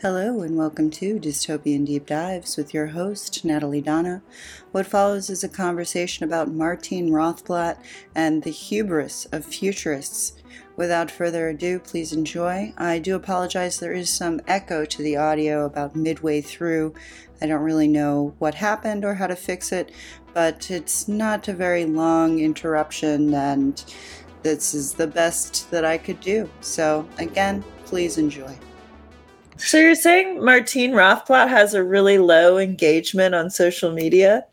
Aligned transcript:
Hello, 0.00 0.42
and 0.42 0.56
welcome 0.56 0.90
to 0.90 1.18
Dystopian 1.18 1.84
Deep 1.84 2.06
Dives 2.06 2.56
with 2.56 2.72
your 2.72 2.86
host, 2.86 3.44
Natalie 3.44 3.80
Donna. 3.80 4.22
What 4.70 4.86
follows 4.86 5.28
is 5.28 5.42
a 5.42 5.48
conversation 5.48 6.24
about 6.24 6.52
Martine 6.52 7.10
Rothblatt 7.10 7.78
and 8.14 8.44
the 8.44 8.52
hubris 8.52 9.24
of 9.32 9.44
futurists. 9.44 10.34
Without 10.76 11.10
further 11.10 11.48
ado, 11.48 11.80
please 11.80 12.12
enjoy. 12.12 12.72
I 12.78 13.00
do 13.00 13.16
apologize, 13.16 13.80
there 13.80 13.92
is 13.92 14.08
some 14.08 14.40
echo 14.46 14.84
to 14.84 15.02
the 15.02 15.16
audio 15.16 15.64
about 15.64 15.96
midway 15.96 16.42
through. 16.42 16.94
I 17.42 17.46
don't 17.46 17.62
really 17.62 17.88
know 17.88 18.36
what 18.38 18.54
happened 18.54 19.04
or 19.04 19.14
how 19.14 19.26
to 19.26 19.34
fix 19.34 19.72
it, 19.72 19.90
but 20.32 20.70
it's 20.70 21.08
not 21.08 21.48
a 21.48 21.52
very 21.52 21.86
long 21.86 22.38
interruption, 22.38 23.34
and 23.34 23.82
this 24.44 24.74
is 24.74 24.94
the 24.94 25.08
best 25.08 25.68
that 25.72 25.84
I 25.84 25.98
could 25.98 26.20
do. 26.20 26.48
So, 26.60 27.08
again, 27.18 27.64
please 27.84 28.16
enjoy. 28.16 28.56
So 29.58 29.78
you're 29.78 29.94
saying 29.94 30.44
Martine 30.44 30.92
Rothblatt 30.92 31.48
has 31.48 31.74
a 31.74 31.82
really 31.82 32.18
low 32.18 32.58
engagement 32.58 33.34
on 33.34 33.50
social 33.50 33.92
media? 33.92 34.46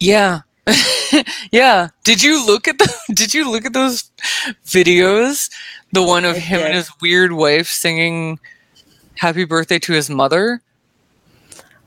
Yeah. 0.00 0.40
yeah. 1.52 1.88
Did 2.04 2.22
you 2.22 2.44
look 2.46 2.66
at 2.66 2.78
the 2.78 2.92
did 3.14 3.34
you 3.34 3.50
look 3.50 3.64
at 3.64 3.72
those 3.72 4.10
videos? 4.64 5.50
The 5.92 6.02
one 6.02 6.24
of 6.24 6.36
I 6.36 6.38
him 6.38 6.58
did. 6.60 6.66
and 6.66 6.74
his 6.74 6.90
weird 7.00 7.32
wife 7.32 7.68
singing 7.68 8.38
happy 9.16 9.44
birthday 9.44 9.78
to 9.80 9.92
his 9.92 10.08
mother? 10.08 10.62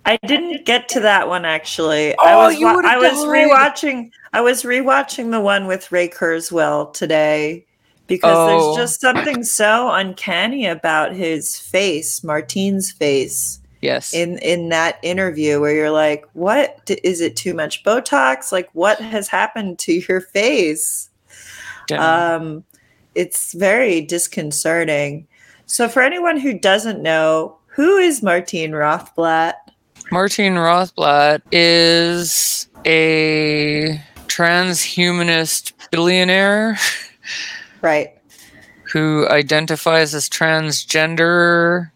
I 0.05 0.17
didn't 0.27 0.65
get 0.65 0.87
to 0.89 0.99
that 0.99 1.27
one 1.27 1.45
actually. 1.45 2.13
Oh, 2.19 2.23
I 2.23 2.35
was 2.35 2.59
you 2.59 2.67
I 2.67 2.97
was 2.97 3.23
died. 3.23 3.27
rewatching 3.27 4.11
I 4.33 4.41
was 4.41 4.63
rewatching 4.63 5.31
the 5.31 5.41
one 5.41 5.65
with 5.65 5.91
Ray 5.91 6.09
Kurzweil 6.09 6.93
today 6.93 7.65
because 8.07 8.35
Oh. 8.35 8.75
there's 8.75 8.89
just 8.89 9.01
something 9.01 9.43
so 9.43 9.91
uncanny 9.91 10.65
about 10.65 11.13
his 11.13 11.57
face, 11.57 12.23
Martine's 12.23 12.91
face 12.91 13.59
Yes. 13.81 14.13
in 14.13 14.37
in 14.39 14.69
that 14.69 14.97
interview 15.03 15.59
where 15.59 15.73
you're 15.73 15.91
like, 15.91 16.25
"What 16.33 16.89
is 17.03 17.21
it 17.21 17.35
too 17.35 17.53
much 17.53 17.83
botox? 17.83 18.51
Like 18.51 18.69
what 18.73 18.99
has 18.99 19.27
happened 19.27 19.79
to 19.79 19.93
your 20.07 20.21
face?" 20.21 21.09
Yeah. 21.89 22.35
Um, 22.35 22.63
it's 23.13 23.53
very 23.53 24.01
disconcerting. 24.01 25.27
So, 25.67 25.87
for 25.87 26.01
anyone 26.01 26.37
who 26.37 26.53
doesn't 26.53 27.01
know, 27.01 27.57
who 27.67 27.97
is 27.97 28.21
Martine 28.23 28.71
Rothblatt? 28.71 29.53
Martine 30.11 30.53
Rothblatt 30.55 31.41
is 31.51 32.67
a 32.85 33.99
transhumanist 34.27 35.73
billionaire 35.91 36.77
Right. 37.85 38.11
who 38.91 39.27
identifies 39.29 40.15
as 40.15 40.27
transgender, 40.27 41.91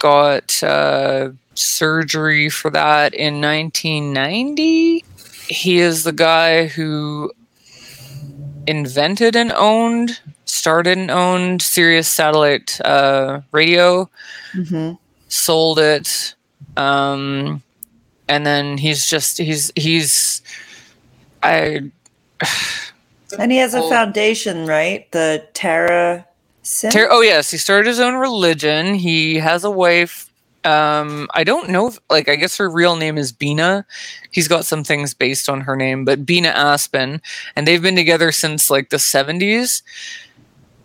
got 0.00 0.60
uh, 0.64 1.30
surgery 1.54 2.48
for 2.48 2.70
that 2.70 3.14
in 3.14 3.40
1990. 3.40 5.04
He 5.48 5.78
is 5.78 6.02
the 6.02 6.12
guy 6.12 6.66
who 6.66 7.30
invented 8.66 9.36
and 9.36 9.52
owned, 9.52 10.20
started 10.44 10.98
and 10.98 11.10
owned 11.10 11.62
Sirius 11.62 12.08
Satellite 12.08 12.80
uh, 12.84 13.42
Radio, 13.52 14.10
hmm 14.52 14.92
sold 15.28 15.78
it, 15.78 16.34
um, 16.76 17.62
and 18.28 18.44
then 18.44 18.78
he's 18.78 19.06
just 19.06 19.38
he's 19.38 19.70
he's 19.76 20.42
I 21.42 21.90
And 23.38 23.50
he 23.52 23.58
has 23.58 23.74
a 23.74 23.80
Oh. 23.82 23.90
foundation, 23.90 24.66
right? 24.66 25.10
The 25.12 25.46
Terra. 25.54 26.26
Ter- 26.90 27.08
oh 27.10 27.20
yes, 27.20 27.50
he 27.50 27.58
started 27.58 27.86
his 27.86 28.00
own 28.00 28.14
religion. 28.14 28.94
He 28.94 29.36
has 29.36 29.62
a 29.64 29.70
wife. 29.70 30.28
Um, 30.64 31.28
I 31.32 31.44
don't 31.44 31.68
know 31.70 31.86
if 31.86 31.98
like 32.10 32.28
I 32.28 32.34
guess 32.34 32.56
her 32.56 32.68
real 32.68 32.96
name 32.96 33.16
is 33.18 33.30
Bina. 33.30 33.86
He's 34.32 34.48
got 34.48 34.64
some 34.66 34.82
things 34.82 35.14
based 35.14 35.48
on 35.48 35.60
her 35.60 35.76
name, 35.76 36.04
but 36.04 36.26
Bina 36.26 36.48
Aspen, 36.48 37.22
and 37.54 37.66
they've 37.68 37.80
been 37.82 37.94
together 37.94 38.32
since 38.32 38.68
like 38.68 38.90
the 38.90 38.98
seventies. 38.98 39.82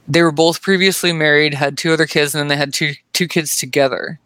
They 0.07 0.21
were 0.21 0.31
both 0.31 0.61
previously 0.61 1.13
married, 1.13 1.55
had 1.55 1.77
two 1.79 1.93
other 1.93 2.05
kids, 2.05 2.35
and 2.35 2.39
then 2.41 2.47
they 2.47 2.57
had 2.57 2.73
two 2.73 2.93
two 3.13 3.27
kids 3.27 3.55
together. 3.57 4.19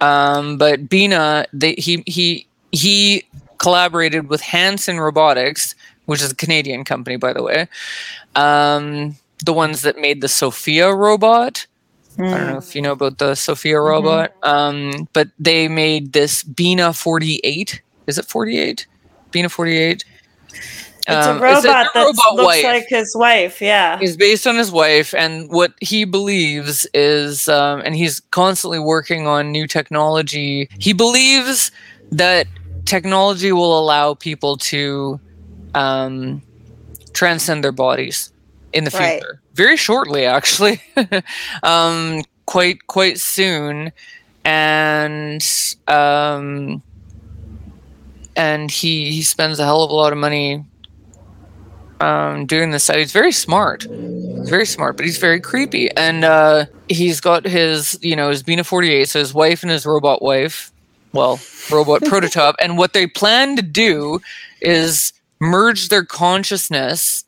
Um, 0.00 0.56
but 0.56 0.88
Bina, 0.88 1.44
they, 1.52 1.74
he 1.74 2.02
he 2.06 2.46
he 2.72 3.24
collaborated 3.58 4.28
with 4.30 4.40
Hanson 4.40 4.98
Robotics, 5.00 5.74
which 6.08 6.22
is 6.22 6.32
a 6.32 6.34
Canadian 6.34 6.84
company, 6.84 7.16
by 7.16 7.32
the 7.34 7.42
way. 7.42 7.68
Um, 8.34 9.16
the 9.44 9.52
ones 9.52 9.82
that 9.82 9.98
made 9.98 10.20
the 10.22 10.28
Sophia 10.28 10.92
robot. 10.92 11.66
I 12.18 12.22
don't 12.22 12.46
know 12.48 12.56
if 12.58 12.74
you 12.74 12.82
know 12.82 12.92
about 12.92 13.18
the 13.18 13.34
Sophia 13.36 13.78
robot, 13.80 14.32
um, 14.42 15.06
but 15.12 15.28
they 15.38 15.68
made 15.68 16.12
this 16.14 16.42
Bina 16.42 16.92
48. 16.92 17.80
Is 18.08 18.18
it 18.18 18.24
48? 18.24 18.86
Bina 19.30 19.48
48. 19.48 20.04
It's 20.52 21.26
Um, 21.26 21.36
a 21.38 21.40
robot 21.40 21.62
that 21.62 21.90
robot 21.94 22.34
looks 22.34 22.44
wife. 22.46 22.64
like 22.64 22.86
his 22.88 23.14
wife. 23.16 23.60
Yeah. 23.62 23.98
he's 23.98 24.16
based 24.16 24.46
on 24.46 24.56
his 24.56 24.72
wife 24.72 25.14
and 25.14 25.48
what 25.50 25.72
he 25.80 26.04
believes 26.04 26.86
is 26.94 27.48
um, 27.48 27.80
and 27.84 27.94
he's 27.94 28.20
constantly 28.32 28.78
working 28.80 29.26
on 29.26 29.52
new 29.52 29.66
technology 29.66 30.68
he 30.78 30.92
believes 30.92 31.70
that 32.10 32.46
technology 32.84 33.52
will 33.52 33.78
allow 33.78 34.12
people 34.14 34.56
to 34.58 35.18
um, 35.74 36.42
transcend 37.12 37.62
their 37.64 37.72
bodies 37.72 38.32
in 38.72 38.84
the 38.84 38.90
Right. 38.90 39.20
future 39.20 39.40
very 39.54 39.76
shortly 39.76 40.24
actually 40.24 40.80
um, 41.62 42.22
quite 42.46 42.86
quite 42.86 43.18
soon 43.18 43.90
and 44.44 45.44
um, 45.88 46.82
and 48.36 48.70
he 48.70 49.10
he 49.12 49.22
spends 49.22 49.58
a 49.58 49.64
hell 49.64 49.82
of 49.82 49.90
a 49.90 49.94
lot 49.94 50.12
of 50.12 50.18
money 50.18 50.64
um, 52.00 52.46
doing 52.46 52.70
this 52.70 52.84
study. 52.84 53.00
He's 53.00 53.12
very 53.12 53.32
smart. 53.32 53.82
He's 53.82 54.48
very 54.48 54.66
smart, 54.66 54.96
but 54.96 55.04
he's 55.04 55.18
very 55.18 55.40
creepy. 55.40 55.90
And 55.96 56.24
uh, 56.24 56.66
he's 56.88 57.20
got 57.20 57.44
his, 57.44 57.98
you 58.00 58.14
know, 58.14 58.30
his 58.30 58.44
Bina 58.44 58.62
48, 58.62 59.08
so 59.08 59.18
his 59.18 59.34
wife 59.34 59.62
and 59.62 59.70
his 59.72 59.84
robot 59.84 60.22
wife, 60.22 60.70
well, 61.12 61.40
robot 61.72 62.02
prototype. 62.06 62.54
And 62.60 62.78
what 62.78 62.92
they 62.92 63.08
plan 63.08 63.56
to 63.56 63.62
do 63.62 64.20
is 64.60 65.12
merge 65.40 65.88
their 65.88 66.04
consciousness 66.04 67.24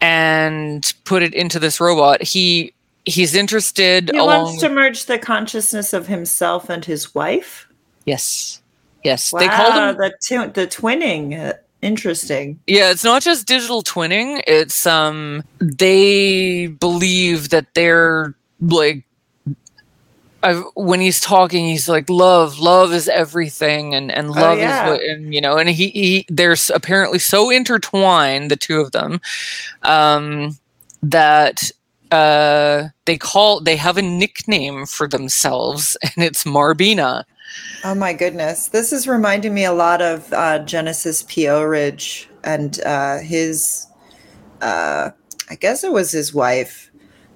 and 0.00 0.92
put 1.04 1.22
it 1.22 1.34
into 1.34 1.58
this 1.58 1.80
robot. 1.80 2.22
He 2.22 2.74
he's 3.04 3.34
interested 3.34 4.10
He 4.12 4.20
wants 4.20 4.60
to 4.60 4.68
merge 4.68 5.06
the 5.06 5.18
consciousness 5.18 5.92
of 5.92 6.06
himself 6.06 6.68
and 6.68 6.84
his 6.84 7.14
wife. 7.14 7.66
Yes. 8.04 8.62
Yes. 9.02 9.32
Wow, 9.32 9.40
They 9.40 9.48
call 9.48 9.72
them 9.72 9.96
the, 9.96 10.10
tw- 10.10 10.54
the 10.54 10.66
twinning. 10.66 11.38
Uh, 11.38 11.54
interesting. 11.82 12.58
Yeah, 12.66 12.90
it's 12.90 13.04
not 13.04 13.22
just 13.22 13.46
digital 13.46 13.82
twinning. 13.82 14.42
It's 14.46 14.86
um 14.86 15.42
they 15.58 16.66
believe 16.68 17.50
that 17.50 17.66
they're 17.74 18.34
like 18.60 19.04
I've, 20.42 20.62
when 20.76 21.00
he's 21.00 21.20
talking, 21.20 21.66
he's 21.66 21.88
like, 21.88 22.08
"Love, 22.08 22.60
love 22.60 22.92
is 22.92 23.08
everything," 23.08 23.94
and 23.94 24.10
and 24.12 24.30
love 24.30 24.58
yeah. 24.58 24.84
is 24.84 24.90
what, 24.90 25.02
and 25.02 25.34
you 25.34 25.40
know, 25.40 25.56
and 25.56 25.68
he, 25.68 25.88
he 25.88 26.26
they're 26.28 26.56
apparently 26.72 27.18
so 27.18 27.50
intertwined, 27.50 28.50
the 28.50 28.56
two 28.56 28.80
of 28.80 28.92
them, 28.92 29.20
um, 29.82 30.56
that 31.02 31.72
uh, 32.12 32.88
they 33.04 33.18
call 33.18 33.60
they 33.60 33.76
have 33.76 33.96
a 33.96 34.02
nickname 34.02 34.86
for 34.86 35.08
themselves, 35.08 35.96
and 36.02 36.24
it's 36.24 36.44
Marbina. 36.44 37.24
Oh 37.84 37.94
my 37.94 38.12
goodness. 38.12 38.68
This 38.68 38.92
is 38.92 39.06
reminding 39.06 39.54
me 39.54 39.64
a 39.64 39.72
lot 39.72 40.02
of 40.02 40.32
uh, 40.32 40.58
Genesis 40.60 41.24
P-Orridge 41.28 42.28
and 42.44 42.80
uh, 42.82 43.18
his, 43.18 43.86
uh, 44.60 45.10
I 45.48 45.54
guess 45.54 45.84
it 45.84 45.92
was 45.92 46.10
his 46.10 46.34
wife. 46.34 46.87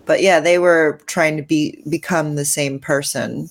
But 0.04 0.22
yeah, 0.22 0.40
they 0.40 0.58
were 0.58 1.00
trying 1.06 1.36
to 1.36 1.42
be 1.42 1.82
become 1.88 2.34
the 2.34 2.44
same 2.44 2.78
person, 2.78 3.48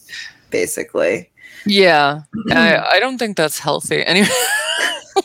basically. 0.49 1.29
Yeah, 1.65 2.21
I, 2.51 2.77
I 2.77 2.99
don't 2.99 3.17
think 3.17 3.37
that's 3.37 3.59
healthy. 3.59 4.03
Anyway. 4.03 4.27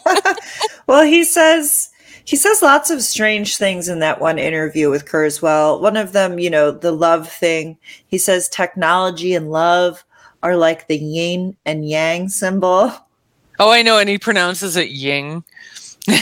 well, 0.86 1.04
he 1.04 1.24
says 1.24 1.90
he 2.24 2.36
says 2.36 2.60
lots 2.60 2.90
of 2.90 3.02
strange 3.02 3.56
things 3.56 3.88
in 3.88 4.00
that 4.00 4.20
one 4.20 4.38
interview 4.38 4.90
with 4.90 5.06
Kurzweil. 5.06 5.80
One 5.80 5.96
of 5.96 6.12
them, 6.12 6.38
you 6.38 6.50
know, 6.50 6.72
the 6.72 6.92
love 6.92 7.30
thing. 7.30 7.78
He 8.08 8.18
says 8.18 8.48
technology 8.48 9.34
and 9.34 9.50
love 9.50 10.04
are 10.42 10.56
like 10.56 10.88
the 10.88 10.98
yin 10.98 11.56
and 11.64 11.88
yang 11.88 12.28
symbol. 12.28 12.92
Oh, 13.58 13.70
I 13.70 13.82
know, 13.82 13.98
and 13.98 14.08
he 14.08 14.18
pronounces 14.18 14.76
it 14.76 14.90
Ying. 14.90 15.44
I'm 16.08 16.20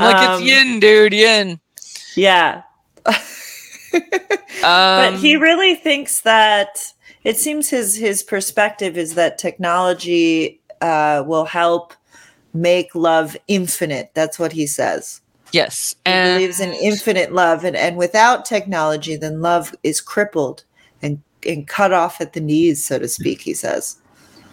like, 0.00 0.16
Um, 0.16 0.42
it's 0.42 0.50
Yin, 0.50 0.80
dude, 0.80 1.12
Yin. 1.12 1.60
Yeah. 2.16 2.62
Um, 3.06 3.14
but 4.62 5.14
he 5.16 5.36
really 5.36 5.74
thinks 5.74 6.20
that 6.22 6.92
it 7.24 7.36
seems 7.36 7.70
his 7.70 7.96
his 7.96 8.22
perspective 8.22 8.96
is 8.96 9.14
that 9.14 9.38
technology 9.38 10.60
uh, 10.80 11.22
will 11.26 11.44
help 11.44 11.94
make 12.54 12.94
love 12.94 13.36
infinite. 13.48 14.10
That's 14.14 14.38
what 14.38 14.52
he 14.52 14.66
says. 14.66 15.20
Yes, 15.52 15.94
He 16.04 16.10
and 16.12 16.36
believes 16.36 16.58
in 16.60 16.72
infinite 16.72 17.32
love, 17.32 17.64
and, 17.64 17.76
and 17.76 17.96
without 17.96 18.44
technology, 18.44 19.14
then 19.16 19.40
love 19.40 19.74
is 19.84 20.00
crippled 20.00 20.64
and, 21.00 21.22
and 21.46 21.68
cut 21.68 21.92
off 21.92 22.20
at 22.20 22.32
the 22.32 22.40
knees, 22.40 22.84
so 22.84 22.98
to 22.98 23.06
speak. 23.08 23.42
He 23.42 23.54
says. 23.54 23.96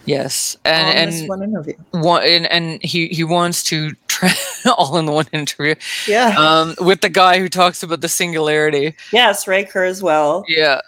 yes, 0.04 0.56
on 0.64 0.70
and 0.72 1.12
this 1.12 1.20
and 1.20 1.28
one 1.28 1.42
interview. 1.42 1.74
one 1.90 2.22
and, 2.22 2.46
and 2.46 2.82
he 2.82 3.08
he 3.08 3.24
wants 3.24 3.62
to 3.64 3.92
try 4.14 4.32
all 4.78 4.96
in 5.00 5.06
one 5.20 5.26
interview 5.32 5.74
Yeah. 6.06 6.34
um 6.38 6.74
with 6.88 7.00
the 7.00 7.08
guy 7.22 7.38
who 7.40 7.48
talks 7.48 7.82
about 7.82 8.00
the 8.00 8.08
singularity 8.08 8.94
yes, 9.12 9.46
Ray 9.48 9.64
Kurzweil. 9.64 9.90
As 9.94 10.02
well. 10.02 10.44
Yeah 10.48 10.80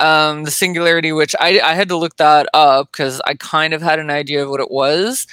um 0.00 0.44
the 0.44 0.50
singularity 0.50 1.12
which 1.12 1.34
i 1.38 1.60
i 1.60 1.74
had 1.74 1.88
to 1.88 1.96
look 2.02 2.16
that 2.16 2.48
up 2.54 2.90
because 2.90 3.20
i 3.26 3.34
kind 3.34 3.74
of 3.74 3.82
had 3.82 3.98
an 3.98 4.10
idea 4.10 4.42
of 4.42 4.48
what 4.48 4.60
it 4.60 4.70
was 4.70 5.26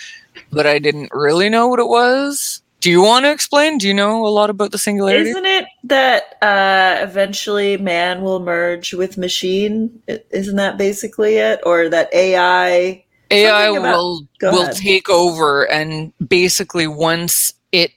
but 0.52 0.68
i 0.68 0.78
didn't 0.78 1.10
really 1.14 1.48
know 1.50 1.68
what 1.70 1.80
it 1.80 1.88
was 1.88 2.62
do 2.82 2.92
you 2.92 3.02
want 3.02 3.24
to 3.26 3.32
explain 3.32 3.78
do 3.78 3.88
you 3.88 3.94
know 3.94 4.26
a 4.28 4.34
lot 4.40 4.50
about 4.50 4.72
the 4.72 4.78
singularity 4.78 5.30
Isn't 5.30 5.46
it 5.46 5.66
that 5.86 6.36
uh, 6.44 7.02
eventually 7.02 7.78
man 7.78 8.22
will 8.22 8.40
merge 8.40 8.94
with 8.94 9.18
machine? 9.18 10.00
Isn't 10.30 10.58
that 10.58 10.78
basically 10.78 11.38
it? 11.38 11.60
Or 11.66 11.90
that 11.90 12.14
AI? 12.14 13.04
AI 13.32 13.68
about- 13.68 13.82
will 13.82 14.28
will 14.42 14.62
ahead. 14.64 14.76
take 14.76 15.10
over 15.10 15.64
and 15.70 16.14
basically 16.28 16.88
once 16.88 17.54
it 17.72 17.92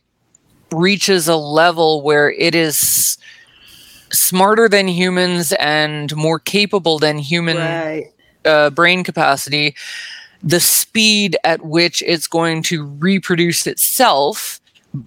reaches 0.73 1.29
a 1.29 1.37
level 1.37 2.03
where 2.03 2.31
it 2.31 2.55
is 2.55 3.17
smarter 4.13 4.69
than 4.69 4.89
humans 4.89 5.53
and 5.53 6.15
more 6.17 6.39
capable 6.39 6.99
than 6.99 7.19
human 7.19 7.57
Right. 7.57 8.07
uh, 8.45 8.71
brain 8.71 9.05
capacity, 9.05 9.75
the 10.43 10.59
speed 10.61 11.37
at 11.45 11.65
which 11.65 12.03
it's 12.07 12.27
going 12.27 12.63
to 12.65 12.85
reproduce 12.85 13.67
itself 13.67 14.61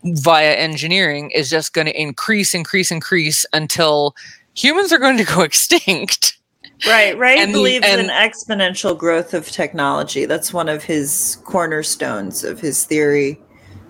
via 0.03 0.53
engineering 0.53 1.31
is 1.31 1.49
just 1.49 1.73
going 1.73 1.87
to 1.87 2.01
increase, 2.01 2.53
increase, 2.53 2.91
increase 2.91 3.45
until 3.51 4.15
humans 4.55 4.93
are 4.93 4.99
going 4.99 5.17
to 5.17 5.25
go 5.25 5.41
extinct. 5.49 6.37
Right. 6.85 7.17
Ray 7.17 7.39
And 7.39 7.51
believes 7.53 7.87
in 7.87 8.07
exponential 8.07 8.97
growth 8.97 9.33
of 9.33 9.49
technology. 9.49 10.25
That's 10.25 10.53
one 10.53 10.69
of 10.69 10.83
his 10.83 11.37
cornerstones 11.45 12.43
of 12.43 12.59
his 12.59 12.85
theory. 12.85 13.39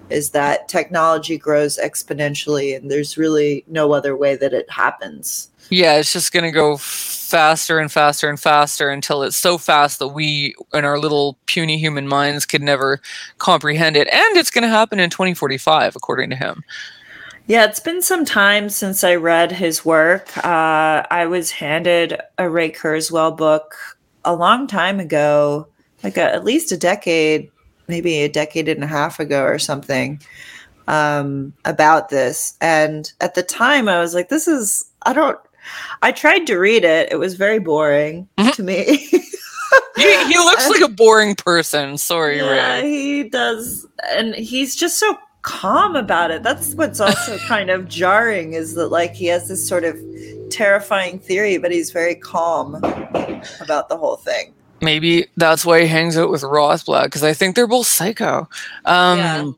Is 0.10 0.32
that 0.32 0.68
technology 0.68 1.38
grows 1.38 1.80
exponentially, 1.80 2.76
and 2.76 2.92
there's 2.92 3.18
really 3.18 3.64
no 3.68 3.94
other 3.94 4.16
way 4.16 4.36
that 4.36 4.54
it 4.54 4.70
happens. 4.70 5.50
Yeah, 5.70 5.96
it's 5.96 6.14
just 6.14 6.34
going 6.34 6.44
to 6.44 6.52
go 6.52 6.78
faster 6.78 7.80
and 7.80 7.92
faster 7.92 8.30
and 8.30 8.40
faster 8.40 8.90
until 8.90 9.24
it's 9.24 9.38
so 9.38 9.58
fast 9.58 10.00
that 10.00 10.10
we, 10.10 10.54
in 10.74 10.86
our 10.86 11.00
little 11.00 11.38
puny 11.48 11.80
human 11.80 12.08
minds, 12.08 12.46
could 12.46 12.62
never 12.62 13.02
comprehend 13.40 13.96
it. 13.96 14.08
And 14.14 14.38
it's 14.38 14.52
going 14.52 14.64
to 14.64 14.68
happen 14.68 15.00
in 15.00 15.10
2045, 15.10 15.96
according 15.96 16.30
to 16.30 16.36
him. 16.36 16.64
Yeah, 17.46 17.66
it's 17.66 17.80
been 17.82 18.02
some 18.02 18.24
time 18.24 18.70
since 18.70 19.04
I 19.04 19.16
read 19.16 19.52
his 19.52 19.84
work. 19.84 20.36
Uh, 20.38 21.04
I 21.12 21.26
was 21.28 21.52
handed 21.52 22.20
a 22.38 22.50
Ray 22.50 22.72
Kurzweil 22.72 23.36
book 23.36 23.76
a 24.24 24.34
long 24.34 24.66
time 24.66 25.00
ago, 25.00 25.68
like 26.04 26.16
a, 26.18 26.24
at 26.34 26.46
least 26.46 26.72
a 26.72 26.78
decade, 26.78 27.52
maybe 27.90 28.20
a 28.22 28.30
decade 28.30 28.70
and 28.70 28.84
a 28.84 28.88
half 28.88 29.20
ago 29.20 29.44
or 29.44 29.60
something, 29.60 30.22
um, 30.88 31.54
about 31.66 32.08
this. 32.10 32.56
And 32.62 33.12
at 33.20 33.36
the 33.36 33.44
time, 33.44 33.90
I 33.90 34.00
was 34.00 34.14
like, 34.16 34.30
this 34.30 34.48
is, 34.48 34.86
I 35.06 35.12
don't, 35.12 35.38
I 36.02 36.14
tried 36.14 36.48
to 36.48 36.58
read 36.58 36.86
it. 36.86 37.12
It 37.12 37.18
was 37.18 37.36
very 37.36 37.60
boring 37.60 38.28
Mhm. 38.38 38.54
to 38.56 38.64
me. 38.64 39.10
He, 39.96 40.26
he 40.26 40.38
looks 40.38 40.70
like 40.70 40.82
a 40.82 40.88
boring 40.88 41.36
person. 41.36 41.98
Sorry, 41.98 42.38
Yeah, 42.38 42.76
Ray. 42.80 42.90
he 42.92 43.24
does, 43.30 43.88
and 44.12 44.34
he's 44.36 44.76
just 44.76 45.00
so 45.00 45.18
calm 45.44 45.96
about 45.96 46.32
it. 46.32 46.42
That's 46.42 46.74
what's 46.74 47.00
also 47.00 47.38
kind 47.48 47.70
of 47.70 47.88
jarring 47.88 48.54
is 48.54 48.74
that 48.76 48.88
like 48.88 49.14
he 49.14 49.28
has 49.28 49.48
this 49.48 49.66
sort 49.66 49.84
of 49.84 49.98
terrifying 50.50 51.20
theory, 51.20 51.58
but 51.58 51.72
he's 51.72 51.92
very 51.92 52.16
calm 52.16 52.76
about 53.62 53.90
the 53.90 53.98
whole 53.98 54.18
thing. 54.18 54.54
Maybe 54.82 55.28
that's 55.38 55.66
why 55.66 55.82
he 55.82 55.88
hangs 55.88 56.18
out 56.18 56.30
with 56.30 56.42
Rothblatt 56.42 57.06
because 57.06 57.24
I 57.24 57.34
think 57.34 57.56
they're 57.56 57.68
both 57.68 57.88
psycho. 57.88 58.50
Um, 58.86 59.18
Yeah. 59.20 59.52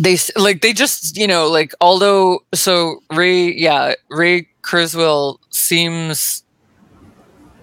They 0.00 0.16
like 0.36 0.60
they 0.60 0.72
just 0.72 1.16
you 1.16 1.26
know 1.26 1.48
like 1.48 1.74
although 1.80 2.44
so 2.54 3.02
Ray 3.10 3.52
yeah 3.52 3.94
Ray 4.10 4.46
Kurzweil 4.62 5.38
seems 5.50 6.44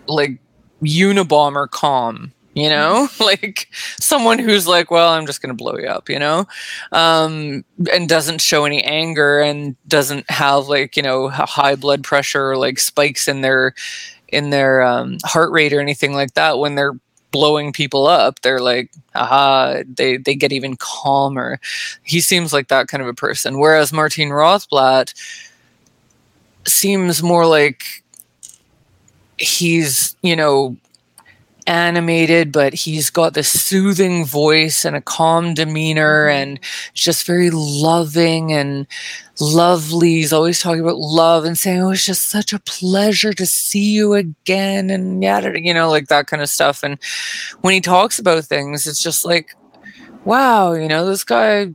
like 0.08 0.38
Unabomber 0.84 1.70
calm 1.72 2.34
you 2.56 2.70
know? 2.70 3.08
Like 3.20 3.70
someone 4.00 4.40
who's 4.40 4.68
like 4.68 4.92
well 4.92 5.10
i'm 5.10 5.26
just 5.26 5.42
going 5.42 5.56
to 5.56 5.64
blow 5.64 5.78
you 5.78 5.88
up 5.88 6.10
you 6.10 6.20
know? 6.20 6.48
Um 6.92 7.66
and 7.92 8.08
doesn't 8.08 8.42
show 8.42 8.66
any 8.66 8.84
anger 8.84 9.40
and 9.42 9.76
doesn't 9.88 10.30
have 10.30 10.68
like 10.68 10.96
you 10.96 11.04
know 11.04 11.30
high 11.30 11.76
blood 11.76 12.04
pressure 12.04 12.52
or 12.52 12.58
like 12.58 12.80
spikes 12.80 13.28
in 13.28 13.42
their 13.42 13.74
in 14.30 14.50
their 14.50 14.82
um, 14.82 15.18
heart 15.24 15.52
rate 15.52 15.74
or 15.74 15.80
anything 15.80 16.14
like 16.14 16.34
that 16.34 16.58
when 16.60 16.76
they're 16.76 16.94
blowing 17.32 17.74
people 17.74 18.08
up 18.08 18.42
they're 18.42 18.62
like 18.62 18.92
aha 19.14 19.82
they 19.88 20.18
they 20.18 20.36
get 20.36 20.54
even 20.54 20.78
calmer. 20.78 21.60
He 22.04 22.22
seems 22.22 22.54
like 22.54 22.70
that 22.70 22.88
kind 22.88 23.02
of 23.04 23.10
a 23.10 23.14
person. 23.14 23.60
Whereas 23.60 23.92
martin 23.92 24.30
rothblatt 24.30 25.14
seems 26.66 27.22
more 27.22 27.46
like 27.46 27.84
he's 29.38 30.16
you 30.22 30.36
know 30.36 30.78
animated 31.68 32.52
but 32.52 32.74
he's 32.74 33.10
got 33.10 33.34
this 33.34 33.50
soothing 33.50 34.26
voice 34.26 34.86
and 34.86 34.96
a 34.96 35.02
calm 35.02 35.54
demeanor 35.54 36.28
mm-hmm. 36.28 36.38
and 36.38 36.60
just 36.94 37.26
very 37.26 37.50
loving 37.50 38.52
and 38.54 38.88
lovely. 39.40 40.14
He's 40.16 40.32
always 40.32 40.62
talking 40.62 40.82
about 40.82 40.98
love 40.98 41.44
and 41.46 41.58
saying 41.58 41.82
oh 41.82 41.90
it's 41.90 42.06
just 42.06 42.30
such 42.30 42.54
a 42.54 42.60
pleasure 42.60 43.34
to 43.34 43.46
see 43.46 43.94
you 43.94 44.14
again 44.14 44.90
and 44.90 45.24
yada 45.24 45.60
you 45.60 45.74
know 45.74 45.90
like 45.90 46.08
that 46.08 46.28
kind 46.28 46.42
of 46.42 46.50
stuff. 46.50 46.84
And 46.84 46.98
when 47.62 47.74
he 47.74 47.82
talks 47.82 48.20
about 48.20 48.46
things 48.46 48.88
it's 48.88 49.02
just 49.02 49.26
like 49.26 49.56
wow 50.24 50.74
you 50.74 50.88
know 50.88 51.06
this 51.06 51.24
guy 51.24 51.74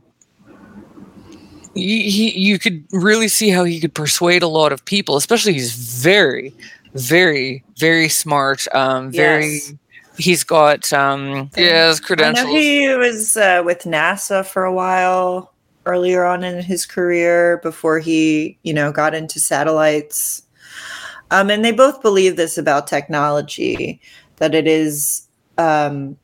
he, 1.73 2.09
he 2.09 2.37
you 2.37 2.59
could 2.59 2.85
really 2.91 3.27
see 3.27 3.49
how 3.49 3.63
he 3.63 3.79
could 3.79 3.93
persuade 3.93 4.43
a 4.43 4.47
lot 4.47 4.73
of 4.73 4.83
people 4.83 5.15
especially 5.15 5.53
he's 5.53 5.73
very 5.73 6.53
very 6.93 7.63
very 7.77 8.09
smart 8.09 8.67
um 8.75 9.11
very 9.11 9.53
Yes. 9.53 9.73
he's 10.17 10.43
got 10.43 10.91
um 10.93 11.49
yeah 11.55 11.87
his 11.87 11.99
I 11.99 12.03
credentials 12.03 12.45
know 12.45 12.53
he 12.53 12.95
was 12.95 13.37
uh, 13.37 13.61
with 13.65 13.83
NASA 13.83 14.45
for 14.45 14.65
a 14.65 14.73
while 14.73 15.51
earlier 15.85 16.23
on 16.23 16.43
in 16.43 16.63
his 16.63 16.85
career 16.85 17.59
before 17.63 17.99
he, 17.99 18.57
you 18.63 18.73
know, 18.73 18.91
got 18.91 19.13
into 19.13 19.39
satellites. 19.39 20.43
Um, 21.31 21.49
and 21.49 21.63
they 21.63 21.71
both 21.71 22.01
believe 22.01 22.35
this 22.35 22.57
about 22.57 22.87
technology 22.87 24.01
that 24.37 24.53
it 24.53 24.67
is 24.67 25.27
um, 25.57 26.17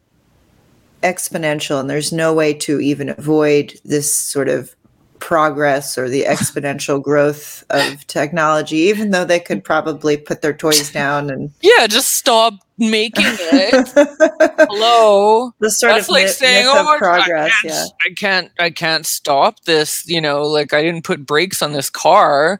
exponential, 1.01 1.79
and 1.79 1.89
there's 1.89 2.11
no 2.11 2.33
way 2.33 2.53
to 2.53 2.79
even 2.81 3.09
avoid 3.09 3.79
this 3.85 4.13
sort 4.13 4.49
of 4.49 4.75
progress 5.19 5.97
or 5.97 6.09
the 6.09 6.23
exponential 6.23 7.01
growth 7.01 7.63
of 7.69 8.05
technology, 8.07 8.77
even 8.77 9.11
though 9.11 9.25
they 9.25 9.39
could 9.39 9.63
probably 9.63 10.17
put 10.17 10.41
their 10.41 10.53
toys 10.53 10.91
down 10.91 11.29
and 11.29 11.51
yeah 11.61 11.87
just 11.87 12.13
stop 12.13 12.53
making 12.77 13.25
it 13.27 13.87
hello 14.69 15.51
the 15.59 15.71
sort 15.71 15.93
that's 15.93 16.07
of 16.07 16.11
like 16.11 16.25
myth, 16.25 16.35
saying 16.35 16.65
myth 16.65 16.75
oh 16.75 16.93
of 16.93 16.99
progress. 16.99 17.51
I, 17.51 17.67
can't, 17.67 17.73
Yeah. 17.73 17.85
I 18.05 18.13
can't 18.13 18.51
i 18.59 18.69
can't 18.69 19.05
stop 19.05 19.61
this 19.61 20.07
you 20.07 20.21
know 20.21 20.43
like 20.43 20.73
i 20.73 20.81
didn't 20.81 21.03
put 21.03 21.25
brakes 21.25 21.61
on 21.61 21.73
this 21.73 21.89
car 21.89 22.59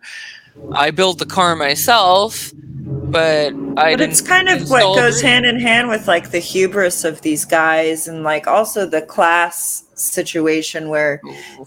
i 0.72 0.90
built 0.92 1.20
the 1.20 1.26
car 1.26 1.56
myself 1.56 2.52
but 2.88 3.53
i 3.75 3.91
but 3.94 4.01
it's 4.01 4.22
kind 4.22 4.48
of 4.48 4.70
what 4.70 4.96
goes 4.96 5.22
hand 5.22 5.46
in 5.46 5.60
hand 5.60 5.89
with 5.89 6.08
like 6.08 6.32
the 6.32 6.39
hubris 6.39 7.03
of 7.03 7.22
these 7.22 7.44
guys 7.44 8.08
and 8.08 8.24
like 8.24 8.48
also 8.48 8.86
the 8.86 9.01
class 9.01 9.84
situation 9.96 10.88
where 10.88 11.20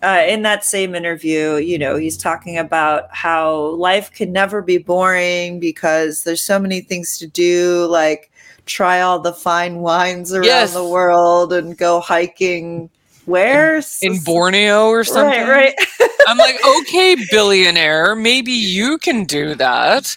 uh, 0.02 0.22
in 0.26 0.42
that 0.42 0.64
same 0.64 0.94
interview 0.94 1.56
you 1.56 1.78
know 1.78 1.96
he's 1.96 2.16
talking 2.16 2.56
about 2.56 3.04
how 3.14 3.74
life 3.76 4.10
can 4.12 4.32
never 4.32 4.62
be 4.62 4.78
boring 4.78 5.60
because 5.60 6.24
there's 6.24 6.42
so 6.42 6.58
many 6.58 6.80
things 6.80 7.18
to 7.18 7.26
do 7.26 7.86
like 7.90 8.30
try 8.64 9.00
all 9.02 9.18
the 9.18 9.32
fine 9.32 9.76
wines 9.78 10.32
around 10.32 10.44
Yes. 10.44 10.72
the 10.72 10.86
world 10.86 11.52
and 11.52 11.76
go 11.76 12.00
hiking 12.00 12.88
where? 13.26 13.82
In 14.00 14.18
borneo 14.24 14.86
or 14.86 15.04
something 15.04 15.46
right. 15.46 15.74
right 15.88 16.08
i'm 16.26 16.38
like 16.38 16.56
okay 16.78 17.16
billionaire 17.30 18.14
maybe 18.16 18.52
you 18.52 18.96
can 18.98 19.24
do 19.24 19.54
that 19.56 20.16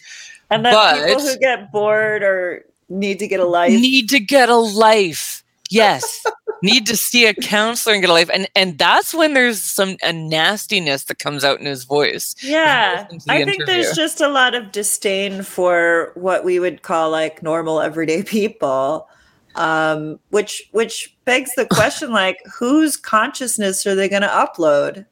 and 0.53 0.65
then 0.65 0.73
people 1.07 1.23
But- 1.23 1.33
who 1.33 1.39
get 1.39 1.71
bored 1.71 2.23
or 2.23 2.65
need 2.89 3.19
to 3.19 3.27
get 3.27 3.39
a 3.39 3.45
life 3.45 3.71
need 3.71 4.09
to 4.09 4.19
get 4.19 4.49
a 4.49 4.55
life 4.55 5.43
yes 5.69 6.23
need 6.63 6.85
to 6.85 6.95
see 6.95 7.25
a 7.25 7.33
counselor 7.33 7.93
and 7.93 8.01
get 8.01 8.09
a 8.09 8.13
life 8.13 8.29
and 8.33 8.47
and 8.55 8.77
that's 8.77 9.13
when 9.13 9.33
there's 9.33 9.61
some 9.61 9.97
a 10.03 10.13
nastiness 10.13 11.05
that 11.05 11.19
comes 11.19 11.43
out 11.43 11.59
in 11.59 11.65
his 11.65 11.83
voice 11.83 12.35
Yeah, 12.41 13.07
I 13.27 13.43
think 13.43 13.65
there's 13.65 13.93
just 13.95 14.21
a 14.21 14.29
lot 14.29 14.55
of 14.55 14.71
disdain 14.71 15.43
for 15.43 16.11
what 16.15 16.45
we 16.45 16.59
would 16.59 16.83
call 16.83 17.09
like 17.09 17.43
normal 17.43 17.81
everyday 17.81 18.23
people, 18.37 19.09
um, 19.55 20.19
which 20.29 20.63
which 20.71 21.15
begs 21.25 21.51
the 21.55 21.65
question: 21.71 22.11
like, 22.11 22.37
whose 22.59 22.95
consciousness 22.95 23.85
are 23.85 23.95
they 23.95 24.07
going 24.07 24.21
to 24.21 24.27
upload? 24.29 25.05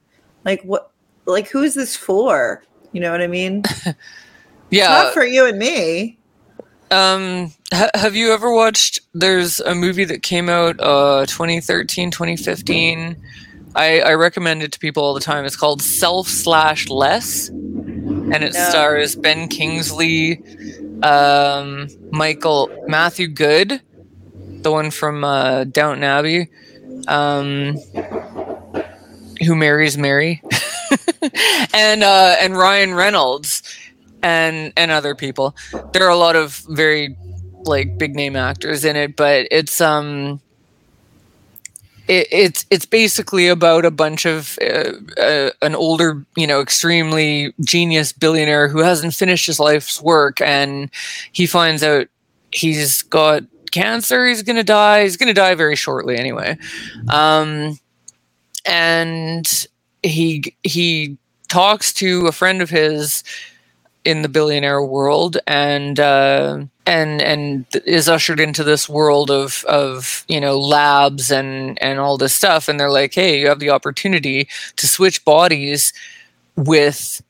Like 0.45 0.61
what? 0.63 0.91
like 1.25 1.49
who 1.49 1.63
is 1.63 1.73
this 1.73 1.95
for? 1.97 2.63
You 2.93 3.01
know 3.01 3.11
what 3.11 3.21
I 3.21 3.27
mean? 3.27 3.63
Yeah. 4.71 4.83
It's 4.97 5.05
not 5.07 5.13
for 5.13 5.23
you 5.25 5.45
and 5.45 5.59
me. 5.59 6.17
Um, 6.89 7.53
ha- 7.73 7.89
have 7.93 8.15
you 8.15 8.33
ever 8.33 8.51
watched? 8.53 8.99
There's 9.13 9.59
a 9.61 9.73
movie 9.75 10.05
that 10.05 10.23
came 10.23 10.49
out 10.49 10.77
uh 10.79 11.25
2013, 11.27 12.11
2015. 12.11 13.15
I, 13.73 14.01
I 14.01 14.13
recommend 14.15 14.63
it 14.63 14.73
to 14.73 14.79
people 14.79 15.01
all 15.03 15.13
the 15.13 15.21
time. 15.21 15.45
It's 15.45 15.55
called 15.55 15.81
Self 15.81 16.27
Slash 16.27 16.89
Less, 16.89 17.47
and 17.47 18.33
it 18.43 18.53
No. 18.53 18.69
stars 18.69 19.15
Ben 19.15 19.47
Kingsley, 19.47 20.41
um, 21.03 21.87
Michael 22.11 22.69
Matthew 22.87 23.27
Goode, 23.29 23.81
the 24.61 24.71
one 24.71 24.91
from 24.91 25.23
uh, 25.23 25.63
Downton 25.63 26.03
Abbey, 26.03 26.49
um, 27.07 27.77
who 29.45 29.55
marries 29.55 29.97
Mary, 29.97 30.41
and 31.73 32.03
uh, 32.03 32.35
and 32.41 32.57
Ryan 32.57 32.93
Reynolds, 32.93 33.63
and 34.23 34.73
and 34.77 34.91
other 34.91 35.15
people. 35.15 35.55
There 35.93 36.05
are 36.05 36.09
a 36.09 36.17
lot 36.17 36.35
of 36.35 36.63
very 36.69 37.15
like 37.63 37.97
big 37.97 38.15
name 38.15 38.35
actors 38.35 38.85
in 38.85 38.95
it, 38.95 39.15
but 39.15 39.47
it's 39.51 39.81
um 39.81 40.41
it, 42.07 42.27
it's 42.31 42.65
it's 42.69 42.85
basically 42.85 43.47
about 43.47 43.85
a 43.85 43.91
bunch 43.91 44.25
of 44.25 44.57
uh, 44.61 44.91
uh, 45.17 45.51
an 45.61 45.75
older, 45.75 46.25
you 46.35 46.45
know, 46.45 46.61
extremely 46.61 47.53
genius 47.61 48.11
billionaire 48.11 48.67
who 48.67 48.79
hasn't 48.79 49.13
finished 49.13 49.47
his 49.47 49.59
life's 49.59 50.01
work, 50.01 50.41
and 50.41 50.89
he 51.31 51.45
finds 51.45 51.83
out 51.83 52.07
he's 52.51 53.01
got 53.03 53.43
cancer. 53.71 54.27
He's 54.27 54.43
gonna 54.43 54.63
die. 54.63 55.03
He's 55.03 55.17
gonna 55.17 55.33
die 55.33 55.55
very 55.55 55.75
shortly, 55.75 56.17
anyway. 56.17 56.57
Um, 57.09 57.79
and 58.65 59.67
he 60.03 60.55
he 60.63 61.17
talks 61.47 61.93
to 61.93 62.27
a 62.27 62.31
friend 62.31 62.61
of 62.61 62.69
his 62.69 63.23
in 64.03 64.23
the 64.23 64.29
billionaire 64.29 64.83
world 64.83 65.37
and 65.47 65.99
uh, 65.99 66.63
and 66.85 67.21
and 67.21 67.65
is 67.85 68.09
ushered 68.09 68.39
into 68.39 68.63
this 68.63 68.89
world 68.89 69.29
of 69.29 69.63
of 69.65 70.25
you 70.27 70.41
know 70.41 70.59
labs 70.59 71.31
and 71.31 71.81
and 71.81 71.99
all 71.99 72.17
this 72.17 72.35
stuff. 72.35 72.67
And 72.67 72.79
they're 72.79 72.91
like 72.91 73.13
hey 73.13 73.39
you 73.39 73.47
have 73.47 73.59
the 73.59 73.69
opportunity 73.69 74.47
to 74.77 74.87
switch 74.87 75.23
bodies 75.23 75.93
with 76.55 77.21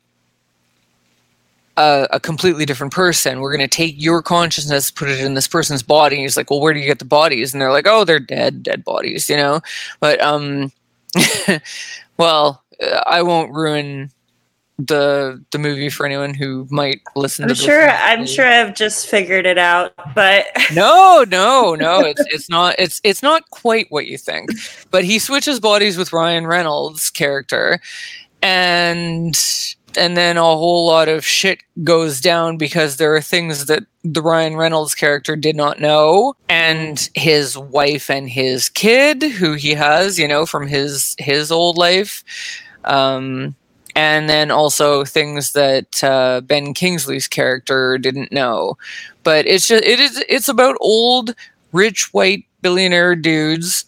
a, 1.78 2.08
a 2.12 2.20
completely 2.20 2.66
different 2.66 2.94
person. 2.94 3.40
We're 3.40 3.56
going 3.56 3.68
to 3.68 3.76
take 3.76 3.96
your 3.98 4.22
consciousness 4.22 4.92
put 4.92 5.10
it 5.10 5.20
in 5.20 5.34
this 5.34 5.48
person's 5.48 5.84
body. 5.84 6.16
And 6.16 6.24
he's 6.24 6.38
like 6.38 6.50
well 6.50 6.62
where 6.62 6.74
do 6.74 6.80
you 6.80 6.88
get 6.88 7.00
the 7.00 7.06
bodies? 7.06 7.54
And 7.54 7.62
they're 7.62 7.72
like 7.72 7.88
oh 7.88 8.06
they're 8.06 8.20
dead 8.20 8.64
dead 8.64 8.84
bodies 8.84 9.30
you 9.30 9.36
know? 9.36 9.62
But 10.00 10.22
um 10.22 10.72
well 12.18 12.64
i 13.06 13.22
won't 13.22 13.54
ruin 13.54 14.10
the 14.88 15.44
the 15.52 15.58
movie 15.58 15.90
for 15.90 16.06
anyone 16.06 16.34
who 16.34 16.68
might 16.70 17.02
listen 17.16 17.44
I'm 17.44 17.50
to 17.50 17.56
sure. 17.56 17.90
I'm 17.90 18.26
sure 18.26 18.46
I've 18.46 18.74
just 18.74 19.08
figured 19.08 19.46
it 19.46 19.58
out, 19.58 19.94
but 20.16 20.46
no 20.74 21.26
no 21.28 21.76
no 21.76 22.02
it's 22.02 22.24
it's 22.28 22.50
not 22.50 22.76
it's 22.78 23.02
it's 23.04 23.22
not 23.22 23.50
quite 23.50 23.88
what 23.90 24.08
you 24.08 24.18
think 24.18 24.50
but 24.92 25.04
he 25.04 25.20
switches 25.20 25.60
bodies 25.60 25.98
with 25.98 26.14
ryan 26.14 26.48
reynolds 26.48 27.10
character 27.10 27.80
and 28.42 29.40
and 29.98 30.16
then 30.16 30.38
a 30.38 30.42
whole 30.42 30.86
lot 30.86 31.10
of 31.10 31.26
shit 31.26 31.62
goes 31.84 32.22
down 32.22 32.58
because 32.58 32.98
there 32.98 33.14
are 33.16 33.22
things 33.22 33.66
that 33.66 33.84
the 34.04 34.22
ryan 34.22 34.56
reynolds 34.56 34.96
character 34.96 35.36
did 35.36 35.56
not 35.56 35.80
know 35.80 36.34
and 36.50 37.10
his 37.16 37.58
wife 37.58 38.10
and 38.10 38.30
his 38.30 38.70
kid 38.70 39.22
who 39.22 39.54
he 39.54 39.74
has 39.74 40.18
you 40.18 40.28
know 40.28 40.46
from 40.46 40.68
his 40.68 41.16
his 41.20 41.52
old 41.52 41.78
life 41.78 42.24
um 42.86 43.56
and 43.96 44.30
then 44.30 44.52
also 44.52 45.04
things 45.06 45.52
that 45.54 46.04
uh, 46.04 46.42
Ben 46.42 46.74
Kingsley's 46.74 47.28
character 47.28 47.98
didn't 47.98 48.32
know. 48.32 48.78
But 49.24 49.46
it's 49.48 49.68
just 49.68 49.84
it 49.84 50.00
is 50.00 50.24
it's 50.30 50.50
about 50.50 50.78
old 50.80 51.36
rich 51.74 52.14
white 52.14 52.46
billionaire 52.62 53.16
dudes 53.16 53.86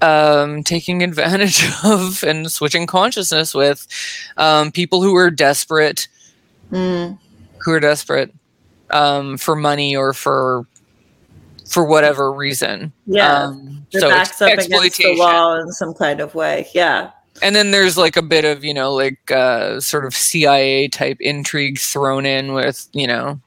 um, 0.00 0.62
taking 0.62 1.02
advantage 1.04 1.64
of 1.84 2.22
and 2.22 2.50
switching 2.50 2.86
consciousness 2.86 3.54
with 3.54 3.86
um, 4.36 4.70
people 4.72 5.02
who 5.02 5.14
are 5.16 5.30
desperate, 5.30 6.08
Mm, 6.72 7.18
who 7.60 7.72
are 7.72 7.80
desperate 7.80 8.34
um, 8.90 9.38
for 9.38 9.56
money 9.56 9.96
or 9.96 10.12
for 10.12 10.66
for 11.66 11.84
whatever 11.84 12.32
reason. 12.32 12.92
yeah, 13.06 13.44
Um, 13.44 13.86
so 13.90 14.08
backs 14.08 14.30
it's 14.30 14.42
up 14.42 14.48
against 14.66 14.98
the 14.98 15.18
wall 15.18 15.54
in 15.60 15.72
some 15.72 15.94
kind 15.94 16.20
of 16.20 16.34
way. 16.34 16.66
Yeah, 16.74 17.10
and 17.42 17.54
then 17.54 17.70
there's 17.70 17.96
like 17.96 18.16
a 18.16 18.22
bit 18.22 18.44
of 18.44 18.64
you 18.64 18.74
know 18.74 18.92
like 18.92 19.30
uh, 19.30 19.80
sort 19.80 20.04
of 20.04 20.14
CIA 20.14 20.88
type 20.88 21.18
intrigue 21.20 21.78
thrown 21.78 22.26
in 22.26 22.52
with 22.52 22.88
you 22.92 23.06
know 23.06 23.40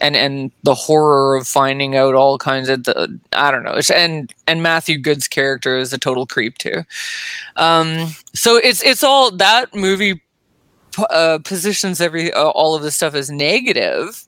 and 0.00 0.16
and 0.16 0.50
the 0.62 0.74
horror 0.74 1.36
of 1.36 1.46
finding 1.46 1.96
out 1.96 2.14
all 2.14 2.38
kinds 2.38 2.68
of 2.68 2.84
the 2.84 3.18
I 3.32 3.50
don't 3.50 3.62
know 3.62 3.78
and 3.94 4.32
and 4.46 4.62
Matthew 4.62 4.98
Goode's 4.98 5.28
character 5.28 5.78
is 5.78 5.92
a 5.92 5.98
total 5.98 6.26
creep 6.26 6.58
too. 6.58 6.82
Um 7.56 8.08
so 8.34 8.56
it's 8.56 8.82
it's 8.82 9.04
all 9.04 9.30
that 9.30 9.74
movie 9.74 10.20
uh, 11.10 11.38
positions 11.44 12.00
every 12.00 12.32
uh, 12.32 12.50
all 12.50 12.74
of 12.74 12.82
this 12.82 12.94
stuff 12.94 13.14
as 13.14 13.30
negative 13.30 14.26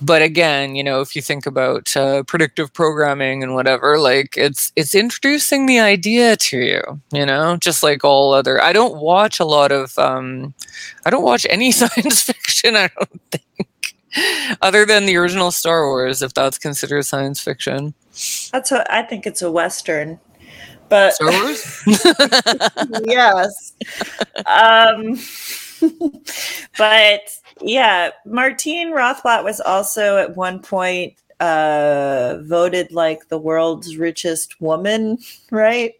but 0.00 0.22
again 0.22 0.74
you 0.74 0.84
know 0.84 1.00
if 1.00 1.16
you 1.16 1.22
think 1.22 1.46
about 1.46 1.96
uh, 1.96 2.22
predictive 2.24 2.72
programming 2.72 3.42
and 3.42 3.54
whatever 3.54 3.98
like 3.98 4.34
it's 4.36 4.70
it's 4.76 4.94
introducing 4.94 5.66
the 5.66 5.78
idea 5.78 6.36
to 6.36 6.58
you 6.58 7.00
you 7.12 7.24
know 7.24 7.56
just 7.56 7.82
like 7.82 8.04
all 8.04 8.32
other 8.32 8.62
i 8.62 8.72
don't 8.72 8.96
watch 8.96 9.40
a 9.40 9.44
lot 9.44 9.72
of 9.72 9.98
um 9.98 10.52
i 11.04 11.10
don't 11.10 11.24
watch 11.24 11.46
any 11.48 11.70
science 11.72 12.22
fiction 12.22 12.76
i 12.76 12.88
don't 12.98 13.20
think 13.30 13.96
other 14.62 14.86
than 14.86 15.06
the 15.06 15.16
original 15.16 15.50
star 15.50 15.86
wars 15.88 16.22
if 16.22 16.32
that's 16.34 16.58
considered 16.58 17.04
science 17.04 17.40
fiction 17.40 17.94
that's 18.52 18.70
what 18.70 18.90
I 18.90 19.02
think. 19.02 19.26
It's 19.26 19.42
a 19.42 19.50
western, 19.50 20.18
but 20.88 21.14
star 21.14 21.30
wars 21.30 21.82
yes. 23.04 23.74
Um, 24.46 25.18
but 26.78 27.20
yeah, 27.60 28.10
Martine 28.24 28.92
Rothblatt 28.92 29.44
was 29.44 29.60
also 29.60 30.18
at 30.18 30.36
one 30.36 30.60
point 30.60 31.14
uh, 31.40 32.38
voted 32.42 32.92
like 32.92 33.28
the 33.28 33.38
world's 33.38 33.96
richest 33.96 34.60
woman, 34.60 35.18
right? 35.50 35.94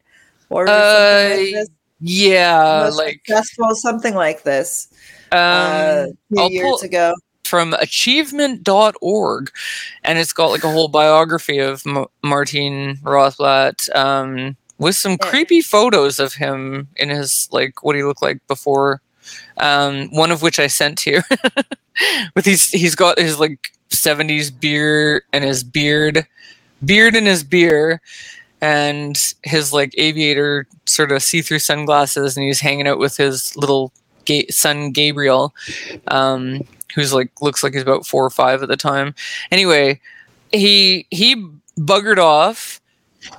Or 0.51 0.69
Uh, 0.69 1.37
like 1.37 1.69
yeah 2.01 2.83
Most 2.85 2.99
like 2.99 3.21
successful, 3.27 3.75
something 3.75 4.15
like 4.15 4.43
this. 4.43 4.89
um 5.33 5.39
uh, 5.41 6.07
a 6.07 6.07
few 6.49 6.49
years 6.51 6.83
ago. 6.83 7.15
from 7.45 7.75
achievement.org 7.75 9.51
and 10.05 10.19
it's 10.19 10.33
got 10.33 10.49
like 10.49 10.65
a 10.65 10.71
whole 10.71 10.89
biography 10.89 11.59
of 11.59 11.83
M- 11.87 12.07
Martin 12.23 12.97
Rothblatt 13.03 13.95
um, 13.97 14.57
with 14.79 14.95
some 14.97 15.17
creepy 15.19 15.61
photos 15.63 16.19
of 16.21 16.35
him 16.35 16.89
in 16.97 17.09
his 17.09 17.49
like 17.51 17.83
what 17.83 17.97
he 17.97 18.03
looked 18.05 18.23
like 18.23 18.39
before 18.47 19.01
um, 19.59 20.09
one 20.11 20.31
of 20.31 20.43
which 20.43 20.59
I 20.59 20.67
sent 20.67 20.99
to 20.99 21.11
you 21.11 21.23
with 22.35 22.45
he's 22.45 22.71
he's 22.71 22.95
got 22.95 23.19
his 23.19 23.41
like 23.41 23.73
70s 23.91 24.51
beard 24.59 25.23
and 25.33 25.45
his 25.45 25.65
beard 25.65 26.27
beard 26.85 27.15
and 27.15 27.27
his 27.27 27.43
beer 27.45 28.01
and 28.61 29.35
his 29.43 29.73
like 29.73 29.95
aviator 29.97 30.67
sort 30.87 31.13
of 31.13 31.23
see-through 31.23 31.59
sunglasses 31.59 32.37
and 32.37 32.45
he's 32.45 32.61
hanging 32.61 32.87
out 32.87 32.99
with 32.99 33.17
his 33.17 33.57
little 33.57 33.93
ga- 34.25 34.49
son 34.51 34.91
Gabriel 34.91 35.55
um, 36.09 36.63
who's 36.97 37.13
like 37.13 37.31
looks 37.41 37.63
like 37.63 37.75
he's 37.75 37.83
about 37.83 38.07
four 38.07 38.25
or 38.25 38.31
five 38.31 38.63
at 38.63 38.69
the 38.69 38.77
time. 38.77 39.15
Anyway, 39.53 40.01
he 40.51 41.07
he 41.11 41.37
buggered 41.79 42.19
off 42.19 42.81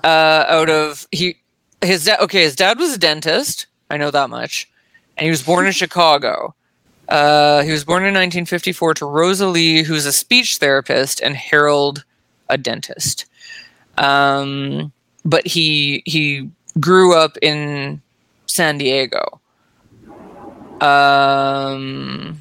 uh, 0.03 0.45
out 0.47 0.69
of 0.69 1.07
he 1.11 1.35
his 1.81 2.05
dad. 2.05 2.19
Okay, 2.21 2.43
his 2.43 2.55
dad 2.55 2.79
was 2.79 2.93
a 2.93 2.97
dentist. 2.97 3.67
I 3.89 3.97
know 3.97 4.11
that 4.11 4.29
much, 4.29 4.69
and 5.17 5.25
he 5.25 5.29
was 5.29 5.43
born 5.43 5.65
in 5.65 5.71
Chicago. 5.71 6.53
Uh, 7.09 7.63
he 7.63 7.71
was 7.71 7.85
born 7.85 8.03
in 8.03 8.13
1954 8.13 8.95
to 8.95 9.05
Rosalie, 9.05 9.83
who's 9.83 10.05
a 10.05 10.11
speech 10.11 10.57
therapist, 10.57 11.21
and 11.21 11.35
Harold, 11.35 12.03
a 12.49 12.57
dentist. 12.57 13.25
Um, 13.97 14.91
but 15.25 15.47
he 15.47 16.03
he 16.05 16.49
grew 16.79 17.15
up 17.15 17.37
in 17.41 18.01
San 18.45 18.77
Diego. 18.77 19.39
Um, 20.81 22.39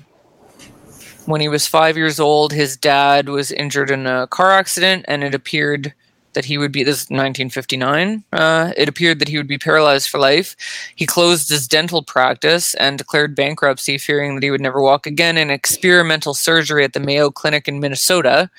when 1.24 1.40
he 1.40 1.48
was 1.48 1.66
five 1.66 1.96
years 1.96 2.20
old, 2.20 2.52
his 2.52 2.76
dad 2.76 3.28
was 3.28 3.50
injured 3.50 3.90
in 3.90 4.06
a 4.06 4.26
car 4.26 4.52
accident, 4.52 5.04
and 5.08 5.24
it 5.24 5.34
appeared 5.34 5.94
that 6.36 6.44
he 6.44 6.58
would 6.58 6.70
be 6.70 6.84
this 6.84 6.98
is 6.98 7.10
1959. 7.10 8.22
Uh, 8.32 8.72
it 8.76 8.88
appeared 8.88 9.18
that 9.18 9.28
he 9.28 9.38
would 9.38 9.48
be 9.48 9.58
paralyzed 9.58 10.08
for 10.08 10.18
life. 10.18 10.54
He 10.94 11.06
closed 11.06 11.48
his 11.48 11.66
dental 11.66 12.02
practice 12.02 12.74
and 12.74 12.98
declared 12.98 13.34
bankruptcy, 13.34 13.98
fearing 13.98 14.34
that 14.34 14.44
he 14.44 14.50
would 14.50 14.60
never 14.60 14.80
walk 14.80 15.06
again. 15.06 15.38
In 15.38 15.50
experimental 15.50 16.34
surgery 16.34 16.84
at 16.84 16.92
the 16.92 17.00
Mayo 17.00 17.30
Clinic 17.30 17.66
in 17.66 17.80
Minnesota, 17.80 18.50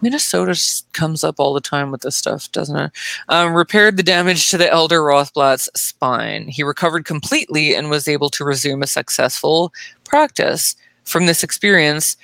Minnesota 0.00 0.58
comes 0.94 1.22
up 1.22 1.36
all 1.38 1.52
the 1.52 1.60
time 1.60 1.90
with 1.90 2.00
this 2.00 2.16
stuff, 2.16 2.50
doesn't 2.52 2.76
it? 2.76 2.92
Um, 3.28 3.54
repaired 3.54 3.98
the 3.98 4.02
damage 4.02 4.50
to 4.50 4.56
the 4.56 4.70
elder 4.70 5.00
Rothblatt's 5.00 5.68
spine. 5.74 6.48
He 6.48 6.62
recovered 6.62 7.04
completely 7.04 7.74
and 7.74 7.90
was 7.90 8.08
able 8.08 8.30
to 8.30 8.44
resume 8.44 8.82
a 8.82 8.86
successful 8.86 9.72
practice. 10.04 10.74
From 11.04 11.26
this 11.26 11.42
experience, 11.42 12.16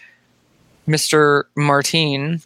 Mr. 0.88 1.44
Martine 1.56 2.40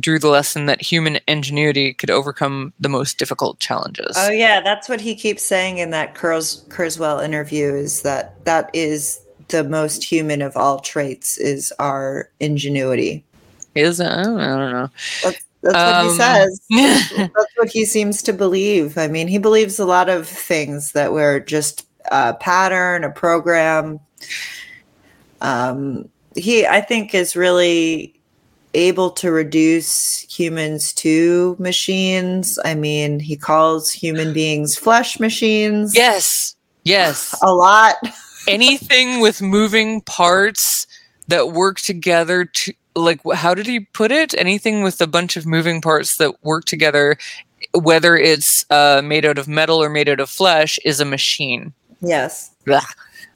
drew 0.00 0.18
the 0.18 0.28
lesson 0.28 0.66
that 0.66 0.82
human 0.82 1.20
ingenuity 1.28 1.94
could 1.94 2.10
overcome 2.10 2.72
the 2.80 2.88
most 2.88 3.18
difficult 3.18 3.58
challenges. 3.60 4.14
Oh 4.16 4.30
yeah, 4.30 4.60
that's 4.60 4.88
what 4.88 5.00
he 5.00 5.14
keeps 5.14 5.42
saying 5.42 5.78
in 5.78 5.90
that 5.90 6.14
Kurs- 6.14 6.66
Kurzweil 6.68 7.24
interview 7.24 7.74
is 7.74 8.02
that 8.02 8.44
that 8.44 8.70
is 8.72 9.20
the 9.48 9.64
most 9.64 10.02
human 10.02 10.42
of 10.42 10.56
all 10.56 10.80
traits 10.80 11.38
is 11.38 11.72
our 11.78 12.30
ingenuity. 12.40 13.24
Is 13.74 14.00
it? 14.00 14.06
I 14.06 14.22
don't, 14.22 14.40
I 14.40 14.56
don't 14.56 14.72
know. 14.72 14.90
That's, 15.22 15.44
that's 15.62 15.74
what 15.74 15.94
Um, 15.94 16.06
he 16.06 16.16
says. 16.16 16.60
That's 17.34 17.56
what 17.56 17.68
he 17.68 17.84
seems 17.84 18.22
to 18.22 18.32
believe. 18.32 18.98
I 18.98 19.08
mean, 19.08 19.28
he 19.28 19.38
believes 19.38 19.78
a 19.78 19.84
lot 19.86 20.08
of 20.08 20.28
things 20.28 20.92
that 20.92 21.12
we're 21.12 21.40
just 21.40 21.86
a 22.12 22.34
pattern, 22.34 23.02
a 23.02 23.10
program. 23.10 23.98
Um, 25.40 26.08
he, 26.36 26.66
I 26.66 26.80
think, 26.80 27.14
is 27.14 27.34
really 27.34 28.14
able 28.74 29.10
to 29.10 29.30
reduce 29.30 30.20
humans 30.20 30.92
to 30.94 31.56
machines. 31.58 32.58
I 32.64 32.74
mean, 32.74 33.20
he 33.20 33.36
calls 33.36 33.90
human 33.90 34.32
beings 34.32 34.76
flesh 34.76 35.18
machines. 35.20 35.94
yes. 35.94 36.56
Yes. 36.84 37.34
A 37.42 37.54
lot. 37.54 37.96
Anything 38.46 39.20
with 39.20 39.40
moving 39.40 40.02
parts 40.02 40.86
that 41.28 41.52
work 41.52 41.80
together 41.80 42.44
to 42.44 42.74
like 42.94 43.20
how 43.34 43.54
did 43.54 43.66
he 43.66 43.80
put 43.80 44.12
it? 44.12 44.34
Anything 44.36 44.82
with 44.82 45.00
a 45.00 45.06
bunch 45.06 45.36
of 45.38 45.46
moving 45.46 45.80
parts 45.80 46.18
that 46.18 46.44
work 46.44 46.66
together 46.66 47.16
whether 47.72 48.16
it's 48.16 48.64
uh, 48.70 49.02
made 49.04 49.24
out 49.24 49.38
of 49.38 49.48
metal 49.48 49.82
or 49.82 49.88
made 49.88 50.08
out 50.08 50.20
of 50.20 50.30
flesh 50.30 50.78
is 50.84 51.00
a 51.00 51.04
machine. 51.04 51.72
Yes. 52.00 52.50
Blah. 52.64 52.84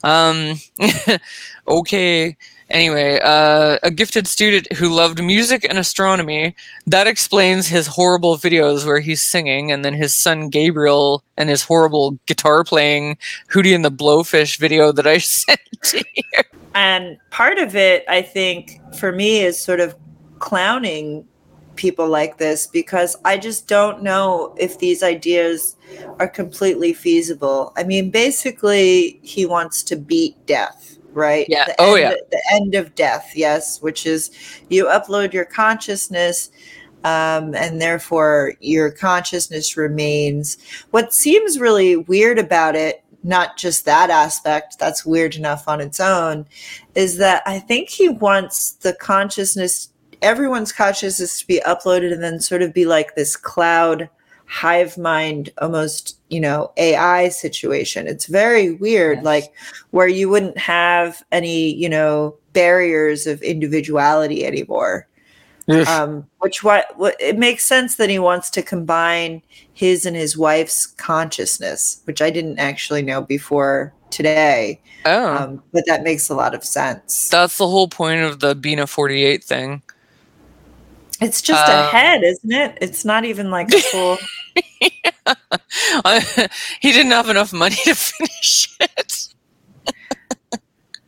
Um, 0.05 0.55
okay. 1.69 2.37
Anyway, 2.71 3.19
uh, 3.23 3.79
a 3.83 3.91
gifted 3.91 4.27
student 4.27 4.71
who 4.75 4.89
loved 4.89 5.23
music 5.23 5.65
and 5.69 5.79
astronomy. 5.79 6.55
That 6.87 7.07
explains 7.07 7.67
his 7.67 7.87
horrible 7.87 8.37
videos 8.37 8.85
where 8.85 9.01
he's 9.01 9.23
singing, 9.23 9.73
and 9.73 9.85
then 9.85 9.95
his 9.95 10.17
son 10.17 10.51
Gabriel 10.51 11.23
and 11.37 11.49
his 11.49 11.63
horrible 11.63 12.19
guitar 12.27 12.65
playing 12.65 13.17
Hootie 13.51 13.75
and 13.75 13.85
the 13.85 13.91
Blowfish 13.91 14.59
video 14.59 14.93
that 14.93 15.07
I 15.07 15.19
sent 15.19 15.61
to 15.85 16.05
you. 16.15 16.43
And 16.75 17.17
part 17.31 17.59
of 17.59 17.75
it, 17.75 18.05
I 18.09 18.23
think, 18.23 18.81
for 18.97 19.13
me 19.13 19.41
is 19.41 19.61
sort 19.61 19.81
of 19.81 19.97
clowning 20.39 21.27
people 21.79 22.09
like 22.09 22.39
this 22.39 22.67
because 22.67 23.17
I 23.25 23.39
just 23.39 23.69
don't 23.69 24.03
know 24.03 24.55
if 24.59 24.79
these 24.79 25.03
ideas 25.03 25.77
are 26.19 26.29
completely 26.29 26.93
feasible. 26.93 27.73
I 27.77 27.85
mean, 27.85 28.11
basically, 28.11 29.21
he 29.23 29.47
wants 29.47 29.83
to 29.85 29.97
beat 29.97 30.35
death, 30.47 30.98
right? 31.13 31.47
Yeah. 31.49 31.65
The 31.67 31.75
Oh, 31.79 31.95
end, 31.95 32.01
yeah. 32.01 32.15
The 32.31 32.43
end 32.53 32.75
of 32.75 32.95
death, 32.95 33.33
yes, 33.35 33.81
which 33.83 34.07
is 34.07 34.31
you 34.69 34.87
upload 34.87 35.33
your 35.33 35.45
consciousness. 35.45 36.51
Um, 37.05 37.55
and 37.55 37.81
therefore, 37.81 38.55
your 38.61 38.91
consciousness 38.91 39.77
remains. 39.77 40.59
What 40.91 41.15
seems 41.15 41.61
really 41.61 41.97
weird 41.97 42.41
about 42.41 42.75
it, 42.75 43.05
not 43.23 43.57
just 43.57 43.85
that 43.85 44.11
aspect, 44.11 44.81
that's 44.81 45.07
weird 45.07 45.37
enough 45.37 45.69
on 45.69 45.81
its 45.81 46.01
own, 46.01 46.45
is 46.97 47.17
that 47.19 47.45
I 47.47 47.61
think 47.61 47.89
he 47.89 48.09
wants 48.09 48.73
the 48.73 48.95
consciousness, 48.95 49.93
everyone's 50.23 50.73
consciousness 50.73 51.41
to 51.41 51.47
be 51.47 51.61
uploaded 51.65 52.13
and 52.13 52.23
then 52.23 52.41
sort 52.41 52.63
of 52.63 52.75
be 52.75 52.85
like 52.85 53.15
this 53.15 53.37
cloud 53.37 54.11
hive 54.49 54.97
mind, 54.97 55.51
almost, 55.61 56.19
you 56.29 56.41
know, 56.41 56.73
AI 56.79 57.29
situation. 57.29 58.07
It's 58.09 58.27
very 58.27 58.73
weird, 58.73 59.19
Yes. 59.19 59.25
like 59.25 59.45
where 59.91 60.09
you 60.09 60.29
wouldn't 60.29 60.59
have 60.59 61.23
any, 61.31 61.75
you 61.75 61.89
know, 61.89 62.35
barriers 62.55 63.27
of 63.27 63.43
individuality 63.43 64.45
anymore. 64.47 65.07
Um, 65.87 66.27
which 66.39 66.65
what, 66.65 66.87
what 66.97 67.15
it 67.21 67.39
makes 67.39 67.67
sense 67.67 67.97
that 67.97 68.09
he 68.09 68.19
wants 68.19 68.49
to 68.51 68.63
combine 68.63 69.43
his 69.75 70.07
and 70.07 70.17
his 70.17 70.35
wife's 70.35 70.87
consciousness, 70.87 72.01
which 72.05 72.23
I 72.23 72.31
didn't 72.31 72.59
actually 72.59 73.03
know 73.03 73.21
before 73.21 73.93
today. 74.09 74.81
oh, 75.05 75.37
Um, 75.37 75.63
but 75.75 75.85
that 75.87 76.03
makes 76.03 76.31
a 76.31 76.35
lot 76.35 76.55
of 76.55 76.65
sense. 76.65 77.29
that's 77.29 77.59
the 77.59 77.69
whole 77.69 77.87
point 77.89 78.23
of 78.23 78.41
the 78.41 78.55
Bina 78.55 78.87
48 78.87 79.45
thing. 79.45 79.83
It's 81.21 81.43
just 81.43 81.69
a 81.69 81.85
Um, 81.85 81.91
head, 81.91 82.23
isn't 82.23 82.53
it? 82.53 82.79
It's 82.81 83.05
not 83.05 83.25
even 83.25 83.51
like 83.51 83.73
a 83.73 83.81
full. 83.81 84.19
I, 86.05 86.49
he 86.81 86.93
didn't 86.93 87.13
have 87.13 87.29
enough 87.29 87.53
money 87.53 87.77
to 87.85 87.95
finish 87.95 88.77
it. 88.81 89.29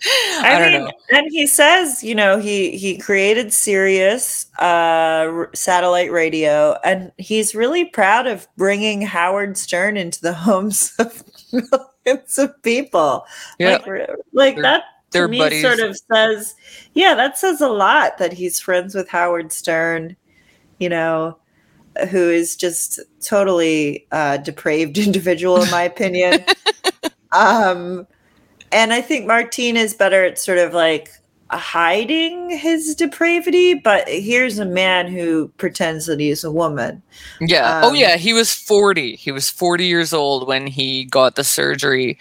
I, 0.02 0.54
I 0.54 0.58
don't 0.58 0.72
mean, 0.72 0.84
know. 0.84 0.92
and 1.10 1.26
he 1.30 1.46
says, 1.46 2.02
you 2.02 2.14
know, 2.14 2.38
he 2.38 2.76
he 2.78 2.96
created 2.96 3.52
Sirius 3.52 4.46
uh, 4.58 5.44
satellite 5.54 6.10
radio, 6.10 6.74
and 6.84 7.12
he's 7.18 7.54
really 7.54 7.84
proud 7.84 8.26
of 8.26 8.48
bringing 8.56 9.02
Howard 9.02 9.58
Stern 9.58 9.98
into 9.98 10.18
the 10.22 10.32
homes 10.32 10.94
of 10.98 11.22
millions 11.52 12.38
of 12.38 12.62
people. 12.62 13.26
Yeah. 13.58 13.78
like, 13.86 14.08
like 14.32 14.56
that 14.62 14.84
they're 15.10 15.26
to 15.26 15.30
me 15.30 15.38
buddies. 15.38 15.62
sort 15.62 15.80
of 15.80 15.96
says, 16.12 16.54
yeah, 16.94 17.14
that 17.14 17.38
says 17.38 17.60
a 17.60 17.68
lot 17.68 18.18
that 18.18 18.32
he's 18.32 18.60
friends 18.60 18.94
with 18.94 19.08
Howard 19.08 19.52
Stern. 19.52 20.16
You 20.78 20.88
know, 20.88 21.36
who 22.10 22.30
is 22.30 22.56
just 22.56 23.00
totally 23.20 24.06
uh, 24.12 24.38
depraved 24.38 24.98
individual, 25.06 25.62
in 25.62 25.70
my 25.70 25.82
opinion. 25.82 26.44
um, 27.32 28.06
and 28.72 28.92
I 28.92 29.00
think 29.00 29.26
Martine 29.26 29.76
is 29.76 29.94
better 29.94 30.24
at 30.24 30.38
sort 30.38 30.58
of 30.58 30.72
like 30.72 31.10
hiding 31.52 32.50
his 32.50 32.94
depravity, 32.94 33.74
but 33.74 34.08
here's 34.08 34.58
a 34.58 34.64
man 34.64 35.08
who 35.08 35.48
pretends 35.56 36.06
that 36.06 36.20
he's 36.20 36.44
a 36.44 36.50
woman. 36.50 37.02
Yeah. 37.40 37.80
oh, 37.84 37.88
Um, 37.88 37.96
yeah. 37.96 38.16
He 38.16 38.32
was 38.32 38.54
40. 38.54 39.16
He 39.16 39.32
was 39.32 39.50
40 39.50 39.84
years 39.84 40.12
old 40.12 40.46
when 40.46 40.66
he 40.66 41.06
got 41.06 41.34
the 41.34 41.44
surgery. 41.44 42.18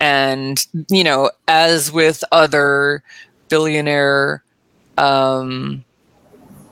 And, 0.00 0.64
you 0.90 1.04
know, 1.04 1.30
as 1.48 1.90
with 1.90 2.22
other 2.32 3.02
billionaire 3.48 4.42
um, 4.98 5.84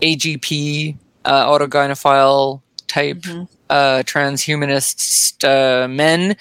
AGP, 0.02 0.96
uh, 1.24 1.46
autogynephile 1.46 2.60
type 2.87 3.24
uh, 3.70 4.02
transhumanist 4.04 5.42
uh, 5.44 5.88
men, 5.88 6.37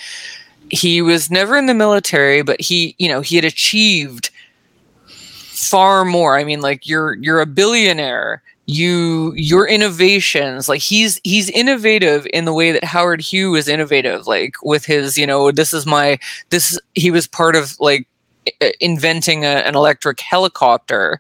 he 0.70 1.02
was 1.02 1.30
never 1.30 1.56
in 1.56 1.68
the 1.68 1.74
military, 1.74 2.42
but 2.42 2.60
he, 2.60 2.96
you 2.98 3.08
know, 3.08 3.22
he 3.22 3.36
had 3.36 3.46
achieved 3.46 4.30
far 5.08 6.04
more. 6.04 6.38
I 6.38 6.44
mean, 6.44 6.62
like 6.62 6.88
you're 6.88 7.16
you're 7.16 7.42
a 7.42 7.46
billionaire. 7.46 8.42
You 8.66 9.34
your 9.36 9.68
innovations, 9.68 10.70
like 10.70 10.80
he's 10.82 11.20
he's 11.26 11.50
innovative 11.50 12.26
in 12.34 12.46
the 12.46 12.54
way 12.54 12.72
that 12.72 12.86
Howard 12.86 13.20
Hughes 13.20 13.60
is 13.60 13.68
innovative, 13.68 14.26
like 14.26 14.56
with 14.64 14.86
his, 14.86 15.18
you 15.18 15.28
know, 15.28 15.52
this 15.52 15.74
is 15.74 15.86
my 15.86 16.18
this 16.50 16.80
he 16.96 17.12
was 17.12 17.28
part 17.28 17.58
of 17.58 17.76
like 17.82 18.08
inventing 18.80 19.44
a, 19.44 19.48
an 19.68 19.76
electric 19.76 20.22
helicopter 20.22 21.20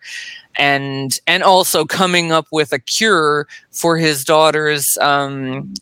and 0.56 1.19
and 1.27 1.43
also 1.43 1.84
coming 1.86 2.32
up 2.32 2.47
with 2.51 2.71
a 2.73 2.79
cure 2.79 3.47
for 3.71 3.97
his 3.97 4.23
daughter's 4.23 4.97
um 4.99 5.73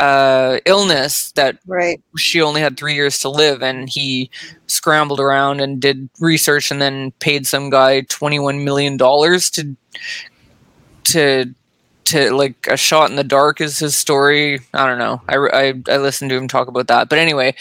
uh 0.00 0.58
illness 0.66 1.32
that 1.32 1.58
Right. 1.66 2.00
she 2.16 2.40
only 2.42 2.60
had 2.60 2.76
three 2.76 2.94
years 2.94 3.18
to 3.20 3.28
live 3.30 3.62
and 3.62 3.88
he 3.88 4.30
scrambled 4.66 5.20
around 5.20 5.60
and 5.60 5.80
did 5.80 6.08
research 6.20 6.70
and 6.70 6.80
then 6.82 7.12
paid 7.20 7.46
some 7.46 7.70
guy 7.70 8.02
21 8.02 8.64
million 8.64 8.96
dollars 8.96 9.50
to 9.50 9.76
to 11.04 11.54
to 12.04 12.34
like 12.34 12.66
a 12.68 12.76
shot 12.76 13.10
in 13.10 13.16
the 13.16 13.24
dark 13.24 13.60
is 13.60 13.78
his 13.78 13.94
story. 13.94 14.60
I 14.74 14.86
don't 14.86 14.98
know. 14.98 15.22
I 15.28 15.36
i, 15.36 15.92
I 15.92 15.96
listened 15.98 16.30
to 16.30 16.36
him 16.36 16.48
talk 16.48 16.68
about 16.68 16.88
that. 16.88 17.08
But 17.08 17.18
anyway 17.18 17.54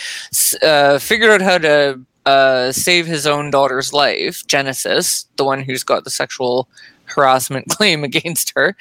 uh 0.64 0.98
figured 1.00 1.30
out 1.30 1.42
how 1.42 1.58
to 1.60 2.00
uh 2.26 2.72
save 2.72 3.06
his 3.06 3.26
own 3.28 3.50
daughter's 3.52 3.94
life 3.94 4.46
genesis 4.48 5.26
the 5.38 5.44
one 5.46 5.64
who's 5.64 5.84
got 5.84 6.04
the 6.04 6.10
sexual 6.10 6.68
harassment 7.06 7.70
claim 7.78 8.04
against 8.04 8.52
her. 8.56 8.76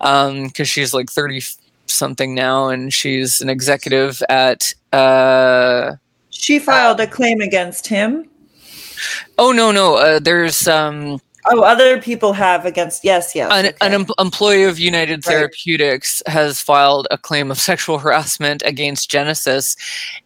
Um 0.00 0.44
because 0.48 0.68
she's 0.68 0.92
like 0.94 1.10
30 1.10 1.42
something 1.86 2.34
now 2.34 2.68
and 2.68 2.92
she's 2.92 3.40
an 3.40 3.48
executive 3.48 4.20
at 4.28 4.74
uh 4.92 5.92
She 6.30 6.58
filed 6.58 6.98
a 7.00 7.06
claim 7.06 7.40
against 7.40 7.86
him. 7.86 8.28
oh 9.38 9.52
no 9.52 9.70
no. 9.70 9.96
Uh, 9.96 10.18
there's 10.18 10.66
um 10.66 11.20
Oh, 11.46 11.62
other 11.62 12.00
people 12.00 12.32
have 12.32 12.64
against. 12.64 13.04
Yes, 13.04 13.34
yes. 13.34 13.50
an, 13.52 13.66
okay. 13.66 13.76
an 13.82 13.92
em- 13.92 14.06
employee 14.18 14.64
of 14.64 14.78
United 14.78 15.26
Right. 15.26 15.34
Therapeutics 15.34 16.22
has 16.26 16.60
filed 16.60 17.06
a 17.10 17.18
claim 17.18 17.50
of 17.50 17.58
sexual 17.60 17.98
harassment 17.98 18.62
against 18.64 19.10
Genesis 19.10 19.76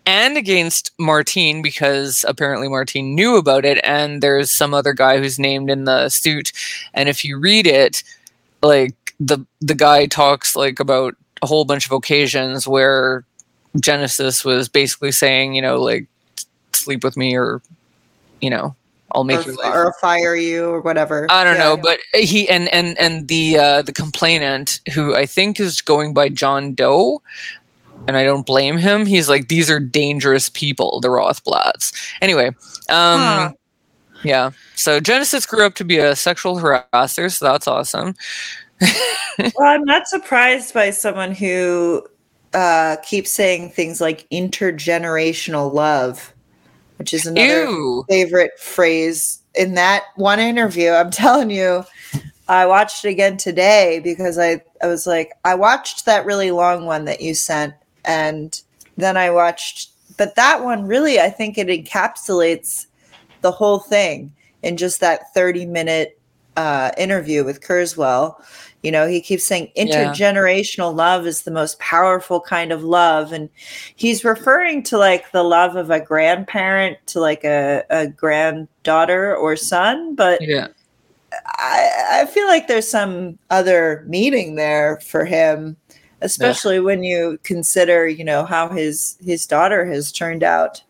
and 0.07 0.37
against 0.37 0.93
Martine 0.99 1.61
because 1.61 2.25
apparently 2.29 2.69
Martine 2.69 3.15
knew 3.15 3.37
about 3.37 3.65
it, 3.65 3.81
and 3.83 4.23
there's 4.23 4.55
some 4.55 4.73
other 4.73 4.93
guy 4.93 5.19
who's 5.19 5.39
named 5.39 5.71
in 5.71 5.85
the 5.85 6.09
suit. 6.09 6.53
And 6.95 7.09
if 7.09 7.25
you 7.25 7.39
read 7.39 7.67
it, 7.67 8.05
like 8.63 8.95
the 9.19 9.45
the 9.61 9.75
guy 9.75 10.07
talks 10.07 10.55
like 10.55 10.79
about 10.79 11.17
a 11.43 11.47
whole 11.47 11.65
bunch 11.65 11.87
of 11.87 11.93
occasions 11.93 12.67
where 12.67 13.25
Genesis 13.81 14.45
was 14.45 14.69
basically 14.69 15.13
saying, 15.13 15.55
you 15.55 15.63
know, 15.63 15.81
like 15.81 16.07
sleep 16.73 17.03
with 17.03 17.17
me 17.17 17.37
or 17.37 17.61
you 18.41 18.51
know, 18.51 18.77
I'll 19.13 19.25
make 19.25 19.41
or, 19.41 19.51
your 19.51 19.55
life 19.55 19.75
or 19.75 19.95
fire 20.01 20.37
you 20.37 20.67
or 20.69 20.81
whatever. 20.81 21.27
I 21.31 21.45
don't 21.45 21.57
Yeah. 21.57 21.65
know, 21.65 21.77
but 21.77 22.01
he 22.15 22.49
and 22.49 22.69
and 22.69 22.99
and 22.99 23.29
the 23.29 23.59
uh, 23.59 23.83
the 23.83 23.93
complainant 23.93 24.81
who 24.95 25.15
I 25.15 25.27
think 25.27 25.59
is 25.61 25.81
going 25.81 26.13
by 26.13 26.29
John 26.29 26.75
Doe, 26.75 27.23
and 28.07 28.17
I 28.17 28.25
don't 28.25 28.45
blame 28.47 28.77
him. 28.77 29.07
He's 29.07 29.29
like 29.29 29.49
these 29.49 29.71
are 29.71 29.81
dangerous 29.81 30.49
people, 30.51 31.01
the 31.01 31.09
Rothblatts. 31.09 31.93
Anyway, 32.21 32.49
um, 32.49 33.21
Huh. 33.21 33.53
yeah. 34.23 34.51
So 34.75 35.01
Genesis 35.01 35.47
grew 35.47 35.65
up 35.65 35.75
to 35.77 35.85
be 35.85 35.99
a 35.99 36.15
sexual 36.15 36.57
harasser, 36.57 37.33
so 37.33 37.45
that's 37.47 37.67
awesome. 37.67 38.15
well, 39.39 39.53
I'm 39.61 39.85
not 39.85 40.07
surprised 40.07 40.73
by 40.75 40.91
someone 40.91 41.35
who 41.35 42.07
uh, 42.55 42.97
keeps 43.03 43.31
saying 43.31 43.71
things 43.71 44.01
like 44.01 44.29
intergenerational 44.31 45.73
love, 45.73 46.33
which 46.99 47.15
is 47.15 47.27
another 47.27 47.65
Ew. 47.65 48.05
favorite 48.09 48.59
phrase 48.59 49.43
in 49.55 49.75
that 49.75 50.05
one 50.17 50.41
interview. 50.41 50.91
I'm 50.91 51.11
telling 51.11 51.51
you, 51.51 51.85
I 52.49 52.67
watched 52.67 53.05
it 53.05 53.11
again 53.11 53.37
today 53.37 54.01
because 54.03 54.39
I, 54.39 54.63
I 54.83 54.87
was 54.87 55.07
like, 55.07 55.33
I 55.45 55.55
watched 55.55 56.07
that 56.07 56.27
really 56.27 56.51
long 56.51 56.87
one 56.87 57.05
that 57.07 57.21
you 57.21 57.35
sent, 57.35 57.75
and 58.05 58.61
then 58.97 59.17
I 59.17 59.31
watched, 59.31 59.91
but 60.17 60.35
that 60.37 60.65
one 60.65 60.87
really, 60.87 61.21
I 61.21 61.31
think 61.31 61.59
it 61.59 61.69
encapsulates 61.69 62.87
the 63.41 63.53
whole 63.53 63.79
thing 63.79 64.33
in 64.63 64.77
just 64.77 65.01
that 65.01 65.33
30 65.35 65.67
minute 65.67 66.19
uh, 66.57 66.91
interview 66.99 67.45
with 67.45 67.61
Kurzweil. 67.61 68.35
You 68.83 68.93
know, 68.93 69.07
he 69.09 69.21
keeps 69.21 69.45
saying 69.45 69.73
Yeah. 69.75 69.87
intergenerational 69.87 70.95
love 70.95 71.27
is 71.27 71.43
the 71.43 71.51
most 71.51 71.79
powerful 71.81 72.41
kind 72.41 72.71
of 72.71 72.85
love. 72.85 73.33
And 73.33 73.49
he's 73.97 74.25
referring 74.25 74.83
to 74.85 74.99
like 74.99 75.33
the 75.33 75.43
love 75.43 75.75
of 75.77 75.91
a 75.91 76.01
grandparent 76.01 76.99
to 77.09 77.21
like 77.21 77.45
a, 77.45 77.85
a 77.91 78.07
granddaughter 78.07 79.35
or 79.37 79.57
son. 79.57 80.15
But 80.15 80.41
Yeah. 80.43 80.69
I, 81.59 82.21
I 82.23 82.27
feel 82.27 82.47
like 82.47 82.69
there's 82.69 82.89
some 82.89 83.39
other 83.51 84.05
meaning 84.07 84.55
there 84.55 85.01
for 85.01 85.25
him, 85.25 85.77
especially 86.23 86.81
when 86.81 87.03
you 87.03 87.39
consider, 87.43 88.09
you 88.09 88.25
know, 88.25 88.45
how 88.45 88.69
his 88.69 89.17
his 89.25 89.47
daughter 89.47 89.85
has 89.85 90.13
turned 90.13 90.43
out. 90.43 90.83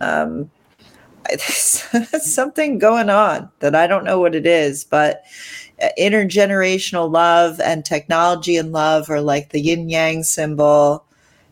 Um, 0.00 0.50
there's 1.28 2.34
something 2.34 2.78
going 2.78 3.08
on 3.10 3.50
that 3.60 3.74
I 3.74 3.86
don't 3.86 4.04
know 4.04 4.20
what 4.20 4.34
it 4.34 4.46
is, 4.46 4.84
but 4.84 5.22
Uh, 5.82 5.88
intergenerational 5.98 7.10
love 7.10 7.60
and 7.60 7.84
technology 7.84 8.56
and 8.56 8.72
love 8.72 9.10
are 9.10 9.20
like 9.20 9.50
the 9.50 9.60
yin 9.60 9.88
yang 9.88 10.22
symbol. 10.22 11.04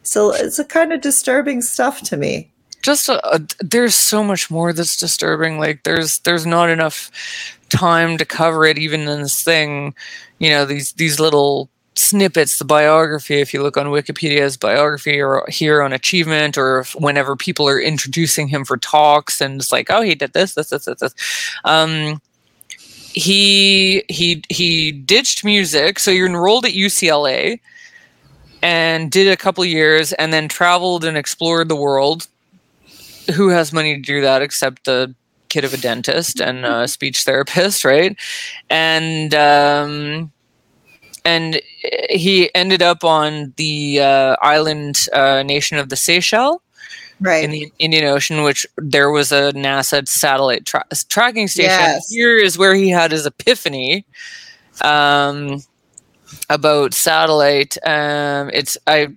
So 0.03 0.33
it's 0.33 0.59
a 0.59 0.65
kind 0.65 0.93
of 0.93 1.01
disturbing 1.01 1.63
stuff 1.63 2.03
to 2.03 2.17
me. 2.17 2.53
just 2.83 3.09
a, 3.09 3.35
a, 3.35 3.41
there's 3.61 3.95
so 3.95 4.23
much 4.23 4.51
more 4.51 4.73
that's 4.73 4.97
disturbing 4.97 5.59
like 5.59 5.85
there's 5.85 6.19
there's 6.21 6.45
not 6.45 6.69
enough 6.69 7.11
time 7.71 8.19
to 8.19 8.25
cover 8.25 8.65
it 8.65 8.77
even 8.77 9.03
in 9.03 9.23
this 9.23 9.43
thing 9.43 9.95
you 10.39 10.51
know 10.51 10.67
these 10.67 10.93
these 10.95 11.19
little 11.19 11.71
snippets 11.95 12.59
the 12.59 12.65
biography 12.65 13.41
if 13.41 13.55
you 13.55 13.63
look 13.63 13.77
on 13.77 13.87
wikipedia's 13.87 14.57
biography 14.57 15.21
or 15.21 15.45
here 15.49 15.83
on 15.83 15.93
achievement 15.93 16.59
or 16.59 16.85
whenever 16.97 17.37
people 17.37 17.69
are 17.69 17.81
introducing 17.81 18.49
him 18.49 18.65
for 18.65 18.77
talks 18.77 19.41
and 19.41 19.61
it's 19.61 19.73
like 19.73 19.91
oh 19.91 20.03
he 20.03 20.15
did 20.15 20.33
this 20.33 20.55
this 20.55 20.71
this 20.71 20.85
this, 20.85 21.01
this. 21.01 21.15
um 21.65 22.21
he 23.15 24.05
he 24.09 24.43
he 24.49 24.93
ditched 24.93 25.45
music. 25.45 25.99
So 25.99 26.11
you're 26.11 26.27
enrolled 26.27 26.65
at 26.65 26.73
ucla 26.73 27.59
and 28.63 29.11
did 29.11 29.29
a 29.29 29.37
couple 29.37 29.65
years 29.65 30.13
and 30.15 30.33
then 30.33 30.49
traveled 30.49 31.05
and 31.05 31.17
explored 31.17 31.69
the 31.69 31.77
world. 31.77 32.27
Who 33.35 33.49
has 33.49 33.73
money 33.73 33.95
to 33.95 34.01
do 34.01 34.21
that 34.21 34.43
except 34.43 34.85
the 34.85 35.15
kid 35.49 35.65
of 35.65 35.75
a 35.75 35.77
dentist 35.77 36.41
and 36.41 36.65
a 36.65 36.89
speech 36.89 37.25
therapist, 37.25 37.85
right? 37.85 38.17
And 38.71 39.35
um, 39.35 40.33
and 41.25 41.61
he 42.11 42.53
ended 42.55 42.83
up 42.83 43.05
on 43.05 43.53
the 43.57 44.01
uh, 44.01 44.37
island 44.43 45.07
uh, 45.13 45.43
nation 45.43 45.79
of 45.79 45.89
the 45.89 45.97
Seychelles 45.97 46.61
Right. 47.23 47.45
in 47.45 47.51
the 47.51 47.73
Indian 47.79 48.05
Ocean, 48.05 48.43
which 48.43 48.67
there 48.77 49.11
was 49.11 49.33
a 49.33 49.53
NASA 49.53 50.07
satellite 50.09 50.67
tra- 50.67 50.85
tracking 51.09 51.49
station. 51.49 51.71
Yes. 51.71 52.11
Here 52.11 52.37
is 52.37 52.59
where 52.59 52.75
he 52.75 52.89
had 52.89 53.13
his 53.13 53.27
epiphany 53.27 54.05
um, 54.83 55.63
about 56.51 56.95
satellite. 56.95 57.77
Um, 57.87 58.51
it's 58.53 58.77
I 58.87 59.09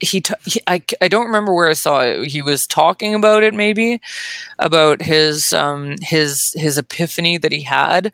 he, 0.00 0.20
t- 0.20 0.34
he 0.44 0.60
I, 0.66 0.82
I 1.00 1.08
don't 1.08 1.26
remember 1.26 1.54
where 1.54 1.68
I 1.68 1.74
saw 1.74 2.00
it. 2.00 2.26
He 2.26 2.42
was 2.42 2.66
talking 2.66 3.14
about 3.14 3.42
it 3.42 3.54
maybe 3.54 4.00
about 4.58 5.00
his 5.00 5.52
um, 5.52 5.96
his 6.02 6.52
his 6.56 6.78
epiphany 6.78 7.38
that 7.38 7.52
he 7.52 7.62
had. 7.62 8.12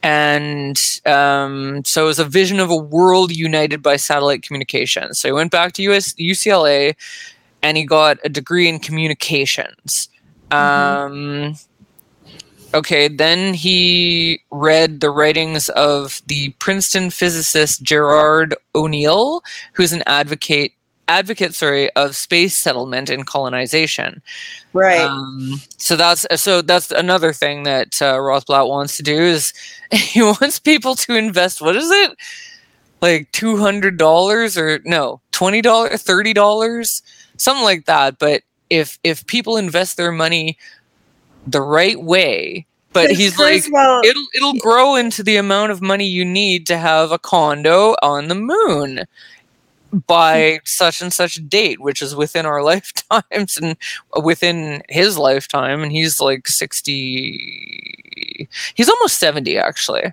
And 0.00 0.78
um, 1.06 1.84
so 1.84 2.04
it 2.04 2.06
was 2.06 2.20
a 2.20 2.24
vision 2.24 2.60
of 2.60 2.70
a 2.70 2.76
world 2.76 3.34
united 3.34 3.82
by 3.82 3.96
satellite 3.96 4.42
communication. 4.42 5.12
So 5.12 5.26
he 5.26 5.32
went 5.32 5.50
back 5.50 5.72
to 5.74 5.82
US, 5.82 6.14
UCLA 6.14 6.94
and 7.62 7.76
he 7.76 7.84
got 7.84 8.18
a 8.24 8.28
degree 8.28 8.68
in 8.68 8.78
communications. 8.78 10.08
Um, 10.50 11.56
okay, 12.74 13.08
then 13.08 13.54
he 13.54 14.40
read 14.50 15.00
the 15.00 15.10
writings 15.10 15.68
of 15.70 16.22
the 16.26 16.50
Princeton 16.58 17.10
physicist 17.10 17.82
Gerard 17.82 18.54
O'Neill, 18.74 19.42
who's 19.72 19.92
an 19.92 20.02
advocate 20.06 20.72
advocate 21.08 21.54
sorry 21.54 21.90
of 21.94 22.14
space 22.14 22.60
settlement 22.60 23.08
and 23.08 23.26
colonization. 23.26 24.22
right. 24.74 25.00
Um, 25.00 25.60
so 25.78 25.96
that's 25.96 26.26
so 26.40 26.62
that's 26.62 26.90
another 26.92 27.32
thing 27.32 27.64
that 27.64 28.00
uh, 28.00 28.16
Rothblatt 28.16 28.68
wants 28.68 28.96
to 28.98 29.02
do 29.02 29.16
is 29.16 29.52
he 29.92 30.22
wants 30.22 30.58
people 30.58 30.94
to 30.96 31.16
invest. 31.16 31.60
What 31.60 31.76
is 31.76 31.90
it? 31.90 32.16
Like 33.00 33.30
two 33.32 33.56
hundred 33.56 33.96
dollars 33.96 34.56
or 34.56 34.80
no 34.84 35.20
twenty 35.32 35.62
dollars, 35.62 36.02
thirty 36.02 36.32
dollars, 36.32 37.02
something 37.38 37.64
like 37.64 37.86
that. 37.86 38.18
But 38.18 38.42
if 38.70 38.98
if 39.02 39.26
people 39.26 39.56
invest 39.56 39.96
their 39.96 40.12
money 40.12 40.58
the 41.46 41.62
right 41.62 42.00
way, 42.00 42.66
but 42.92 43.10
he's 43.10 43.38
like 43.38 43.64
Kurzweil- 43.64 44.04
it'll 44.04 44.26
it'll 44.34 44.60
grow 44.60 44.96
into 44.96 45.22
the 45.22 45.36
amount 45.36 45.72
of 45.72 45.80
money 45.80 46.06
you 46.06 46.24
need 46.24 46.66
to 46.66 46.76
have 46.76 47.10
a 47.10 47.18
condo 47.18 47.94
on 48.02 48.28
the 48.28 48.34
moon 48.34 49.04
by 50.06 50.60
such 50.64 51.00
and 51.00 51.12
such 51.12 51.48
date, 51.48 51.80
which 51.80 52.02
is 52.02 52.14
within 52.14 52.46
our 52.46 52.62
lifetimes 52.72 53.56
and 53.56 53.76
within 54.22 54.82
his 54.88 55.18
lifetime. 55.18 55.82
And 55.82 55.92
he's 55.92 56.20
like 56.20 56.48
60, 56.48 58.48
he's 58.74 58.88
almost 58.88 59.18
70 59.18 59.58
actually. 59.58 60.12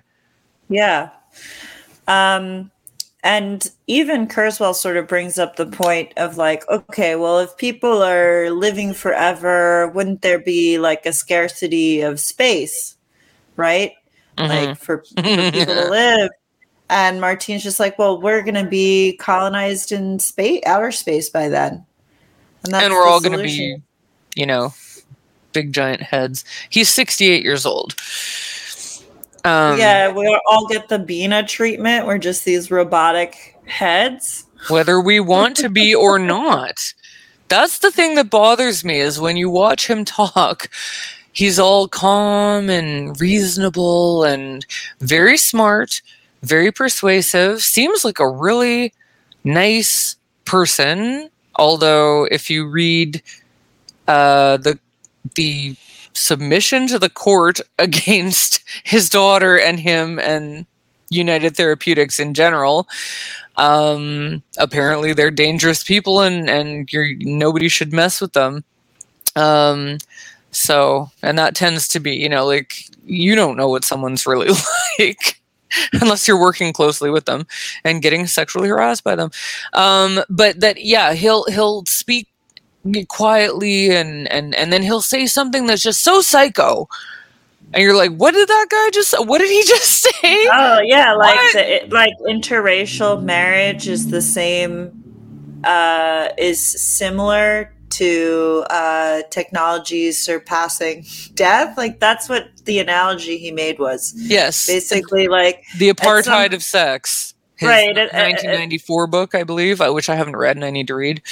Yeah. 0.68 1.10
Um, 2.08 2.70
and 3.26 3.68
even 3.88 4.28
Kurzweil 4.28 4.72
sort 4.72 4.96
of 4.96 5.08
brings 5.08 5.36
up 5.36 5.56
the 5.56 5.66
point 5.66 6.12
of 6.16 6.36
like, 6.36 6.62
okay, 6.68 7.16
well, 7.16 7.40
if 7.40 7.56
people 7.56 8.00
are 8.00 8.50
living 8.50 8.94
forever, 8.94 9.88
wouldn't 9.88 10.22
there 10.22 10.38
be 10.38 10.78
like 10.78 11.04
a 11.06 11.12
scarcity 11.12 12.02
of 12.02 12.20
space, 12.20 12.96
right? 13.56 13.94
Mhm. 14.38 14.48
Like 14.48 14.78
for, 14.78 14.98
for 14.98 15.22
people 15.24 15.74
to 15.74 15.86
live. 15.90 16.30
And 16.88 17.20
Martine's 17.20 17.64
just 17.64 17.80
like, 17.80 17.98
well, 17.98 18.22
we're 18.22 18.42
going 18.42 18.54
to 18.54 18.70
be 18.70 19.16
colonized 19.16 19.90
in 19.90 20.20
space, 20.20 20.62
outer 20.64 20.92
space 20.92 21.28
by 21.28 21.48
then. 21.48 21.84
And, 22.62 22.74
that's 22.74 22.84
and 22.84 22.94
we're 22.94 23.08
all 23.08 23.18
going 23.18 23.36
to 23.36 23.42
be, 23.42 23.82
you 24.36 24.46
know, 24.46 24.72
big 25.52 25.72
giant 25.72 26.00
heads. 26.00 26.44
He's 26.70 26.90
68 26.90 27.42
years 27.42 27.66
old. 27.66 27.96
Um, 29.46 29.78
yeah, 29.78 30.08
we'll 30.08 30.40
all 30.50 30.66
get 30.66 30.88
the 30.88 30.98
Bina 30.98 31.46
treatment. 31.46 32.04
We're 32.04 32.18
just 32.18 32.44
these 32.44 32.68
robotic 32.68 33.56
heads. 33.66 34.44
whether 34.68 35.00
we 35.00 35.20
want 35.20 35.56
to 35.58 35.68
be 35.68 35.94
or 35.94 36.18
not. 36.34 36.74
That's 37.48 37.78
the 37.78 37.92
thing 37.92 38.16
that 38.16 38.28
bothers 38.28 38.84
me 38.84 38.98
is 38.98 39.20
when 39.20 39.36
you 39.36 39.48
watch 39.48 39.88
him 39.88 40.04
talk, 40.04 40.68
he's 41.32 41.60
all 41.60 41.86
calm 41.86 42.68
and 42.68 43.18
reasonable 43.20 44.24
and 44.24 44.66
very 44.98 45.36
smart, 45.36 46.02
very 46.42 46.72
persuasive, 46.72 47.62
seems 47.62 48.04
like 48.04 48.18
a 48.18 48.28
really 48.28 48.92
nice 49.44 50.16
person. 50.44 51.30
Although 51.54 52.24
if 52.32 52.50
you 52.50 52.66
read 52.66 53.22
uh, 54.08 54.56
the 54.56 54.76
the 55.36 55.76
submission 56.16 56.86
to 56.88 56.98
the 56.98 57.10
court 57.10 57.60
against 57.78 58.62
his 58.84 59.08
daughter 59.08 59.58
and 59.58 59.78
him 59.80 60.18
and 60.18 60.66
United 61.10 61.56
Therapeutics 61.56 62.18
in 62.18 62.34
general, 62.34 62.88
um, 63.56 64.42
apparently 64.58 65.12
they're 65.12 65.30
dangerous 65.30 65.84
people 65.84 66.20
and 66.20 66.50
and 66.50 66.88
nobody 67.20 67.68
should 67.68 67.92
mess 67.92 68.20
with 68.20 68.32
them. 68.32 68.64
Um, 69.36 69.98
so 70.50 71.10
and 71.22 71.38
that 71.38 71.54
tends 71.54 71.86
to 71.88 72.00
be 72.00 72.16
you 72.16 72.28
know 72.28 72.46
like 72.46 72.74
you 73.04 73.34
don't 73.34 73.56
know 73.56 73.68
what 73.68 73.84
someone's 73.84 74.26
really 74.26 74.50
like. 74.98 75.40
unless 76.00 76.28
you're 76.28 76.40
working 76.40 76.72
closely 76.72 77.10
with 77.10 77.24
them 77.24 77.44
and 77.84 78.00
getting 78.00 78.26
sexually 78.26 78.68
harassed 78.68 79.02
by 79.02 79.16
them. 79.16 79.30
Um, 79.72 80.20
but 80.30 80.60
that 80.60 80.82
yeah, 80.82 81.12
he'll 81.12 81.44
he'll 81.44 81.84
speak 81.86 82.28
quietly 83.08 83.90
and 83.90 84.30
and 84.32 84.54
and 84.54 84.72
then 84.72 84.82
he'll 84.82 85.00
say 85.00 85.26
something 85.26 85.66
that's 85.66 85.82
just 85.82 86.02
so 86.02 86.20
psycho. 86.20 86.88
And 87.74 87.82
you're 87.82 87.96
like, 87.96 88.12
what 88.12 88.32
did 88.32 88.48
that 88.48 88.66
guy 88.70 88.90
just? 88.90 89.14
What 89.26 89.38
did 89.38 89.50
he 89.50 89.62
just 89.66 90.02
say? 90.02 90.48
Oh 90.52 90.80
yeah, 90.84 91.14
like 91.14 91.38
the, 91.52 91.88
like 91.90 92.12
interracial 92.28 93.22
marriage 93.22 93.88
is 93.88 94.10
the 94.10 94.22
same. 94.22 95.02
Uh, 95.64 96.28
is 96.38 96.60
similar 96.60 97.72
to 97.88 98.64
uh, 98.70 99.22
technology 99.30 100.12
surpassing 100.12 101.04
death. 101.34 101.76
Like 101.76 101.98
that's 101.98 102.28
what 102.28 102.48
the 102.64 102.78
analogy 102.78 103.38
he 103.38 103.50
made 103.50 103.78
was. 103.78 104.12
Yes, 104.16 104.66
basically 104.66 105.28
like 105.28 105.64
the 105.78 105.90
apartheid 105.90 106.24
some, 106.24 106.54
of 106.54 106.62
sex. 106.62 107.34
His 107.56 107.68
right, 107.68 107.96
1994 107.96 109.06
book, 109.06 109.34
I 109.34 109.42
believe, 109.42 109.80
uh, 109.80 109.90
which 109.90 110.10
I 110.10 110.14
haven't 110.14 110.36
read 110.36 110.56
and 110.56 110.64
I 110.64 110.70
need 110.70 110.88
to 110.88 110.94
read 110.94 111.22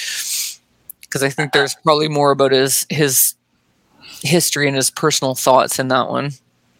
because 1.14 1.22
I 1.22 1.28
think 1.28 1.52
there's 1.52 1.76
probably 1.76 2.08
more 2.08 2.32
about 2.32 2.50
his 2.50 2.84
his 2.90 3.36
history 4.22 4.66
and 4.66 4.74
his 4.74 4.90
personal 4.90 5.36
thoughts 5.36 5.78
in 5.78 5.86
that 5.88 6.08
one. 6.08 6.32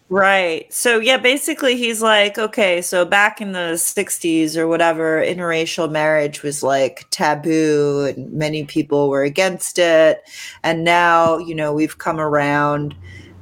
Right. 0.09 0.71
So 0.73 0.99
yeah, 0.99 1.17
basically 1.17 1.77
he's 1.77 2.01
like, 2.01 2.37
okay, 2.37 2.81
so 2.81 3.05
back 3.05 3.39
in 3.39 3.53
the 3.53 3.75
60s 3.75 4.57
or 4.57 4.67
whatever, 4.67 5.23
interracial 5.23 5.89
marriage 5.89 6.43
was 6.43 6.61
like 6.61 7.05
taboo 7.11 8.13
and 8.13 8.31
many 8.33 8.65
people 8.65 9.09
were 9.09 9.23
against 9.23 9.79
it. 9.79 10.21
And 10.63 10.83
now, 10.83 11.37
you 11.37 11.55
know, 11.55 11.73
we've 11.73 11.97
come 11.97 12.19
around 12.19 12.93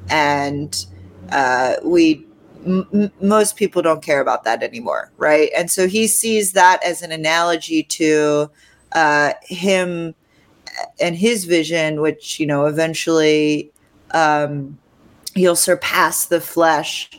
and 0.10 0.86
uh, 1.32 1.78
we 1.84 2.24
m- 2.66 3.12
most 3.20 3.56
people 3.58 3.82
don't 3.82 4.04
care 4.04 4.22
about 4.22 4.44
that 4.44 4.62
anymore, 4.64 5.12
right? 5.18 5.50
And 5.58 5.72
so 5.72 5.88
he 5.88 6.08
sees 6.08 6.54
that 6.54 6.82
as 6.84 7.02
an 7.02 7.12
analogy 7.12 7.84
to 7.84 8.50
uh, 8.94 9.34
him 9.42 10.16
and 11.00 11.16
his 11.16 11.46
vision, 11.46 12.02
which, 12.02 12.40
you 12.40 12.46
know, 12.46 12.66
eventually 12.66 13.72
um, 14.12 14.78
you'll 15.36 15.56
surpass 15.56 16.26
the 16.26 16.42
flesh 16.42 17.10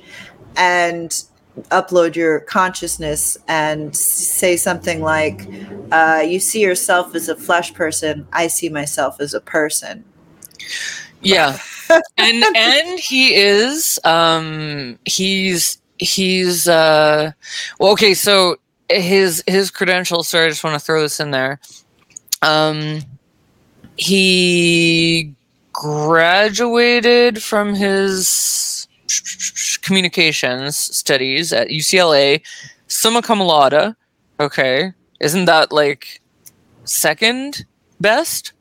and 0.57 1.25
upload 1.71 2.17
your 2.17 2.41
consciousness 2.41 3.37
and 3.47 3.97
say 3.97 4.57
something 4.57 5.01
like 5.01 5.49
uh, 5.93 6.23
you 6.27 6.41
see 6.41 6.61
yourself 6.61 7.15
as 7.15 7.29
a 7.29 7.37
flesh 7.37 7.73
person 7.75 8.27
i 8.33 8.49
see 8.49 8.69
myself 8.69 9.21
as 9.21 9.35
a 9.35 9.41
person. 9.41 10.05
Yeah. 11.23 11.59
And 12.17 12.43
and 12.57 12.99
he 12.99 13.35
is 13.35 13.99
um 14.05 14.99
he's 15.05 15.83
he's 15.99 16.67
uh 16.67 17.31
well 17.79 17.93
okay 17.93 18.15
so 18.15 18.57
his 18.89 19.45
his 19.47 19.71
credentials 19.71 20.29
sorry 20.29 20.47
i 20.47 20.49
just 20.49 20.65
want 20.65 20.75
to 20.75 20.85
throw 20.85 21.03
this 21.03 21.21
in 21.21 21.31
there. 21.31 21.61
Um 22.41 23.01
he 23.97 25.35
graduated 25.73 27.43
from 27.43 27.75
his 27.75 28.89
communications 29.83 30.77
studies 30.77 31.53
at 31.53 31.69
UCLA, 31.69 32.43
summa 32.89 33.23
cum 33.23 33.41
laude. 33.41 33.95
Okay, 34.41 34.93
isn't 35.21 35.45
that 35.45 35.73
like 35.73 36.21
second 36.85 37.65
best 38.01 38.53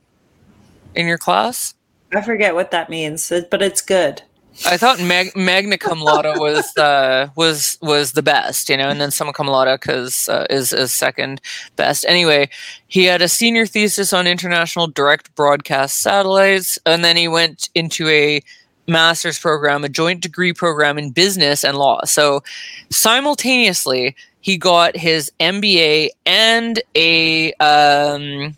in 0.95 1.07
your 1.07 1.17
class? 1.17 1.73
I 2.13 2.21
forget 2.21 2.53
what 2.53 2.71
that 2.71 2.89
means, 2.89 3.31
but 3.49 3.61
it's 3.61 3.81
good. 3.81 4.21
I 4.65 4.77
thought 4.77 4.99
mag- 5.01 5.35
magna 5.35 5.77
cum 5.79 5.99
laude 5.99 6.37
was 6.37 6.75
uh, 6.77 7.29
was 7.35 7.77
was 7.81 8.13
the 8.13 8.21
best, 8.21 8.69
you 8.69 8.77
know, 8.77 8.89
and 8.89 9.01
then 9.01 9.11
summa 9.11 9.33
cum 9.33 9.47
laude 9.47 9.79
because 9.79 10.29
uh, 10.29 10.45
is 10.49 10.73
is 10.73 10.93
second 10.93 11.41
best. 11.75 12.05
Anyway, 12.07 12.49
he 12.87 13.05
had 13.05 13.21
a 13.21 13.27
senior 13.27 13.65
thesis 13.65 14.13
on 14.13 14.27
international 14.27 14.87
direct 14.87 15.33
broadcast 15.35 16.01
satellites, 16.01 16.77
and 16.85 17.03
then 17.03 17.17
he 17.17 17.27
went 17.27 17.69
into 17.75 18.07
a 18.07 18.41
master's 18.87 19.39
program, 19.39 19.83
a 19.83 19.89
joint 19.89 20.21
degree 20.21 20.53
program 20.53 20.97
in 20.97 21.11
business 21.11 21.63
and 21.63 21.77
law. 21.77 22.03
So 22.05 22.43
simultaneously, 22.89 24.15
he 24.41 24.57
got 24.57 24.95
his 24.97 25.31
MBA 25.39 26.09
and 26.25 26.81
a 26.95 27.53
um, 27.53 28.55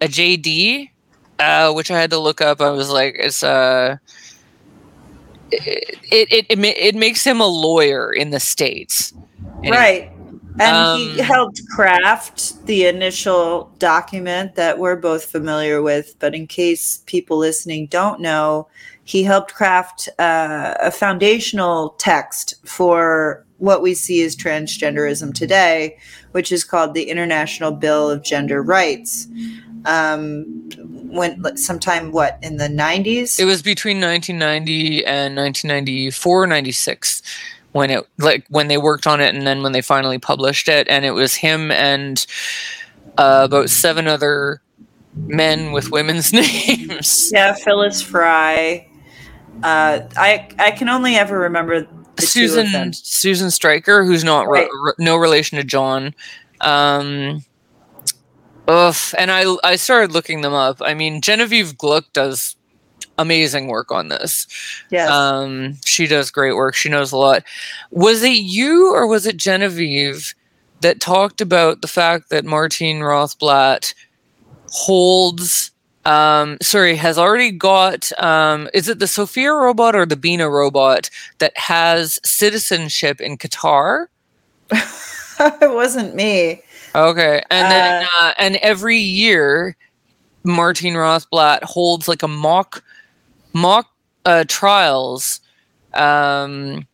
a 0.00 0.08
JD, 0.08 0.90
uh, 1.38 1.72
which 1.72 1.90
I 1.90 2.00
had 2.00 2.10
to 2.10 2.18
look 2.18 2.40
up. 2.40 2.60
I 2.60 2.70
was 2.70 2.90
like, 2.90 3.16
it's 3.18 3.42
a 3.42 3.48
uh, 3.48 3.96
it, 5.52 5.98
it, 6.30 6.46
it, 6.50 6.58
it 6.58 6.94
makes 6.94 7.24
him 7.24 7.40
a 7.40 7.46
lawyer 7.46 8.12
in 8.12 8.30
the 8.30 8.40
states. 8.40 9.12
Right. 9.68 10.10
And 10.58 10.76
um, 10.76 11.00
he 11.00 11.18
helped 11.18 11.62
craft 11.74 12.66
the 12.66 12.84
initial 12.86 13.72
document 13.78 14.54
that 14.56 14.78
we're 14.78 14.96
both 14.96 15.24
familiar 15.24 15.80
with 15.80 16.14
but 16.18 16.34
in 16.34 16.46
case 16.46 17.02
people 17.06 17.38
listening 17.38 17.86
don't 17.86 18.20
know 18.20 18.68
he 19.04 19.22
helped 19.22 19.54
craft 19.54 20.08
uh, 20.18 20.74
a 20.78 20.90
foundational 20.90 21.90
text 21.98 22.54
for 22.66 23.46
what 23.58 23.80
we 23.80 23.94
see 23.94 24.22
as 24.22 24.36
transgenderism 24.36 25.32
today 25.32 25.96
which 26.32 26.52
is 26.52 26.64
called 26.64 26.92
the 26.92 27.08
international 27.08 27.72
bill 27.72 28.10
of 28.10 28.22
gender 28.22 28.62
rights 28.62 29.28
um, 29.84 30.44
when 31.10 31.56
sometime 31.56 32.12
what 32.12 32.38
in 32.42 32.56
the 32.56 32.68
90s 32.68 33.38
it 33.38 33.44
was 33.44 33.62
between 33.62 34.00
1990 34.00 35.04
and 35.04 35.36
1994 35.36 36.46
96 36.46 37.22
when 37.72 37.90
it 37.90 38.06
like 38.18 38.46
when 38.48 38.68
they 38.68 38.78
worked 38.78 39.06
on 39.06 39.20
it 39.20 39.34
and 39.34 39.46
then 39.46 39.62
when 39.62 39.72
they 39.72 39.80
finally 39.80 40.18
published 40.18 40.68
it. 40.68 40.86
And 40.88 41.04
it 41.04 41.12
was 41.12 41.34
him 41.34 41.70
and 41.70 42.24
uh, 43.18 43.42
about 43.44 43.70
seven 43.70 44.06
other 44.06 44.62
men 45.16 45.72
with 45.72 45.90
women's 45.90 46.32
names. 46.32 47.30
Yeah 47.32 47.54
phyllis 47.54 48.02
Frye. 48.02 48.88
Uh, 49.62 50.00
i 50.16 50.48
i 50.58 50.70
can 50.70 50.88
only 50.88 51.14
ever 51.14 51.38
remember 51.38 51.86
susan 52.18 52.92
susan 52.94 53.50
Stryker 53.50 54.02
who's 54.02 54.24
not 54.24 54.48
right. 54.48 54.68
re- 54.82 54.92
no 54.98 55.16
relation 55.16 55.58
to 55.58 55.64
john. 55.64 56.14
Um, 56.60 57.44
Ugh, 58.72 58.96
and 59.18 59.30
I 59.30 59.44
I 59.62 59.76
started 59.76 60.12
looking 60.12 60.40
them 60.40 60.54
up. 60.54 60.80
I 60.80 60.94
mean, 60.94 61.20
Genevieve 61.20 61.76
Gluck 61.76 62.10
does 62.14 62.56
amazing 63.18 63.66
work 63.66 63.92
on 63.92 64.08
this. 64.08 64.46
Yeah. 64.90 65.08
Um, 65.14 65.76
she 65.84 66.06
does 66.06 66.30
great 66.30 66.56
work. 66.56 66.74
She 66.74 66.88
knows 66.88 67.12
a 67.12 67.18
lot. 67.18 67.44
Was 67.90 68.22
it 68.22 68.30
you 68.30 68.94
or 68.94 69.06
was 69.06 69.26
it 69.26 69.36
Genevieve 69.36 70.34
that 70.80 71.00
talked 71.00 71.42
about 71.42 71.82
the 71.82 71.88
fact 71.88 72.30
that 72.30 72.46
Martine 72.46 73.00
Rothblatt 73.00 73.92
holds 74.70 75.70
um, 76.06 76.56
sorry, 76.62 76.96
has 76.96 77.18
already 77.18 77.52
got 77.52 78.10
um, 78.20 78.70
is 78.72 78.88
it 78.88 79.00
the 79.00 79.06
Sophia 79.06 79.52
robot 79.52 79.94
or 79.94 80.06
the 80.06 80.16
Bina 80.16 80.48
robot 80.48 81.10
that 81.38 81.56
has 81.56 82.18
citizenship 82.24 83.20
in 83.20 83.36
Qatar? 83.36 84.06
it 84.72 85.72
wasn't 85.74 86.14
me. 86.14 86.62
Okay, 86.94 87.42
and 87.50 87.70
then 87.70 88.04
uh, 88.04 88.06
uh, 88.20 88.32
and 88.38 88.56
every 88.56 88.98
year, 88.98 89.76
Martine 90.44 90.94
Rothblatt 90.94 91.62
holds 91.62 92.06
like 92.06 92.22
a 92.22 92.28
mock 92.28 92.82
mock 93.54 93.86
uh, 94.26 94.44
trials, 94.46 95.40
um, 95.94 96.86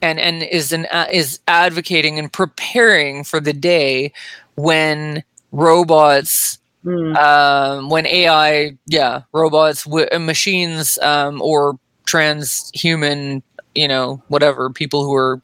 and 0.00 0.18
and 0.18 0.42
is 0.42 0.72
an 0.72 0.86
uh, 0.86 1.06
is 1.12 1.38
advocating 1.48 2.18
and 2.18 2.32
preparing 2.32 3.24
for 3.24 3.40
the 3.40 3.52
day 3.52 4.12
when 4.54 5.22
robots. 5.52 6.58
Mm. 6.82 7.14
Um, 7.14 7.90
when 7.90 8.06
AI, 8.06 8.78
yeah, 8.86 9.24
robots, 9.34 9.84
w- 9.84 10.06
uh, 10.10 10.18
machines, 10.18 10.98
um, 11.02 11.42
or 11.42 11.78
transhuman, 12.06 13.42
you 13.74 13.86
know, 13.86 14.22
whatever 14.28 14.70
people 14.70 15.04
who 15.04 15.14
are 15.14 15.42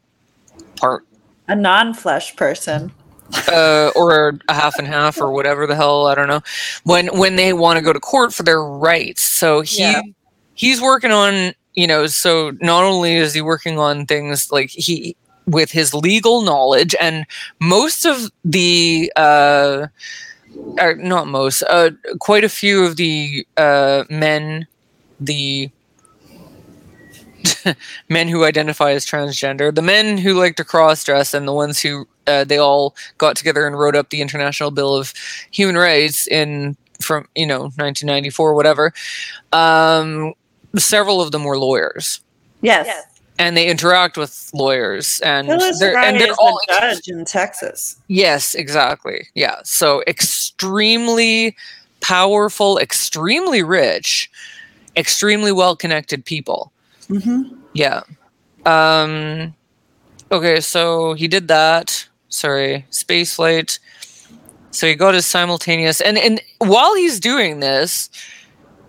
part 0.76 1.06
a 1.48 1.54
non-flesh 1.54 2.36
person 2.36 2.92
uh, 3.48 3.90
or 3.96 4.38
a 4.48 4.54
half 4.54 4.78
and 4.78 4.86
half 4.86 5.20
or 5.20 5.30
whatever 5.30 5.66
the 5.66 5.74
hell 5.74 6.06
I 6.06 6.14
don't 6.14 6.28
know 6.28 6.42
when 6.84 7.06
when 7.18 7.36
they 7.36 7.52
want 7.52 7.76
to 7.76 7.82
go 7.82 7.92
to 7.92 8.00
court 8.00 8.32
for 8.32 8.42
their 8.42 8.62
rights. 8.62 9.26
So 9.26 9.60
he 9.60 9.82
yeah. 9.82 10.02
he's 10.54 10.80
working 10.80 11.12
on 11.12 11.54
you 11.74 11.86
know 11.86 12.06
so 12.06 12.52
not 12.60 12.84
only 12.84 13.16
is 13.16 13.34
he 13.34 13.40
working 13.40 13.78
on 13.78 14.06
things 14.06 14.50
like 14.50 14.70
he 14.70 15.16
with 15.46 15.70
his 15.70 15.94
legal 15.94 16.42
knowledge 16.42 16.94
and 17.00 17.24
most 17.60 18.04
of 18.04 18.30
the 18.44 19.12
uh 19.16 19.86
or 20.80 20.94
not 20.96 21.28
most 21.28 21.62
uh 21.68 21.90
quite 22.18 22.42
a 22.44 22.48
few 22.48 22.84
of 22.84 22.96
the 22.96 23.46
uh 23.56 24.04
men 24.10 24.66
the 25.20 25.70
men 28.08 28.28
who 28.28 28.44
identify 28.44 28.92
as 28.92 29.06
transgender, 29.06 29.74
the 29.74 29.82
men 29.82 30.18
who 30.18 30.34
like 30.34 30.56
to 30.56 30.64
cross 30.64 31.04
dress, 31.04 31.34
and 31.34 31.46
the 31.46 31.52
ones 31.52 31.80
who 31.80 32.06
uh, 32.26 32.44
they 32.44 32.58
all 32.58 32.94
got 33.18 33.36
together 33.36 33.66
and 33.66 33.78
wrote 33.78 33.96
up 33.96 34.10
the 34.10 34.20
International 34.20 34.70
Bill 34.70 34.94
of 34.94 35.12
Human 35.50 35.76
Rights 35.76 36.26
in 36.28 36.76
from 37.00 37.28
you 37.34 37.46
know 37.46 37.60
1994 37.76 38.54
whatever. 38.54 38.92
Um, 39.52 40.34
several 40.76 41.20
of 41.20 41.32
them 41.32 41.44
were 41.44 41.58
lawyers. 41.58 42.20
Yes. 42.62 42.86
yes. 42.86 43.20
and 43.38 43.56
they 43.56 43.68
interact 43.68 44.16
with 44.16 44.50
lawyers 44.54 45.20
and 45.20 45.46
Phyllis 45.46 45.78
they're 45.78 45.96
and 45.96 46.18
they're 46.18 46.30
is 46.30 46.36
all 46.38 46.58
a 46.68 46.80
judge 46.80 47.06
in 47.06 47.24
Texas. 47.26 48.00
yes 48.08 48.54
exactly 48.54 49.28
yeah 49.34 49.60
so 49.62 50.02
extremely 50.08 51.54
powerful 52.00 52.78
extremely 52.78 53.62
rich 53.62 54.30
extremely 54.96 55.52
well 55.52 55.76
connected 55.76 56.24
people 56.24 56.72
Mm-hmm. 57.08 57.54
yeah. 57.74 58.02
Um 58.64 59.54
okay 60.30 60.60
so 60.60 61.14
he 61.14 61.28
did 61.28 61.48
that. 61.48 62.08
Sorry 62.28 62.86
space 62.90 63.34
flight. 63.36 63.78
So 64.70 64.86
he 64.86 64.94
got 64.94 65.14
his 65.14 65.26
simultaneous 65.26 66.00
and 66.00 66.18
and 66.18 66.40
while 66.58 66.94
he's 66.94 67.20
doing 67.20 67.60
this 67.60 68.10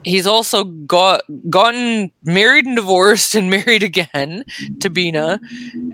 he's 0.04 0.28
also 0.28 0.64
got 0.64 1.22
gotten 1.50 2.12
married 2.24 2.66
and 2.66 2.76
divorced 2.76 3.36
and 3.36 3.50
married 3.58 3.84
again 3.84 4.44
to 4.80 4.90
Bina. 4.90 5.40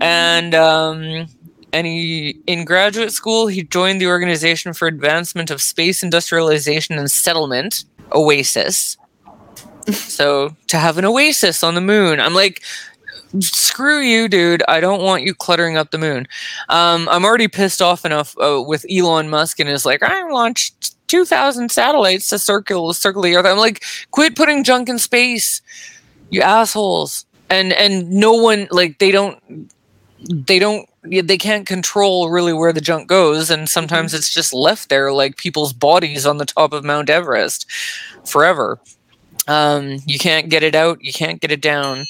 And 0.00 0.54
um 0.54 1.26
and 1.72 1.86
he 1.86 2.40
in 2.46 2.64
graduate 2.64 3.12
school 3.12 3.48
he 3.48 3.62
joined 3.64 4.00
the 4.00 4.06
organization 4.06 4.72
for 4.72 4.88
advancement 4.88 5.50
of 5.50 5.60
space 5.60 6.02
industrialization 6.02 6.98
and 6.98 7.10
settlement 7.10 7.84
oasis 8.12 8.96
so 9.92 10.54
to 10.66 10.78
have 10.78 10.98
an 10.98 11.04
oasis 11.04 11.62
on 11.62 11.74
the 11.74 11.80
moon 11.80 12.20
i'm 12.20 12.34
like 12.34 12.62
screw 13.40 13.98
you 13.98 14.28
dude. 14.28 14.62
I 14.68 14.78
don't 14.78 15.02
want 15.02 15.24
you 15.24 15.34
cluttering 15.34 15.76
up 15.76 15.90
the 15.90 15.98
moon. 15.98 16.28
Um, 16.68 17.08
i'm 17.10 17.24
already 17.24 17.48
pissed 17.48 17.82
off 17.82 18.04
enough 18.04 18.36
uh, 18.38 18.62
with 18.64 18.86
elon 18.88 19.28
musk 19.28 19.58
and 19.58 19.68
is 19.68 19.84
like 19.84 20.02
i 20.02 20.22
launched 20.30 20.94
2000 21.08 21.70
satellites 21.70 22.28
to 22.28 22.38
circle 22.38 22.92
circle 22.92 23.22
the 23.22 23.36
earth. 23.36 23.46
I'm 23.46 23.58
like 23.58 23.84
quit 24.10 24.36
putting 24.36 24.64
junk 24.64 24.88
in 24.88 24.98
space 24.98 25.60
you 26.30 26.40
assholes. 26.40 27.26
And 27.50 27.72
and 27.74 28.10
no 28.10 28.32
one 28.32 28.68
like 28.70 28.98
they 28.98 29.10
don't 29.10 29.70
they 30.28 30.58
don't 30.58 30.88
they 31.04 31.36
can't 31.36 31.66
control 31.66 32.30
really 32.30 32.52
where 32.52 32.72
the 32.72 32.80
junk 32.80 33.08
goes. 33.08 33.50
And 33.50 33.68
sometimes 33.68 34.14
it's 34.14 34.32
just 34.32 34.52
left 34.52 34.88
there 34.88 35.12
like 35.12 35.36
people's 35.36 35.72
bodies 35.72 36.26
on 36.26 36.38
the 36.38 36.46
top 36.46 36.72
of 36.72 36.84
mount 36.84 37.10
everest 37.10 37.70
forever 38.24 38.80
um, 39.48 39.98
you 40.06 40.18
can't 40.18 40.48
get 40.48 40.62
it 40.62 40.74
out 40.74 41.02
you 41.02 41.12
can't 41.12 41.40
get 41.40 41.52
it 41.52 41.60
down 41.60 42.04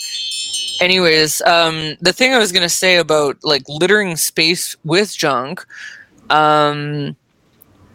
anyways 0.81 1.40
um, 1.42 1.97
the 2.01 2.12
thing 2.12 2.33
i 2.33 2.38
was 2.38 2.53
to 2.53 2.68
say 2.68 2.97
about 2.97 3.37
like 3.42 3.62
littering 3.68 4.16
space 4.16 4.77
with 4.85 5.16
junk 5.16 5.64
um, 6.31 7.16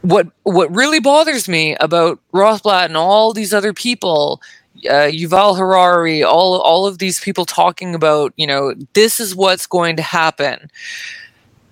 what 0.02 0.28
what 0.43 0.73
really 0.73 0.99
bothers 0.99 1.47
me 1.47 1.75
about 1.80 2.19
rothblatt 2.34 2.86
and 2.86 2.97
all 2.97 3.34
these 3.34 3.54
other 3.54 3.73
people 3.73 4.41
uh, 4.88 5.10
Yuval 5.12 5.58
Harari, 5.58 6.23
all 6.23 6.62
all 6.62 6.86
of 6.86 6.99
these 6.99 7.19
people 7.19 7.45
talking 7.45 7.95
about, 7.95 8.34
you 8.38 8.47
know, 8.47 8.73
this 8.93 9.19
is 9.19 9.36
what's 9.36 9.67
going 9.67 9.95
to 9.97 10.04
happen. 10.04 10.69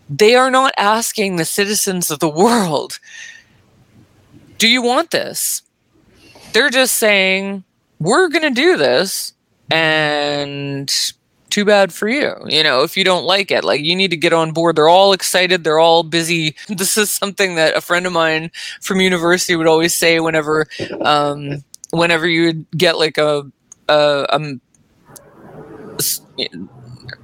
They 0.10 0.36
are 0.36 0.52
not 0.52 0.74
asking 0.78 1.36
the 1.36 1.46
citizens 1.46 2.12
of 2.12 2.20
the 2.20 2.30
world, 2.44 3.00
do 4.58 4.68
you 4.68 4.82
want 4.82 5.12
this? 5.12 5.62
They're 6.58 6.72
just 6.72 6.96
saying, 6.96 7.64
we're 8.00 8.30
going 8.30 8.42
to 8.42 8.50
do 8.50 8.78
this, 8.78 9.34
and 9.70 10.92
too 11.52 11.64
bad 11.66 11.94
for 11.94 12.10
you. 12.10 12.34
You 12.48 12.64
know, 12.64 12.82
if 12.82 12.98
you 12.98 13.04
don't 13.04 13.26
like 13.26 13.52
it, 13.52 13.64
like 13.64 13.82
you 13.82 13.96
need 13.96 14.10
to 14.10 14.18
get 14.18 14.34
on 14.34 14.54
board. 14.54 14.76
They're 14.76 14.90
all 14.90 15.14
excited. 15.14 15.64
They're 15.64 15.78
all 15.78 16.02
busy. 16.02 16.56
This 16.68 16.98
is 16.98 17.12
something 17.12 17.54
that 17.58 17.78
a 17.78 17.82
friend 17.82 18.08
of 18.08 18.12
mine 18.14 18.50
from 18.82 19.02
university 19.02 19.56
would 19.56 19.68
always 19.68 19.96
say 19.96 20.20
whenever, 20.20 20.66
um, 21.02 21.64
whenever 21.92 22.28
you 22.28 22.46
would 22.48 22.72
get 22.72 22.98
like 22.98 23.20
a, 23.20 23.44
a, 23.88 24.56
s- 26.00 26.22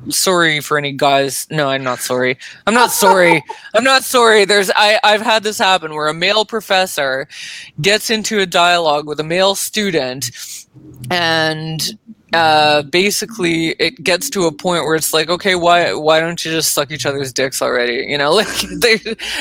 sorry 0.09 0.59
for 0.59 0.77
any 0.77 0.91
guys. 0.91 1.47
No, 1.49 1.69
I'm 1.69 1.83
not 1.83 1.99
sorry. 1.99 2.37
I'm 2.67 2.73
not 2.73 2.91
sorry. 2.91 3.43
I'm 3.73 3.83
not 3.83 4.03
sorry. 4.03 4.45
There's 4.45 4.71
I 4.75 4.99
I've 5.03 5.21
had 5.21 5.43
this 5.43 5.57
happen 5.57 5.93
where 5.93 6.07
a 6.07 6.13
male 6.13 6.45
professor 6.45 7.27
gets 7.81 8.09
into 8.09 8.39
a 8.39 8.45
dialogue 8.45 9.07
with 9.07 9.19
a 9.19 9.23
male 9.23 9.55
student 9.55 10.31
and 11.09 11.97
uh, 12.33 12.81
basically 12.83 13.69
it 13.79 14.03
gets 14.03 14.29
to 14.31 14.45
a 14.45 14.51
point 14.51 14.85
where 14.85 14.95
it's 14.95 15.13
like, 15.13 15.29
okay, 15.29 15.55
why 15.55 15.93
why 15.93 16.19
don't 16.19 16.43
you 16.43 16.51
just 16.51 16.73
suck 16.73 16.91
each 16.91 17.05
other's 17.05 17.31
dicks 17.31 17.61
already? 17.61 18.05
You 18.07 18.17
know, 18.17 18.31
like 18.33 18.59
they, 18.79 18.99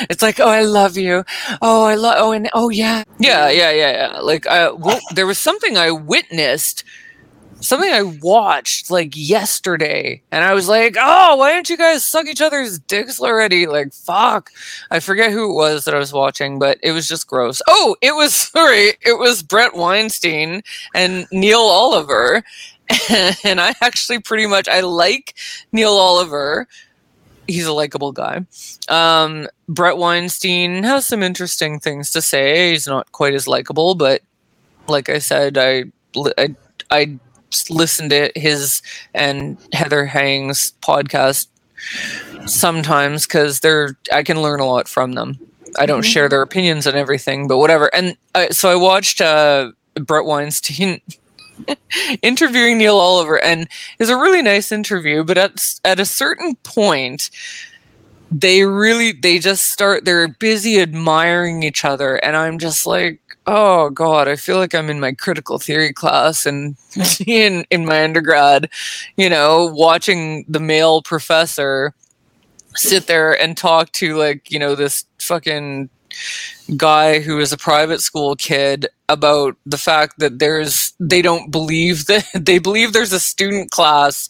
it's 0.09 0.21
like, 0.21 0.39
oh, 0.39 0.47
I 0.47 0.61
love 0.61 0.97
you, 0.97 1.23
oh, 1.61 1.85
I 1.85 1.95
love, 1.95 2.15
oh, 2.19 2.31
and 2.31 2.49
oh, 2.53 2.69
yeah, 2.69 3.03
yeah, 3.19 3.49
yeah, 3.49 3.71
yeah, 3.71 3.91
yeah. 3.91 4.19
Like, 4.19 4.45
I, 4.47 4.69
well, 4.71 4.99
there 5.13 5.25
was 5.25 5.39
something 5.39 5.77
I 5.77 5.91
witnessed, 5.91 6.83
something 7.63 7.91
I 7.91 8.03
watched 8.03 8.91
like 8.91 9.13
yesterday, 9.15 10.21
and 10.31 10.43
I 10.43 10.53
was 10.53 10.67
like, 10.67 10.95
oh, 10.99 11.35
why 11.37 11.51
don't 11.53 11.69
you 11.69 11.77
guys 11.77 12.07
suck 12.07 12.27
each 12.27 12.41
other's 12.41 12.79
dicks 12.79 13.19
already? 13.19 13.65
Like, 13.65 13.93
fuck, 13.93 14.51
I 14.91 14.99
forget 14.99 15.31
who 15.31 15.51
it 15.51 15.55
was 15.55 15.85
that 15.85 15.95
I 15.95 15.99
was 15.99 16.13
watching, 16.13 16.59
but 16.59 16.77
it 16.83 16.91
was 16.91 17.07
just 17.07 17.27
gross. 17.27 17.61
Oh, 17.67 17.95
it 18.01 18.15
was 18.15 18.33
sorry, 18.53 18.93
it 19.01 19.17
was 19.17 19.41
Bret 19.41 19.75
Weinstein 19.75 20.61
and 20.93 21.25
Neil 21.31 21.59
Oliver 21.59 22.43
and 23.43 23.61
I 23.61 23.73
actually 23.81 24.19
pretty 24.19 24.45
much 24.45 24.67
I 24.67 24.81
like 24.81 25.35
Neil 25.71 25.91
Oliver. 25.93 26.67
He's 27.47 27.65
a 27.65 27.73
likable 27.73 28.11
guy. 28.11 28.45
Um, 28.87 29.47
Bret 29.67 29.97
Weinstein 29.97 30.83
has 30.83 31.05
some 31.05 31.23
interesting 31.23 31.79
things 31.79 32.11
to 32.11 32.21
say. 32.21 32.71
He's 32.71 32.87
not 32.87 33.11
quite 33.11 33.33
as 33.33 33.47
likable, 33.47 33.95
but 33.95 34.21
like 34.87 35.09
I 35.09 35.19
said, 35.19 35.57
I 35.57 35.85
I, 36.37 36.55
I 36.91 37.19
listened 37.69 38.11
to 38.11 38.31
his 38.35 38.81
and 39.13 39.57
Heather 39.73 40.05
Heying's 40.05 40.73
podcast 40.81 41.47
sometimes 42.45 43.25
because 43.25 43.59
they're 43.59 43.97
I 44.11 44.23
can 44.23 44.41
learn 44.41 44.59
a 44.59 44.65
lot 44.65 44.87
from 44.87 45.13
them. 45.13 45.39
I 45.77 45.85
don't 45.85 46.03
share 46.03 46.29
their 46.29 46.41
opinions 46.41 46.85
on 46.85 46.95
everything, 46.95 47.47
but 47.47 47.57
whatever. 47.57 47.93
And 47.95 48.15
I, 48.35 48.49
so 48.49 48.69
I 48.69 48.75
watched 48.75 49.21
uh, 49.21 49.71
Bret 49.95 50.25
Weinstein 50.25 51.01
interviewing 52.21 52.77
Neil 52.77 52.97
Oliver, 52.97 53.41
and 53.43 53.67
it's 53.99 54.09
a 54.09 54.17
really 54.17 54.41
nice 54.41 54.71
interview. 54.71 55.23
But 55.23 55.37
at 55.37 55.59
at 55.83 55.99
a 55.99 56.05
certain 56.05 56.55
point, 56.57 57.29
they 58.31 58.63
really 58.65 59.11
they 59.11 59.39
just 59.39 59.63
start. 59.63 60.05
They're 60.05 60.27
busy 60.27 60.79
admiring 60.79 61.63
each 61.63 61.85
other, 61.85 62.15
and 62.17 62.35
I'm 62.35 62.59
just 62.59 62.85
like, 62.85 63.19
oh 63.47 63.89
god, 63.89 64.27
I 64.27 64.35
feel 64.35 64.57
like 64.57 64.73
I'm 64.73 64.89
in 64.89 64.99
my 64.99 65.13
critical 65.13 65.59
theory 65.59 65.93
class 65.93 66.45
and 66.45 66.75
in 67.27 67.65
in 67.69 67.85
my 67.85 68.03
undergrad, 68.03 68.69
you 69.17 69.29
know, 69.29 69.71
watching 69.73 70.45
the 70.47 70.59
male 70.59 71.01
professor 71.01 71.93
sit 72.75 73.07
there 73.07 73.39
and 73.39 73.55
talk 73.57 73.91
to 73.93 74.15
like 74.17 74.51
you 74.51 74.59
know 74.59 74.75
this 74.75 75.05
fucking 75.19 75.89
guy 76.77 77.19
who 77.19 77.39
is 77.39 77.51
a 77.51 77.57
private 77.57 78.01
school 78.01 78.35
kid 78.35 78.87
about 79.09 79.55
the 79.65 79.77
fact 79.77 80.19
that 80.19 80.39
there's 80.39 80.93
they 80.99 81.21
don't 81.21 81.51
believe 81.51 82.05
that 82.07 82.25
they 82.33 82.59
believe 82.59 82.93
there's 82.93 83.13
a 83.13 83.19
student 83.19 83.71
class 83.71 84.29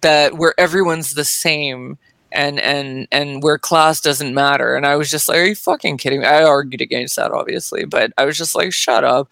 that 0.00 0.36
where 0.36 0.54
everyone's 0.58 1.14
the 1.14 1.24
same 1.24 1.98
and 2.32 2.60
and 2.60 3.08
and 3.10 3.42
where 3.42 3.58
class 3.58 4.00
doesn't 4.00 4.34
matter. 4.34 4.76
And 4.76 4.86
i 4.86 4.96
was 4.96 5.10
just 5.10 5.28
like 5.28 5.38
are 5.38 5.44
you 5.44 5.54
fucking 5.54 5.98
kidding 5.98 6.20
me? 6.20 6.26
I 6.26 6.44
argued 6.44 6.80
against 6.80 7.16
that 7.16 7.30
obviously 7.32 7.84
but 7.84 8.12
i 8.18 8.24
was 8.24 8.36
just 8.36 8.54
like 8.54 8.72
shut 8.72 9.04
up. 9.04 9.30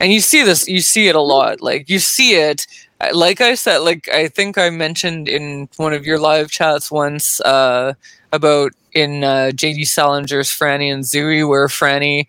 And 0.00 0.12
you 0.12 0.20
see 0.20 0.42
this 0.42 0.68
you 0.68 0.80
see 0.80 1.08
it 1.08 1.14
a 1.14 1.20
lot 1.20 1.60
like 1.60 1.88
you 1.88 1.98
see 1.98 2.34
it 2.34 2.66
uh, 3.00 3.10
like 3.14 3.40
i 3.40 3.54
said 3.54 3.78
like 3.78 4.08
i 4.10 4.28
think 4.28 4.58
i 4.58 4.68
mentioned 4.70 5.28
in 5.28 5.68
one 5.76 5.92
of 5.92 6.04
your 6.04 6.18
live 6.18 6.50
chats 6.50 6.90
once 6.90 7.40
uh 7.42 7.94
about 8.32 8.72
in 8.92 9.24
uh, 9.24 9.50
jd 9.54 9.82
salinger's 9.82 10.50
franny 10.50 10.92
and 10.92 11.04
zooey 11.04 11.48
where 11.48 11.68
franny 11.68 12.26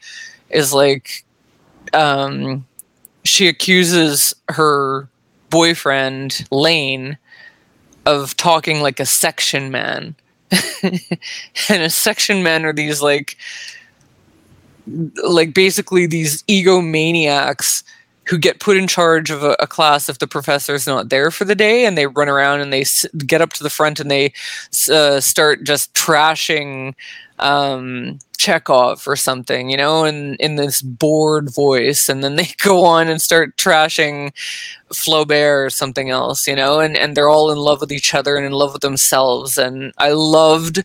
is 0.52 0.74
like 0.74 1.26
um 1.94 2.66
she 3.24 3.48
accuses 3.48 4.34
her 4.50 5.10
boyfriend 5.50 6.48
lane 6.52 7.18
of 8.06 8.36
talking 8.38 8.82
like 8.82 9.00
a 9.00 9.06
section 9.06 9.72
man. 9.72 10.16
And 11.70 11.82
a 11.82 11.90
section 11.90 12.44
man 12.44 12.66
are 12.66 12.74
these 12.74 13.02
like 13.02 13.38
like 15.24 15.54
basically 15.54 16.06
these 16.06 16.44
egomaniacs 16.44 17.84
who 18.28 18.38
get 18.38 18.60
put 18.60 18.78
in 18.78 18.88
charge 18.88 19.30
of 19.30 19.44
a, 19.44 19.56
a 19.60 19.68
class 19.68 20.10
if 20.10 20.20
the 20.20 20.28
professor's 20.28 20.88
not 20.88 21.10
there 21.10 21.32
for 21.32 21.46
the 21.46 21.56
day 21.56 21.86
and 21.86 21.98
they 21.98 22.08
run 22.08 22.30
around 22.30 22.62
and 22.62 22.74
they 22.74 22.82
s- 22.82 23.06
get 23.26 23.42
up 23.42 23.54
to 23.54 23.64
the 23.64 23.70
front 23.70 24.00
and 24.00 24.10
they 24.10 24.34
uh, 24.92 25.20
start 25.20 25.64
just 25.64 25.94
trashing 25.94 26.94
um, 27.40 28.20
Chekhov 28.46 29.08
or 29.08 29.16
something, 29.16 29.72
you 29.72 29.78
know, 29.78 30.04
and 30.04 30.36
in 30.40 30.56
this 30.56 30.82
bored 30.84 31.52
voice, 31.52 32.08
and 32.08 32.24
then 32.24 32.36
they 32.36 32.50
go 32.62 32.86
on 32.86 33.08
and 33.08 33.20
start 33.20 33.58
trashing 33.58 34.32
Flaubert 34.94 35.66
or 35.66 35.70
something 35.72 36.12
else, 36.12 36.48
you 36.48 36.56
know, 36.56 36.80
and, 36.80 36.96
and 36.96 37.18
they're 37.18 37.30
all 37.30 37.52
in 37.52 37.58
love 37.58 37.82
with 37.82 37.92
each 37.92 38.14
other 38.14 38.38
and 38.38 38.46
in 38.46 38.52
love 38.52 38.74
with 38.74 38.84
themselves. 38.84 39.58
And 39.58 39.94
I 39.98 40.12
loved, 40.12 40.84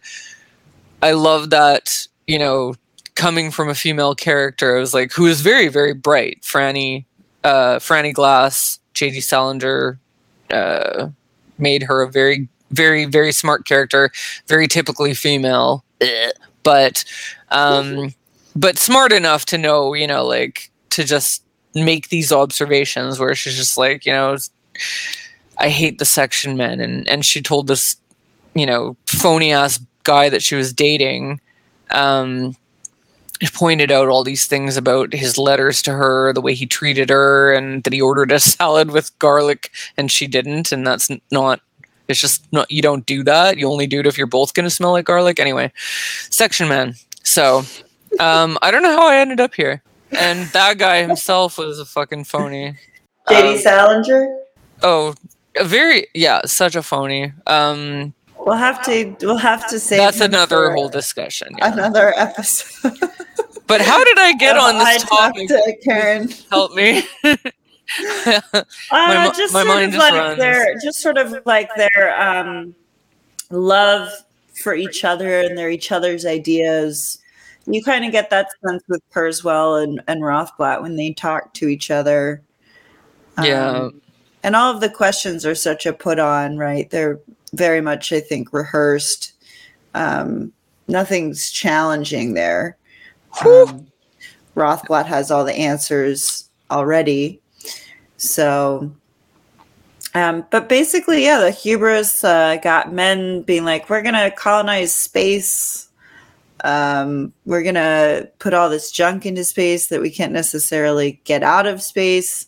I 1.02 1.12
loved 1.12 1.50
that, 1.50 2.06
you 2.26 2.38
know, 2.38 2.74
coming 3.14 3.50
from 3.50 3.68
a 3.68 3.74
female 3.74 4.14
character, 4.14 4.78
I 4.78 4.80
was 4.80 4.94
like, 4.94 5.12
who 5.12 5.26
is 5.26 5.42
very, 5.42 5.68
very 5.68 5.92
bright. 5.92 6.40
Franny, 6.40 7.04
uh, 7.44 7.76
Franny 7.78 8.14
Glass, 8.14 8.80
J.D. 8.94 9.20
Salinger, 9.20 9.98
uh, 10.50 11.08
made 11.58 11.82
her 11.82 12.00
a 12.00 12.10
very, 12.10 12.48
very, 12.70 13.04
very 13.04 13.32
smart 13.32 13.66
character, 13.66 14.10
very 14.46 14.66
typically 14.66 15.12
female, 15.12 15.84
but 16.62 17.04
um, 17.50 18.14
but 18.56 18.78
smart 18.78 19.12
enough 19.12 19.46
to 19.46 19.58
know, 19.58 19.94
you 19.94 20.06
know, 20.06 20.24
like 20.24 20.70
to 20.90 21.04
just 21.04 21.42
make 21.74 22.08
these 22.08 22.32
observations 22.32 23.18
where 23.18 23.34
she's 23.34 23.56
just 23.56 23.78
like, 23.78 24.04
you 24.04 24.12
know, 24.12 24.36
I 25.58 25.68
hate 25.68 25.98
the 25.98 26.04
section 26.04 26.56
men, 26.56 26.80
and 26.80 27.08
and 27.08 27.24
she 27.24 27.42
told 27.42 27.66
this, 27.66 27.96
you 28.54 28.66
know, 28.66 28.96
phony 29.06 29.52
ass 29.52 29.80
guy 30.04 30.28
that 30.28 30.42
she 30.42 30.54
was 30.54 30.72
dating. 30.72 31.40
Um, 31.90 32.56
pointed 33.48 33.90
out 33.90 34.08
all 34.08 34.22
these 34.22 34.46
things 34.46 34.76
about 34.76 35.14
his 35.14 35.38
letters 35.38 35.80
to 35.82 35.92
her, 35.92 36.32
the 36.32 36.42
way 36.42 36.54
he 36.54 36.66
treated 36.66 37.08
her, 37.08 37.52
and 37.52 37.82
that 37.84 37.92
he 37.92 38.00
ordered 38.00 38.30
a 38.32 38.40
salad 38.40 38.90
with 38.90 39.16
garlic 39.18 39.70
and 39.96 40.10
she 40.10 40.26
didn't, 40.26 40.72
and 40.72 40.86
that's 40.86 41.08
not. 41.30 41.60
It's 42.08 42.20
just 42.20 42.52
not. 42.52 42.70
You 42.70 42.82
don't 42.82 43.06
do 43.06 43.22
that. 43.24 43.56
You 43.56 43.70
only 43.70 43.86
do 43.86 44.00
it 44.00 44.06
if 44.06 44.18
you're 44.18 44.26
both 44.26 44.54
going 44.54 44.64
to 44.64 44.70
smell 44.70 44.92
like 44.92 45.04
garlic. 45.04 45.38
Anyway, 45.38 45.72
section 46.30 46.68
man. 46.68 46.94
So, 47.22 47.62
um, 48.18 48.58
I 48.62 48.70
don't 48.70 48.82
know 48.82 48.96
how 48.96 49.06
I 49.08 49.16
ended 49.18 49.40
up 49.40 49.54
here, 49.54 49.82
and 50.18 50.46
that 50.48 50.78
guy 50.78 51.02
himself 51.02 51.58
was 51.58 51.78
a 51.78 51.84
fucking 51.84 52.24
phony. 52.24 52.74
JD 53.28 53.52
Um, 53.54 53.58
Salinger. 53.58 54.38
Oh, 54.82 55.14
a 55.58 55.64
very 55.64 56.06
yeah, 56.14 56.40
such 56.46 56.74
a 56.76 56.82
phony. 56.82 57.32
Um, 57.46 58.14
We'll 58.46 58.56
have 58.56 58.82
to. 58.86 59.14
We'll 59.20 59.36
have 59.36 59.68
to 59.68 59.78
say 59.78 59.98
that's 59.98 60.20
another 60.22 60.70
whole 60.72 60.88
discussion. 60.88 61.48
yeah. 61.58 61.72
another 61.74 62.14
episode. 62.16 62.98
But 63.66 63.82
how 63.82 64.02
did 64.02 64.18
I 64.18 64.32
get 64.32 64.56
on 64.56 64.78
this 64.78 65.02
talked 65.04 65.36
topic? 65.36 65.48
to 65.48 65.76
Karen. 65.84 66.28
Help 66.50 66.72
me. 66.74 67.02
Uh, 67.22 67.36
My 68.90 69.24
mi- 69.26 69.32
just 69.36 69.52
my 69.52 69.62
sort 69.62 69.66
mind 69.68 69.84
of 69.86 69.92
just 69.92 69.98
like 69.98 70.14
runs. 70.14 70.38
their, 70.38 70.74
just 70.82 71.00
sort 71.00 71.18
of 71.18 71.34
like 71.44 71.68
their 71.76 72.20
um, 72.20 72.74
love 73.50 74.08
for 74.60 74.74
each 74.74 75.04
other 75.04 75.40
and 75.40 75.56
they're 75.56 75.70
each 75.70 75.92
other's 75.92 76.26
ideas. 76.26 77.18
You 77.66 77.82
kind 77.82 78.04
of 78.04 78.12
get 78.12 78.30
that 78.30 78.48
sense 78.66 78.82
with 78.88 79.02
Kurzweil 79.12 79.82
and, 79.82 80.00
and 80.08 80.22
Rothblatt 80.22 80.82
when 80.82 80.96
they 80.96 81.12
talk 81.12 81.54
to 81.54 81.68
each 81.68 81.90
other. 81.90 82.42
Yeah. 83.42 83.70
Um, 83.70 84.00
and 84.42 84.56
all 84.56 84.74
of 84.74 84.80
the 84.80 84.88
questions 84.90 85.44
are 85.44 85.54
such 85.54 85.86
a 85.86 85.92
put 85.92 86.18
on, 86.18 86.56
right? 86.56 86.88
They're 86.90 87.20
very 87.52 87.80
much, 87.80 88.12
I 88.12 88.20
think, 88.20 88.52
rehearsed. 88.52 89.32
Um, 89.94 90.52
nothing's 90.88 91.50
challenging 91.50 92.34
there. 92.34 92.76
Um, 93.44 93.86
Rothblatt 94.56 95.06
has 95.06 95.30
all 95.30 95.44
the 95.44 95.54
answers 95.54 96.48
already. 96.70 97.40
So, 98.16 98.92
um, 100.14 100.44
but 100.50 100.68
basically, 100.68 101.24
yeah, 101.24 101.38
the 101.38 101.50
hubris 101.50 102.24
uh, 102.24 102.56
got 102.62 102.92
men 102.92 103.42
being 103.42 103.64
like, 103.64 103.88
we're 103.88 104.02
going 104.02 104.14
to 104.14 104.30
colonize 104.36 104.92
space. 104.94 105.88
Um, 106.64 107.32
we're 107.46 107.62
going 107.62 107.76
to 107.76 108.28
put 108.38 108.52
all 108.52 108.68
this 108.68 108.90
junk 108.90 109.24
into 109.24 109.44
space 109.44 109.86
that 109.88 110.00
we 110.00 110.10
can't 110.10 110.32
necessarily 110.32 111.20
get 111.24 111.42
out 111.42 111.66
of 111.66 111.80
space. 111.82 112.46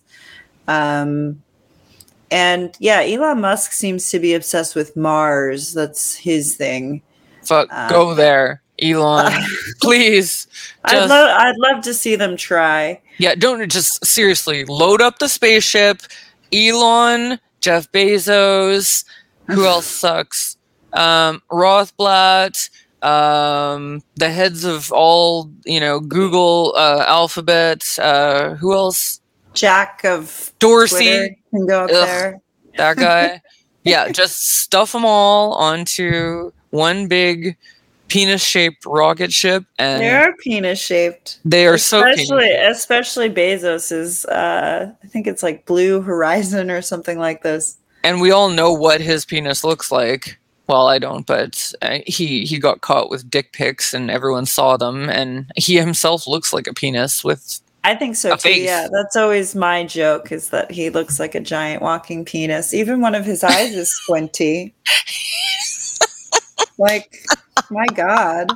Um, 0.69 1.43
and 2.31 2.75
yeah, 2.79 3.01
Elon 3.03 3.41
Musk 3.41 3.73
seems 3.73 4.11
to 4.11 4.19
be 4.19 4.35
obsessed 4.35 4.75
with 4.75 4.97
Mars. 4.97 5.73
That's 5.73 6.15
his 6.15 6.57
thing. 6.57 7.03
Fuck, 7.45 7.69
Uh, 7.71 7.89
go 7.89 8.15
there, 8.15 8.63
Elon. 8.81 9.33
please. 9.81 10.47
I'd 10.85 10.93
Just- 10.93 11.09
love, 11.09 11.31
I'd 11.39 11.57
love 11.59 11.83
to 11.85 11.95
see 11.95 12.17
them 12.17 12.37
try. 12.37 13.01
Yeah, 13.19 13.35
don't 13.35 13.71
just 13.71 14.05
seriously 14.05 14.65
load 14.65 15.01
up 15.01 15.19
the 15.21 15.29
spaceship. 15.29 16.03
Elon, 16.53 17.39
Jeff 17.63 17.91
Bezos, 17.91 19.05
who 19.47 19.65
else 19.67 19.87
sucks? 19.87 20.59
Um, 20.93 21.43
Rothblatt, 21.51 22.69
um, 23.03 24.03
the 24.17 24.31
heads 24.31 24.65
of 24.65 24.93
all 24.93 25.51
you 25.65 25.81
know, 25.81 25.99
Google, 26.01 26.75
uh, 26.77 27.05
Alphabet. 27.07 27.83
Uh, 27.99 28.57
who 28.57 28.75
else? 28.75 29.21
Jack 29.55 30.03
of 30.05 30.53
Dorsey, 30.59 31.37
can 31.51 31.67
go 31.67 31.85
up 31.85 31.91
Ugh. 31.91 32.07
there. 32.07 32.41
that 32.77 32.97
guy. 32.97 33.43
yeah, 33.85 34.11
just 34.11 34.61
stuff 34.61 34.93
them 34.93 35.05
all 35.05 35.53
onto 35.55 36.53
one 36.71 37.07
big 37.07 37.57
penis-shaped 38.13 38.85
rocket 38.87 39.33
ship, 39.33 39.65
and 39.79 40.03
They 40.03 40.11
are 40.11 40.33
penis 40.45 40.79
shaped. 40.81 41.39
they 41.45 41.67
are 41.67 41.79
so 41.79 41.99
especially 42.07 42.49
penis- 42.49 42.77
especially 42.79 43.31
Bezos 43.31 43.91
is 43.93 44.25
uh 44.27 44.93
I 45.03 45.07
think 45.09 45.27
it's 45.27 45.43
like 45.43 45.65
Blue 45.67 46.01
Horizon 46.03 46.71
or 46.71 46.83
something 46.83 47.19
like 47.19 47.43
this. 47.43 47.77
and 48.05 48.21
we 48.21 48.31
all 48.31 48.49
know 48.51 48.73
what 48.73 49.01
his 49.01 49.25
penis 49.25 49.65
looks 49.65 49.91
like. 49.91 50.39
Well, 50.69 50.87
I 50.89 50.99
don't, 51.01 51.27
but 51.27 51.73
uh, 51.83 51.99
he 52.07 52.45
he 52.45 52.59
got 52.59 52.81
caught 52.83 53.11
with 53.11 53.29
dick 53.29 53.53
pics, 53.53 53.93
and 53.93 54.11
everyone 54.11 54.47
saw 54.47 54.77
them, 54.77 55.11
and 55.11 55.51
he 55.57 55.77
himself 55.77 56.27
looks 56.27 56.53
like 56.53 56.67
a 56.69 56.73
penis 56.73 57.25
with. 57.25 57.61
I 57.85 57.97
think 57.97 58.15
so 58.15 58.31
too. 58.37 58.39
face. 58.39 58.65
Yeah, 58.65 58.87
that's 58.93 59.17
always 59.17 59.57
my 59.57 59.85
joke 59.85 60.31
is 60.31 60.51
that 60.51 60.71
he 60.71 60.89
looks 60.89 61.19
like 61.19 61.35
a 61.35 61.41
giant 61.41 61.83
walking 61.83 62.25
penis. 62.25 62.73
Even 62.73 63.01
one 63.01 63.17
of 63.17 63.25
his 63.27 63.43
eyes 63.43 63.75
is 63.75 63.91
squinty. 63.91 64.73
like, 66.79 67.25
my 67.71 67.87
God. 67.87 68.53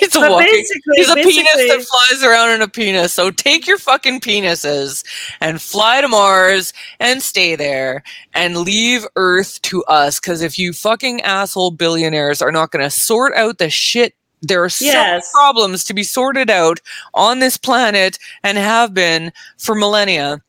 He's 0.00 0.16
a 0.16 0.20
walking. 0.20 0.46
basically, 0.46 0.96
He's 0.96 1.10
a 1.10 1.14
penis 1.14 1.54
that 1.54 1.86
flies 1.88 2.22
around 2.22 2.52
in 2.52 2.62
a 2.62 2.68
penis. 2.68 3.12
So 3.12 3.30
take 3.30 3.66
your 3.66 3.78
fucking 3.78 4.20
penises 4.20 5.04
and 5.40 5.60
fly 5.60 6.00
to 6.00 6.08
Mars 6.08 6.72
and 6.98 7.22
stay 7.22 7.56
there 7.56 8.02
and 8.34 8.58
leave 8.58 9.06
Earth 9.16 9.60
to 9.62 9.84
us. 9.84 10.18
Because 10.18 10.42
if 10.42 10.58
you 10.58 10.72
fucking 10.72 11.20
asshole 11.22 11.72
billionaires 11.72 12.40
are 12.42 12.52
not 12.52 12.70
going 12.70 12.84
to 12.84 12.90
sort 12.90 13.34
out 13.34 13.58
the 13.58 13.70
shit, 13.70 14.14
there 14.40 14.64
are 14.64 14.68
so 14.68 14.86
many 14.86 15.22
problems 15.32 15.84
to 15.84 15.94
be 15.94 16.02
sorted 16.02 16.50
out 16.50 16.80
on 17.14 17.38
this 17.38 17.56
planet 17.56 18.18
and 18.42 18.58
have 18.58 18.92
been 18.92 19.32
for 19.58 19.74
millennia. 19.74 20.42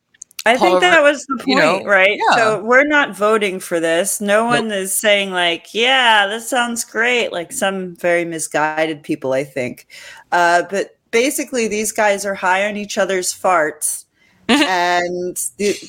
I 0.46 0.58
think 0.58 0.82
that 0.82 1.02
was 1.02 1.26
the 1.26 1.38
point, 1.38 1.48
you 1.48 1.56
know, 1.56 1.84
right? 1.86 2.20
yeah. 2.30 2.36
So 2.36 2.64
we're 2.64 2.86
not 2.86 3.16
voting 3.16 3.60
for 3.60 3.80
this. 3.80 4.20
No 4.20 4.44
one 4.44 4.72
is 4.72 4.94
saying 4.94 5.32
like, 5.32 5.74
"Yeah, 5.74 6.28
this 6.28 6.50
sounds 6.50 6.84
great." 6.84 7.32
Like 7.32 7.54
some 7.54 7.96
very 7.96 8.26
misguided 8.26 9.04
people, 9.04 9.34
I 9.34 9.46
think. 9.46 9.88
Uh, 10.32 10.64
but 10.70 10.98
basically, 11.12 11.68
these 11.68 11.92
guys 11.94 12.26
are 12.26 12.36
high 12.36 12.68
on 12.68 12.76
each 12.76 12.98
other's 12.98 13.34
farts, 13.34 14.06
and 14.50 15.38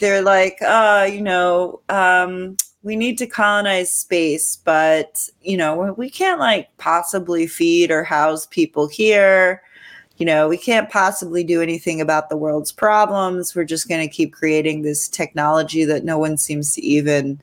they're 0.00 0.22
like, 0.22 0.59
"Uh, 0.62 1.09
you 1.11 1.20
know, 1.20 1.80
um, 1.88 2.57
we 2.84 2.94
need 2.94 3.18
to 3.18 3.26
colonize 3.26 3.90
space, 3.90 4.57
but 4.57 5.28
you 5.42 5.57
know, 5.57 5.94
we 5.98 6.09
can't 6.09 6.38
like 6.38 6.68
possibly 6.78 7.48
feed 7.48 7.90
or 7.90 8.05
house 8.05 8.46
people 8.46 8.86
here." 8.86 9.62
You 10.16 10.26
know, 10.26 10.48
we 10.48 10.56
can't 10.56 10.90
possibly 10.90 11.42
do 11.42 11.60
anything 11.60 12.00
about 12.00 12.28
the 12.28 12.36
world's 12.36 12.70
problems. 12.70 13.54
We're 13.54 13.64
just 13.64 13.88
going 13.88 14.06
to 14.06 14.14
keep 14.14 14.32
creating 14.32 14.82
this 14.82 15.08
technology 15.08 15.84
that 15.84 16.04
no 16.04 16.18
one 16.18 16.36
seems 16.36 16.74
to 16.74 16.82
even 16.82 17.40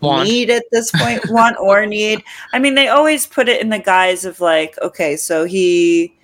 Want. 0.00 0.26
need 0.26 0.48
at 0.48 0.64
this 0.72 0.90
point, 0.92 1.22
want 1.28 1.58
or 1.58 1.84
need. 1.84 2.22
I 2.54 2.58
mean, 2.58 2.74
they 2.74 2.88
always 2.88 3.26
put 3.26 3.48
it 3.48 3.60
in 3.60 3.68
the 3.68 3.78
guise 3.78 4.24
of 4.24 4.40
like, 4.40 4.76
okay, 4.80 5.16
so 5.16 5.44
he 5.44 6.16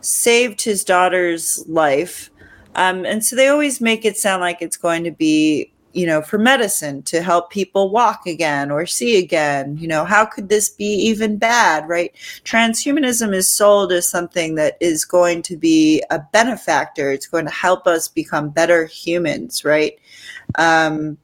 saved 0.00 0.62
his 0.62 0.84
daughter's 0.84 1.64
life. 1.66 2.30
Um, 2.76 3.04
and 3.04 3.24
so 3.24 3.34
they 3.34 3.48
always 3.48 3.80
make 3.80 4.04
it 4.04 4.16
sound 4.16 4.40
like 4.40 4.62
it's 4.62 4.76
going 4.76 5.02
to 5.04 5.10
be, 5.10 5.72
you 5.94 6.06
know, 6.06 6.20
for 6.20 6.38
medicine 6.38 7.02
to 7.04 7.22
help 7.22 7.50
people 7.50 7.90
walk 7.90 8.26
again 8.26 8.70
or 8.70 8.84
see 8.86 9.18
again. 9.18 9.76
You 9.76 9.88
know, 9.88 10.04
how 10.04 10.24
could 10.24 10.48
this 10.48 10.68
be 10.68 10.84
even 10.84 11.36
bad, 11.36 11.88
right? 11.88 12.12
Transhumanism 12.44 13.34
is 13.34 13.48
sold 13.48 13.92
as 13.92 14.08
something 14.08 14.56
that 14.56 14.76
is 14.80 15.04
going 15.04 15.42
to 15.42 15.56
be 15.56 16.02
a 16.10 16.20
benefactor. 16.32 17.12
It's 17.12 17.26
going 17.28 17.44
to 17.44 17.50
help 17.50 17.86
us 17.86 18.08
become 18.08 18.50
better 18.50 18.86
humans, 18.86 19.64
right? 19.64 19.98
Um, 20.56 21.18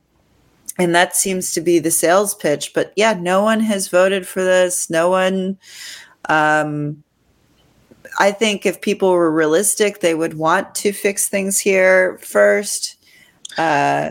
and 0.78 0.94
that 0.94 1.16
seems 1.16 1.52
to 1.52 1.60
be 1.60 1.78
the 1.78 1.90
sales 1.90 2.34
pitch. 2.34 2.72
But 2.72 2.92
yeah, 2.96 3.12
no 3.12 3.42
one 3.42 3.60
has 3.60 3.88
voted 3.88 4.26
for 4.26 4.42
this. 4.42 4.88
No 4.88 5.10
one. 5.10 5.58
Um, 6.28 7.02
I 8.18 8.32
think 8.32 8.66
if 8.66 8.80
people 8.80 9.10
were 9.12 9.30
realistic, 9.30 10.00
they 10.00 10.14
would 10.14 10.34
want 10.34 10.74
to 10.76 10.92
fix 10.92 11.28
things 11.28 11.58
here 11.58 12.18
first, 12.18 12.96
uh, 13.56 14.10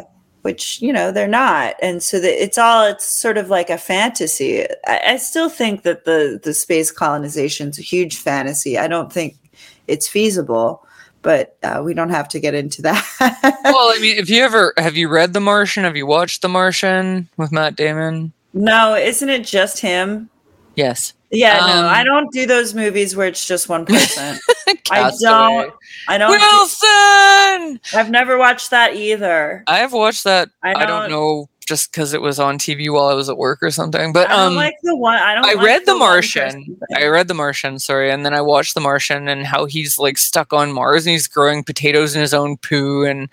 which 0.50 0.82
you 0.82 0.92
know 0.92 1.12
they're 1.12 1.28
not, 1.28 1.76
and 1.80 2.02
so 2.02 2.20
that 2.20 2.44
it's 2.44 2.58
all 2.58 2.84
it's 2.88 3.06
sort 3.06 3.38
of 3.38 3.52
like 3.52 3.70
a 3.70 3.78
fantasy. 3.78 4.66
I, 4.88 5.02
I 5.10 5.18
still 5.18 5.48
think 5.48 5.84
that 5.84 6.06
the 6.06 6.40
the 6.44 6.56
space 6.56 6.92
colonization 6.92 7.70
is 7.70 7.78
a 7.78 7.84
huge 7.84 8.18
fantasy. 8.18 8.76
I 8.76 8.88
don't 8.88 9.14
think 9.14 9.38
it's 9.86 10.08
feasible, 10.08 10.84
but 11.22 11.56
uh, 11.62 11.84
we 11.86 11.94
don't 11.94 12.10
have 12.10 12.28
to 12.30 12.40
get 12.40 12.56
into 12.56 12.82
that. 12.82 13.06
well, 13.64 13.94
I 13.94 14.00
mean, 14.02 14.18
if 14.18 14.28
you 14.28 14.42
ever 14.42 14.74
have 14.78 14.98
you 14.98 15.08
read 15.08 15.34
The 15.34 15.40
Martian? 15.40 15.84
Have 15.84 15.96
you 15.96 16.08
watched 16.08 16.42
The 16.42 16.50
Martian 16.50 17.30
with 17.38 17.52
Matt 17.52 17.76
Damon? 17.76 18.34
no, 18.54 18.96
isn't 18.96 19.30
it 19.30 19.46
just 19.46 19.82
him? 19.82 20.32
Yes. 20.76 21.14
Yeah, 21.32 21.58
no, 21.60 21.80
Um, 21.80 21.86
I 21.86 22.04
don't 22.04 22.32
do 22.32 22.46
those 22.48 22.74
movies 22.74 23.16
where 23.16 23.28
it's 23.28 23.46
just 23.48 23.70
one 23.70 23.86
person. 23.86 24.40
I 24.92 25.12
don't. 25.22 25.74
I 26.08 26.18
don't. 26.18 26.32
Wilson. 26.32 27.80
I've 27.94 28.10
never 28.10 28.38
watched 28.38 28.72
that 28.72 28.96
either. 28.96 29.64
I 29.68 29.78
have 29.80 29.94
watched 29.94 30.24
that. 30.24 30.50
I 30.64 30.72
I 30.72 30.86
don't, 30.86 31.02
don't- 31.02 31.10
know, 31.12 31.50
just 31.70 31.92
because 31.92 32.14
it 32.14 32.22
was 32.22 32.40
on 32.40 32.58
TV 32.58 32.92
while 32.92 33.06
I 33.06 33.14
was 33.14 33.30
at 33.30 33.38
work 33.38 33.62
or 33.62 33.70
something. 33.70 34.12
But 34.12 34.30
I 34.30 34.46
um, 34.46 34.56
like 34.56 34.76
the 34.82 34.96
one. 34.96 35.16
I 35.16 35.36
don't. 35.36 35.46
I 35.46 35.54
like 35.54 35.66
read 35.66 35.86
The 35.86 35.94
one 35.94 36.00
Martian. 36.00 36.78
I 36.96 37.06
read 37.06 37.28
The 37.28 37.36
Martian, 37.36 37.78
sorry, 37.78 38.10
and 38.12 38.26
then 38.26 38.34
I 38.34 38.42
watched 38.42 38.74
The 38.74 38.82
Martian 38.82 39.30
and 39.30 39.46
how 39.46 39.66
he's 39.66 40.00
like 40.00 40.18
stuck 40.18 40.52
on 40.52 40.74
Mars 40.74 41.06
and 41.06 41.12
he's 41.12 41.28
growing 41.28 41.64
potatoes 41.64 42.16
in 42.16 42.22
his 42.22 42.34
own 42.34 42.58
poo 42.58 43.06
and 43.06 43.30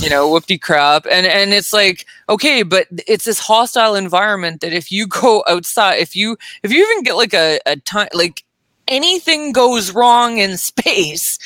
you 0.00 0.10
know 0.10 0.28
whoopty 0.28 0.60
crap 0.60 1.06
and 1.06 1.26
and 1.26 1.54
it's 1.54 1.72
like 1.72 2.04
okay, 2.28 2.64
but 2.64 2.88
it's 3.06 3.24
this 3.24 3.38
hostile 3.38 3.94
environment 3.94 4.60
that 4.60 4.72
if 4.72 4.90
you 4.90 5.06
go 5.06 5.44
outside, 5.48 5.94
if 5.94 6.16
you 6.16 6.36
if 6.64 6.72
you 6.72 6.82
even 6.82 7.04
get 7.04 7.14
like 7.14 7.32
a 7.32 7.60
a 7.64 7.76
time 7.76 8.08
like 8.12 8.42
anything 8.88 9.52
goes 9.52 9.92
wrong 9.92 10.38
in 10.38 10.56
space. 10.56 11.38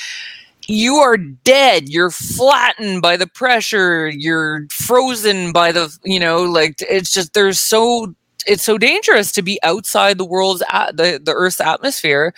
You 0.67 0.97
are 0.97 1.17
dead. 1.17 1.89
You're 1.89 2.11
flattened 2.11 3.03
by 3.03 3.17
the 3.17 3.27
pressure. 3.27 4.09
You're 4.09 4.67
frozen 4.71 5.53
by 5.53 5.73
the, 5.73 5.97
you 6.05 6.21
know, 6.21 6.43
like 6.43 6.77
it's 6.81 7.13
just 7.13 7.35
there's 7.35 7.59
so 7.59 8.15
it's 8.47 8.63
so 8.63 8.79
dangerous 8.79 9.33
to 9.33 9.43
be 9.43 9.59
outside 9.63 10.19
the 10.19 10.25
world's 10.25 10.63
at 10.71 10.97
the 10.97 11.21
the 11.23 11.33
Earth's 11.33 11.61
atmosphere, 11.61 12.35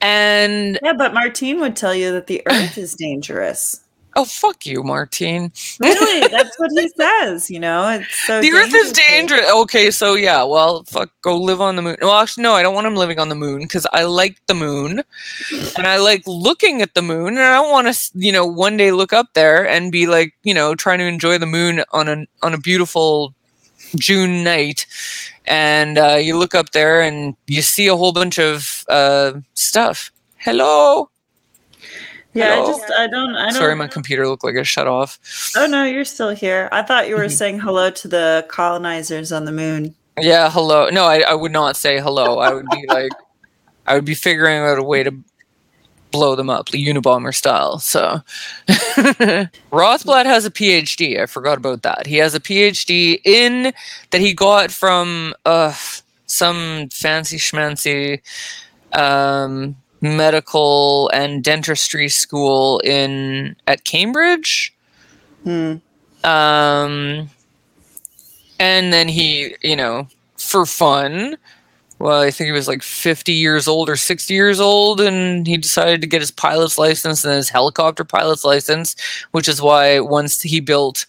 and 0.00 0.78
Yeah, 0.82 0.94
but 0.94 1.14
Martine 1.14 1.60
would 1.60 1.76
tell 1.76 1.94
you 1.94 2.12
that 2.12 2.26
the 2.26 2.42
Earth 2.46 2.78
is 2.78 2.94
dangerous. 2.94 3.83
Oh 4.16 4.24
fuck 4.24 4.66
you, 4.66 4.82
Martine. 4.82 5.52
Really, 5.80 6.28
that's 6.28 6.58
what 6.58 6.70
he 6.72 6.88
says. 6.96 7.50
You 7.50 7.60
know, 7.60 7.88
it's 7.88 8.26
so. 8.26 8.40
the 8.40 8.52
Earth 8.52 8.74
is 8.74 8.92
dangerous. 8.92 9.50
Okay, 9.50 9.90
so 9.90 10.14
yeah, 10.14 10.42
well, 10.42 10.84
fuck, 10.84 11.10
go 11.22 11.36
live 11.36 11.60
on 11.60 11.76
the 11.76 11.82
moon. 11.82 11.96
Well, 12.00 12.12
actually, 12.12 12.42
no, 12.42 12.54
I 12.54 12.62
don't 12.62 12.74
want 12.74 12.86
him 12.86 12.96
living 12.96 13.18
on 13.18 13.28
the 13.28 13.34
moon 13.34 13.60
because 13.60 13.86
I 13.92 14.04
like 14.04 14.38
the 14.46 14.54
moon, 14.54 15.02
and 15.76 15.86
I 15.86 15.98
like 15.98 16.22
looking 16.26 16.82
at 16.82 16.94
the 16.94 17.02
moon, 17.02 17.28
and 17.28 17.40
I 17.40 17.54
don't 17.54 17.70
want 17.70 17.92
to, 17.92 18.10
you 18.14 18.32
know, 18.32 18.46
one 18.46 18.76
day 18.76 18.92
look 18.92 19.12
up 19.12 19.28
there 19.34 19.66
and 19.66 19.92
be 19.92 20.06
like, 20.06 20.34
you 20.42 20.54
know, 20.54 20.74
trying 20.74 20.98
to 20.98 21.06
enjoy 21.06 21.38
the 21.38 21.46
moon 21.46 21.84
on 21.92 22.08
a 22.08 22.26
on 22.42 22.54
a 22.54 22.58
beautiful 22.58 23.34
June 23.96 24.42
night, 24.44 24.86
and 25.46 25.98
uh, 25.98 26.18
you 26.20 26.36
look 26.36 26.54
up 26.54 26.70
there 26.70 27.00
and 27.02 27.36
you 27.46 27.62
see 27.62 27.86
a 27.86 27.96
whole 27.96 28.12
bunch 28.12 28.38
of 28.38 28.84
uh, 28.88 29.32
stuff. 29.54 30.10
Hello. 30.38 31.08
Yeah, 32.34 32.56
Hello? 32.56 32.64
I 32.64 32.66
just 32.66 32.92
I 32.92 33.06
don't 33.06 33.36
I 33.36 33.44
don't. 33.50 33.54
Sorry, 33.54 33.76
my 33.76 33.86
computer 33.86 34.26
looked 34.26 34.42
like 34.44 34.56
it 34.56 34.64
shut 34.64 34.86
off. 34.88 35.18
Oh 35.56 35.66
no, 35.66 35.84
you're 35.84 36.04
still 36.04 36.30
here. 36.30 36.68
I 36.72 36.82
thought 36.82 37.08
you 37.08 37.16
were 37.16 37.26
Mhm. 37.26 37.32
saying 37.32 37.60
hello 37.60 37.90
to 37.90 38.08
the 38.08 38.44
colonizers 38.48 39.30
on 39.32 39.44
the 39.44 39.52
moon. 39.52 39.94
Yeah, 40.20 40.50
hello. 40.50 40.88
No, 40.90 41.04
I, 41.04 41.20
I 41.20 41.34
would 41.34 41.52
not 41.52 41.76
say 41.76 42.00
hello. 42.00 42.38
I 42.38 42.52
would 42.52 42.66
be 42.70 42.86
like, 42.88 43.12
I 43.86 43.94
would 43.94 44.04
be 44.04 44.14
figuring 44.14 44.58
out 44.58 44.78
a 44.78 44.82
way 44.82 45.02
to 45.02 45.12
blow 46.12 46.36
them 46.36 46.48
up, 46.48 46.66
Unabomber 46.68 47.34
style. 47.34 47.80
So, 47.80 48.20
Rothblatt 49.72 50.26
has 50.26 50.44
a 50.44 50.50
PhD. 50.50 51.20
I 51.20 51.26
forgot 51.26 51.58
about 51.58 51.82
that. 51.82 52.06
He 52.06 52.16
has 52.18 52.34
a 52.34 52.40
PhD 52.40 53.20
in 53.24 53.72
that 54.10 54.20
he 54.20 54.32
got 54.34 54.70
from 54.70 55.34
uh, 55.44 55.74
some 56.26 56.88
fancy 56.90 57.36
schmancy 57.36 58.20
um, 58.92 59.74
medical 60.04 61.08
and 61.14 61.42
dentistry 61.42 62.08
school 62.08 62.78
in 62.80 63.56
at 63.66 63.84
Cambridge. 63.84 64.72
Hmm. 65.42 65.76
Um, 66.22 67.30
and 68.60 68.92
then 68.92 69.08
he, 69.08 69.56
you 69.62 69.76
know, 69.76 70.06
for 70.36 70.66
fun, 70.66 71.36
well, 71.98 72.20
I 72.20 72.30
think 72.30 72.46
he 72.46 72.52
was 72.52 72.68
like 72.68 72.82
50 72.82 73.32
years 73.32 73.66
old 73.66 73.88
or 73.88 73.96
60 73.96 74.34
years 74.34 74.60
old, 74.60 75.00
and 75.00 75.46
he 75.46 75.56
decided 75.56 76.02
to 76.02 76.06
get 76.06 76.20
his 76.20 76.30
pilot's 76.30 76.76
license 76.76 77.24
and 77.24 77.34
his 77.34 77.48
helicopter 77.48 78.04
pilot's 78.04 78.44
license, 78.44 78.94
which 79.30 79.48
is 79.48 79.62
why 79.62 80.00
once 80.00 80.40
he 80.42 80.60
built 80.60 81.06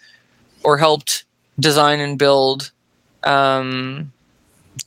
or 0.63 0.77
helped 0.77 1.25
design 1.59 1.99
and 1.99 2.17
build 2.17 2.71
um, 3.23 4.11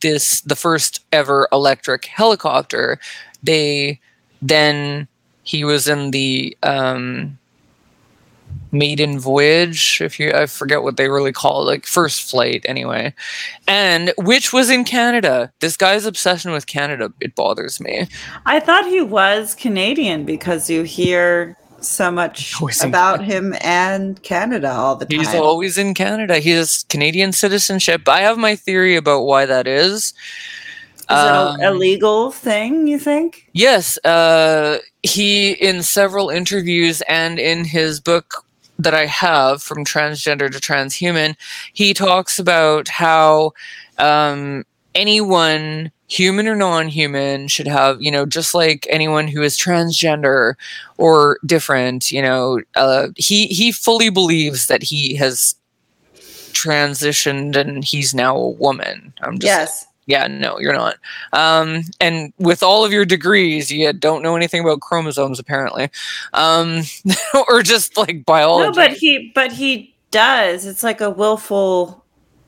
this, 0.01 0.41
the 0.43 0.57
first 0.57 1.05
ever 1.13 1.49
electric 1.53 2.07
helicopter, 2.07 2.99
they 3.43 4.01
then 4.43 5.09
he 5.43 5.65
was 5.65 5.89
in 5.89 6.11
the 6.11 6.57
um, 6.63 7.39
maiden 8.71 9.19
voyage 9.19 10.01
if 10.03 10.21
you 10.21 10.31
i 10.33 10.45
forget 10.47 10.83
what 10.83 10.97
they 10.97 11.09
really 11.09 11.33
call 11.33 11.63
it 11.63 11.65
like 11.65 11.87
first 11.87 12.29
flight 12.29 12.65
anyway. 12.67 13.15
And 13.67 14.13
which 14.19 14.53
was 14.53 14.71
in 14.71 14.85
canada. 14.85 15.53
This 15.61 15.77
guy's 15.77 16.05
obsession 16.05 16.53
with 16.53 16.67
canada 16.67 17.13
it 17.21 17.35
bothers 17.35 17.81
me. 17.81 18.07
I 18.47 18.61
thought 18.61 18.87
he 18.87 19.01
was 19.01 19.55
Canadian 19.55 20.25
because 20.25 20.69
you 20.69 20.83
hear 20.83 21.57
so 21.81 22.11
much 22.11 22.55
about 22.83 23.25
him 23.25 23.55
and 23.61 24.21
Canada 24.23 24.73
all 24.73 24.97
the 24.97 25.07
time. 25.07 25.19
he's 25.19 25.35
always 25.35 25.79
in 25.79 25.95
canada. 25.95 26.39
He 26.39 26.51
has 26.51 26.85
canadian 26.89 27.33
citizenship. 27.33 28.09
I 28.09 28.21
have 28.21 28.37
my 28.37 28.57
theory 28.57 28.97
about 28.97 29.23
why 29.23 29.47
that 29.47 29.67
is 29.67 29.79
Is 29.89 30.15
Um, 31.09 31.61
it 31.61 31.67
a, 31.67 31.71
legal 31.73 32.31
thing? 32.31 32.87
You 32.87 32.99
think? 32.99 33.49
Yes, 33.53 33.99
uh, 34.05 34.79
he 35.03 35.53
in 35.53 35.83
several 35.83 36.29
interviews 36.29 37.03
and 37.09 37.39
in 37.39 37.65
his 37.65 37.99
book 38.01 38.45
that 38.79 38.95
I 38.95 39.07
have 39.07 39.63
from 39.63 39.85
transgender 39.85 40.51
to 40.51 40.59
transhuman, 40.59 41.35
he 41.73 41.95
talks 41.95 42.39
about 42.39 42.89
how 42.89 43.53
um, 43.99 44.65
anyone, 44.95 45.91
human 46.09 46.47
or 46.47 46.55
non-human, 46.55 47.49
should 47.49 47.69
have 47.69 48.03
you 48.03 48.11
know 48.11 48.27
just 48.27 48.55
like 48.55 48.87
anyone 48.91 49.29
who 49.29 49.43
is 49.43 49.57
transgender 49.57 50.55
or 50.99 51.39
different. 51.47 52.13
You 52.13 52.23
know, 52.23 52.61
uh, 52.77 53.09
he 53.17 53.47
he 53.47 53.73
fully 53.73 54.11
believes 54.11 54.67
that 54.67 54.83
he 54.83 55.15
has 55.17 55.55
transitioned 56.53 57.57
and 57.57 57.85
he's 57.85 58.15
now 58.15 58.37
a 58.37 58.49
woman. 58.51 59.13
I'm 59.23 59.39
just 59.39 59.47
yes. 59.47 59.88
Yeah, 60.09 60.27
no, 60.27 60.59
you're 60.59 60.73
not. 60.73 60.97
Um, 61.35 61.83
and 62.01 62.33
with 62.39 62.63
all 62.63 62.83
of 62.83 62.93
your 62.93 63.05
degrees, 63.05 63.71
you 63.71 63.93
don't 63.93 64.23
know 64.23 64.37
anything 64.37 64.63
about 64.63 64.81
chromosomes, 64.81 65.39
apparently, 65.39 65.91
um, 66.33 66.81
or 67.49 67.63
just 67.63 67.97
like 67.99 68.25
biology. 68.25 68.69
No, 68.69 68.73
but 68.73 68.97
he 68.97 69.31
but 69.35 69.53
he 69.53 69.95
does. 70.11 70.65
It's 70.65 70.83
like 70.83 71.03
a 71.03 71.11
willful 71.11 72.03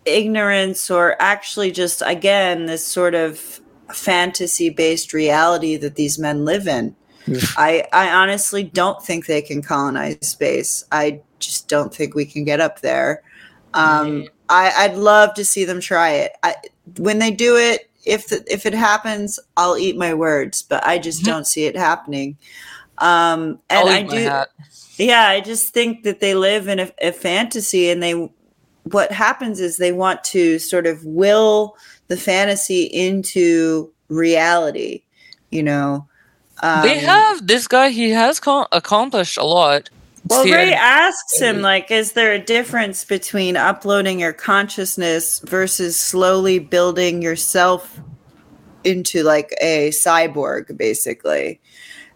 ignorance 0.07 0.91
or 0.91 1.21
actually 1.21 1.71
just 1.71 2.03
again 2.07 2.65
this 2.65 2.85
sort 2.85 3.15
of 3.15 3.61
fantasy 3.93 4.71
based 4.71 5.13
reality 5.13 5.77
that 5.77 5.97
these 5.97 6.19
men 6.19 6.47
live 6.47 6.67
in. 6.67 6.97
I 7.59 7.85
I 7.93 8.11
honestly 8.11 8.63
don't 8.65 9.05
think 9.05 9.27
they 9.27 9.43
can 9.43 9.61
colonize 9.61 10.17
space. 10.27 10.87
I 10.91 11.21
just 11.39 11.69
don't 11.69 11.95
think 11.95 12.15
we 12.15 12.25
can 12.25 12.45
get 12.45 12.59
up 12.59 12.81
there. 12.81 13.23
Um, 13.75 14.29
I, 14.51 14.73
I'd 14.77 14.97
love 14.97 15.35
to 15.35 15.45
see 15.45 15.65
them 15.65 15.81
try 15.81 16.11
it. 16.11 16.33
I, 16.43 16.57
when 16.99 17.19
they 17.21 17.31
do 17.31 17.57
it, 17.57 17.89
if 18.05 18.29
the, 18.29 18.45
if 18.53 18.67
it 18.67 18.75
happens, 18.75 19.39
I'll 19.57 19.79
eat 19.79 19.97
my 19.97 20.13
words. 20.13 20.63
But 20.63 20.85
I 20.87 20.99
just 20.99 21.23
Mhm. 21.23 21.27
don't 21.27 21.47
see 21.47 21.65
it 21.65 21.77
happening. 21.77 22.37
Um, 22.99 23.61
and 23.71 23.89
I 23.89 24.03
do. 24.03 24.31
Yeah, 24.99 25.29
I 25.29 25.41
just 25.41 25.73
think 25.73 26.03
that 26.03 26.21
they 26.21 26.35
live 26.35 26.69
in 26.69 26.81
a, 26.81 26.91
a 27.01 27.13
fantasy, 27.13 27.91
and 27.91 28.03
they 28.03 28.29
what 28.85 29.13
happens 29.13 29.61
is 29.61 29.77
they 29.77 29.93
want 29.93 30.25
to 30.25 30.59
sort 30.59 30.87
of 30.87 31.05
will 31.05 31.77
the 32.09 32.17
fantasy 32.17 32.85
into 32.85 33.93
reality. 34.09 35.03
You 35.51 35.63
know, 35.63 36.09
um, 36.63 36.83
they 36.83 36.99
have 36.99 37.47
this 37.47 37.67
guy. 37.69 37.91
He 37.91 38.11
has 38.11 38.41
co- 38.41 38.67
accomplished 38.73 39.39
a 39.39 39.45
lot. 39.45 39.91
Well, 40.31 40.45
Ray 40.45 40.73
asks 40.73 41.41
him, 41.41 41.61
like, 41.61 41.91
is 41.91 42.13
there 42.13 42.33
a 42.33 42.39
difference 42.39 43.05
between 43.05 43.57
uploading 43.57 44.21
your 44.21 44.33
consciousness 44.33 45.41
versus 45.41 45.97
slowly 45.97 46.61
building 46.61 47.21
yourself 47.21 48.01
into 48.85 49.25
like 49.25 49.53
a 49.61 49.91
cyborg, 49.91 50.77
basically? 50.77 51.61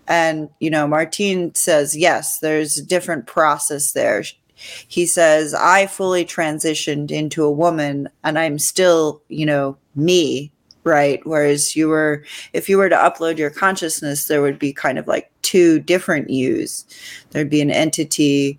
And, 0.06 0.48
you 0.60 0.70
know, 0.70 0.86
Martine 0.86 1.54
says, 1.54 1.96
yes, 1.96 2.38
there's 2.38 2.78
a 2.78 2.84
different 2.84 3.26
process 3.26 3.92
there. 3.92 4.22
He 4.54 5.06
says, 5.06 5.52
I 5.52 5.86
fully 5.86 6.24
transitioned 6.24 7.10
into 7.10 7.42
a 7.42 7.50
woman 7.50 8.08
and 8.22 8.38
I'm 8.38 8.58
still, 8.58 9.22
you 9.28 9.44
know, 9.44 9.76
me, 9.96 10.52
right? 10.84 11.20
Whereas 11.24 11.74
you 11.74 11.88
were, 11.88 12.24
if 12.52 12.68
you 12.68 12.78
were 12.78 12.88
to 12.88 12.96
upload 12.96 13.38
your 13.38 13.50
consciousness, 13.50 14.28
there 14.28 14.42
would 14.42 14.58
be 14.58 14.72
kind 14.72 14.98
of 14.98 15.06
like 15.06 15.30
two 15.42 15.80
different 15.80 16.30
yous. 16.30 16.84
There'd 17.30 17.50
be 17.50 17.60
an 17.60 17.70
entity 17.70 18.58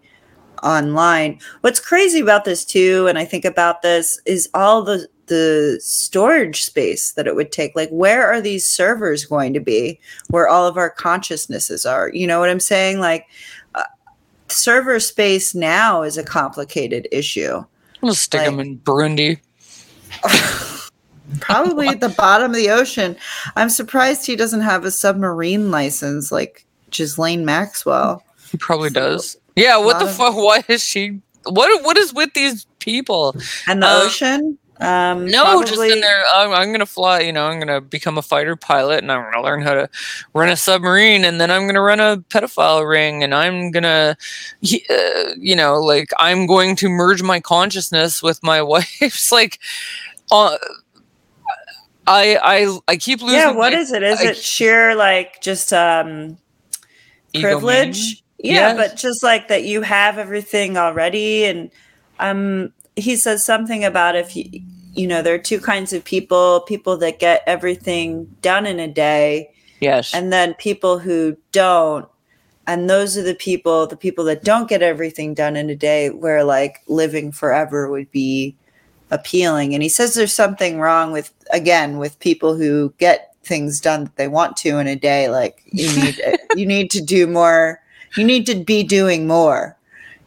online. 0.63 1.39
What's 1.61 1.79
crazy 1.79 2.19
about 2.19 2.45
this 2.45 2.65
too 2.65 3.07
and 3.07 3.17
i 3.17 3.25
think 3.25 3.45
about 3.45 3.81
this 3.81 4.19
is 4.25 4.49
all 4.53 4.81
the 4.81 5.07
the 5.27 5.79
storage 5.81 6.63
space 6.63 7.13
that 7.13 7.25
it 7.25 7.35
would 7.35 7.51
take. 7.51 7.75
Like 7.75 7.89
where 7.89 8.27
are 8.27 8.41
these 8.41 8.63
servers 8.69 9.25
going 9.25 9.53
to 9.53 9.59
be 9.59 9.99
where 10.29 10.47
all 10.47 10.67
of 10.67 10.77
our 10.77 10.89
consciousnesses 10.89 11.85
are? 11.85 12.09
You 12.13 12.27
know 12.27 12.39
what 12.39 12.49
i'm 12.49 12.59
saying? 12.59 12.99
Like 12.99 13.27
uh, 13.75 13.83
server 14.47 14.99
space 14.99 15.55
now 15.55 16.03
is 16.03 16.17
a 16.17 16.23
complicated 16.23 17.07
issue. 17.11 17.63
We'll 18.01 18.15
stick 18.15 18.41
him 18.41 18.57
like- 18.57 18.65
in 18.67 18.77
Burundi. 18.79 19.39
probably 21.39 21.87
at 21.87 21.99
the 22.01 22.09
bottom 22.09 22.51
of 22.51 22.55
the 22.57 22.69
ocean 22.69 23.15
i'm 23.55 23.69
surprised 23.69 24.25
he 24.25 24.35
doesn't 24.35 24.61
have 24.61 24.85
a 24.85 24.91
submarine 24.91 25.71
license 25.71 26.31
like 26.31 26.65
Ghislaine 26.91 27.43
maxwell 27.45 28.23
He 28.51 28.57
probably 28.57 28.89
So, 28.89 28.93
does. 28.93 29.37
Yeah. 29.55 29.77
What 29.77 29.99
the 29.99 30.05
of- 30.05 30.15
fuck? 30.15 30.35
Why 30.35 30.63
is 30.67 30.83
she? 30.83 31.19
What 31.45 31.83
What 31.83 31.97
is 31.97 32.13
with 32.13 32.33
these 32.33 32.65
people. 32.79 33.35
And 33.67 33.81
the 33.83 33.87
Um, 33.87 34.01
ocean? 34.03 34.57
Um, 34.79 35.25
No, 35.27 35.63
just 35.63 35.81
in 35.81 35.99
there. 36.01 36.23
I'm, 36.33 36.51
I'm 36.53 36.71
gonna 36.71 36.85
fly. 36.85 37.21
You 37.21 37.31
know, 37.33 37.45
I'm 37.47 37.59
gonna 37.59 37.81
become 37.81 38.17
a 38.17 38.21
fighter 38.21 38.55
pilot, 38.55 38.99
and 39.01 39.11
I'm 39.11 39.23
gonna 39.31 39.43
learn 39.43 39.61
how 39.61 39.73
to 39.73 39.89
run 40.33 40.49
a 40.49 40.55
submarine, 40.57 41.23
and 41.25 41.39
then 41.41 41.49
I'm 41.51 41.65
gonna 41.67 41.81
run 41.81 41.99
a 42.01 42.17
pedophile 42.29 42.87
ring, 42.87 43.23
and 43.23 43.33
I'm 43.33 43.71
gonna, 43.71 44.15
uh, 44.89 45.23
you 45.37 45.55
know, 45.55 45.79
like 45.81 46.09
I'm 46.19 46.45
going 46.45 46.75
to 46.77 46.89
merge 46.89 47.23
my 47.23 47.39
consciousness 47.39 48.21
with 48.21 48.41
my 48.43 48.61
wife's. 48.73 49.31
Like, 49.31 49.59
uh, 50.31 50.57
I 52.07 52.37
I 52.43 52.77
I 52.87 52.97
keep 52.97 53.21
losing. 53.21 53.37
Yeah, 53.39 53.51
what 53.51 53.73
my 53.73 53.79
is 53.79 53.91
it? 53.91 54.03
Is 54.03 54.19
I- 54.21 54.25
it 54.31 54.37
sheer 54.37 54.95
like 54.95 55.41
just 55.41 55.73
um 55.73 56.37
privilege? 57.33 58.23
Yeah, 58.37 58.73
Yes. 58.73 58.77
but 58.77 58.97
just 58.97 59.23
like 59.23 59.47
that 59.47 59.63
you 59.63 59.81
have 59.81 60.17
everything 60.17 60.77
already 60.77 61.45
and 61.45 61.71
um 62.19 62.71
he 62.95 63.15
says 63.15 63.43
something 63.43 63.83
about 63.83 64.15
if 64.15 64.35
you 64.35 64.45
you 64.93 65.07
know, 65.07 65.21
there 65.21 65.35
are 65.35 65.39
two 65.39 65.59
kinds 65.59 65.91
of 65.91 66.05
people, 66.05 66.61
people 66.61 66.95
that 66.95 67.19
get 67.19 67.41
everything 67.45 68.33
done 68.41 68.65
in 68.65 68.79
a 68.79 68.87
day 68.87 69.49
Yes. 69.81 70.13
and 70.13 70.31
then 70.31 70.53
people 70.53 70.99
who 70.99 71.35
don't. 71.51 72.07
And 72.65 72.89
those 72.89 73.17
are 73.17 73.21
the 73.21 73.35
people, 73.35 73.87
the 73.87 73.97
people 73.97 74.23
that 74.25 74.43
don't 74.45 74.69
get 74.69 74.81
everything 74.81 75.33
done 75.33 75.57
in 75.57 75.69
a 75.69 75.75
day 75.75 76.09
where 76.11 76.45
like 76.45 76.77
living 76.87 77.33
forever 77.33 77.89
would 77.91 78.09
be 78.09 78.55
appealing. 79.11 79.73
And 79.73 79.83
he 79.83 79.89
says 79.89 80.13
there's 80.13 80.35
something 80.35 80.79
wrong 80.79 81.11
with 81.11 81.33
again 81.51 81.97
with 81.97 82.19
people 82.19 82.55
who 82.55 82.93
get 82.97 83.35
things 83.45 83.79
done 83.79 84.05
that 84.05 84.15
they 84.15 84.27
want 84.27 84.57
to 84.57 84.79
in 84.79 84.87
a 84.87 84.95
day 84.95 85.29
like 85.29 85.61
you 85.67 85.87
need 86.01 86.19
you 86.55 86.65
need 86.65 86.89
to 86.89 87.01
do 87.01 87.27
more 87.27 87.79
you 88.17 88.23
need 88.23 88.45
to 88.45 88.55
be 88.55 88.83
doing 88.83 89.27
more 89.27 89.77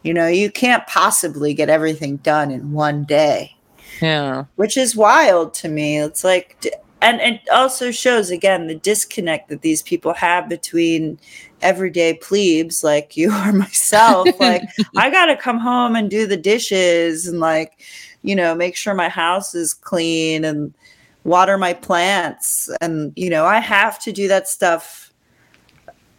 you 0.02 0.14
know 0.14 0.28
you 0.28 0.50
can't 0.50 0.86
possibly 0.86 1.52
get 1.52 1.68
everything 1.68 2.16
done 2.18 2.50
in 2.50 2.72
one 2.72 3.04
day 3.04 3.54
yeah. 4.00 4.44
which 4.54 4.76
is 4.76 4.94
wild 4.94 5.52
to 5.52 5.68
me 5.68 5.98
it's 5.98 6.22
like 6.22 6.64
and 7.00 7.20
it 7.20 7.40
also 7.52 7.90
shows 7.90 8.30
again 8.30 8.66
the 8.66 8.74
disconnect 8.74 9.48
that 9.48 9.62
these 9.62 9.82
people 9.82 10.14
have 10.14 10.48
between 10.48 11.18
everyday 11.60 12.14
plebes 12.14 12.84
like 12.84 13.16
you 13.16 13.32
or 13.46 13.52
myself 13.52 14.28
like 14.38 14.62
i 14.96 15.10
gotta 15.10 15.36
come 15.36 15.58
home 15.58 15.96
and 15.96 16.10
do 16.10 16.26
the 16.26 16.36
dishes 16.36 17.26
and 17.26 17.40
like 17.40 17.80
you 18.22 18.34
know 18.34 18.54
make 18.54 18.76
sure 18.76 18.94
my 18.94 19.08
house 19.08 19.54
is 19.54 19.74
clean 19.74 20.44
and 20.44 20.74
water 21.24 21.58
my 21.58 21.72
plants 21.72 22.70
and 22.80 23.12
you 23.16 23.28
know 23.28 23.44
i 23.44 23.58
have 23.58 23.98
to 23.98 24.12
do 24.12 24.28
that 24.28 24.48
stuff 24.48 25.12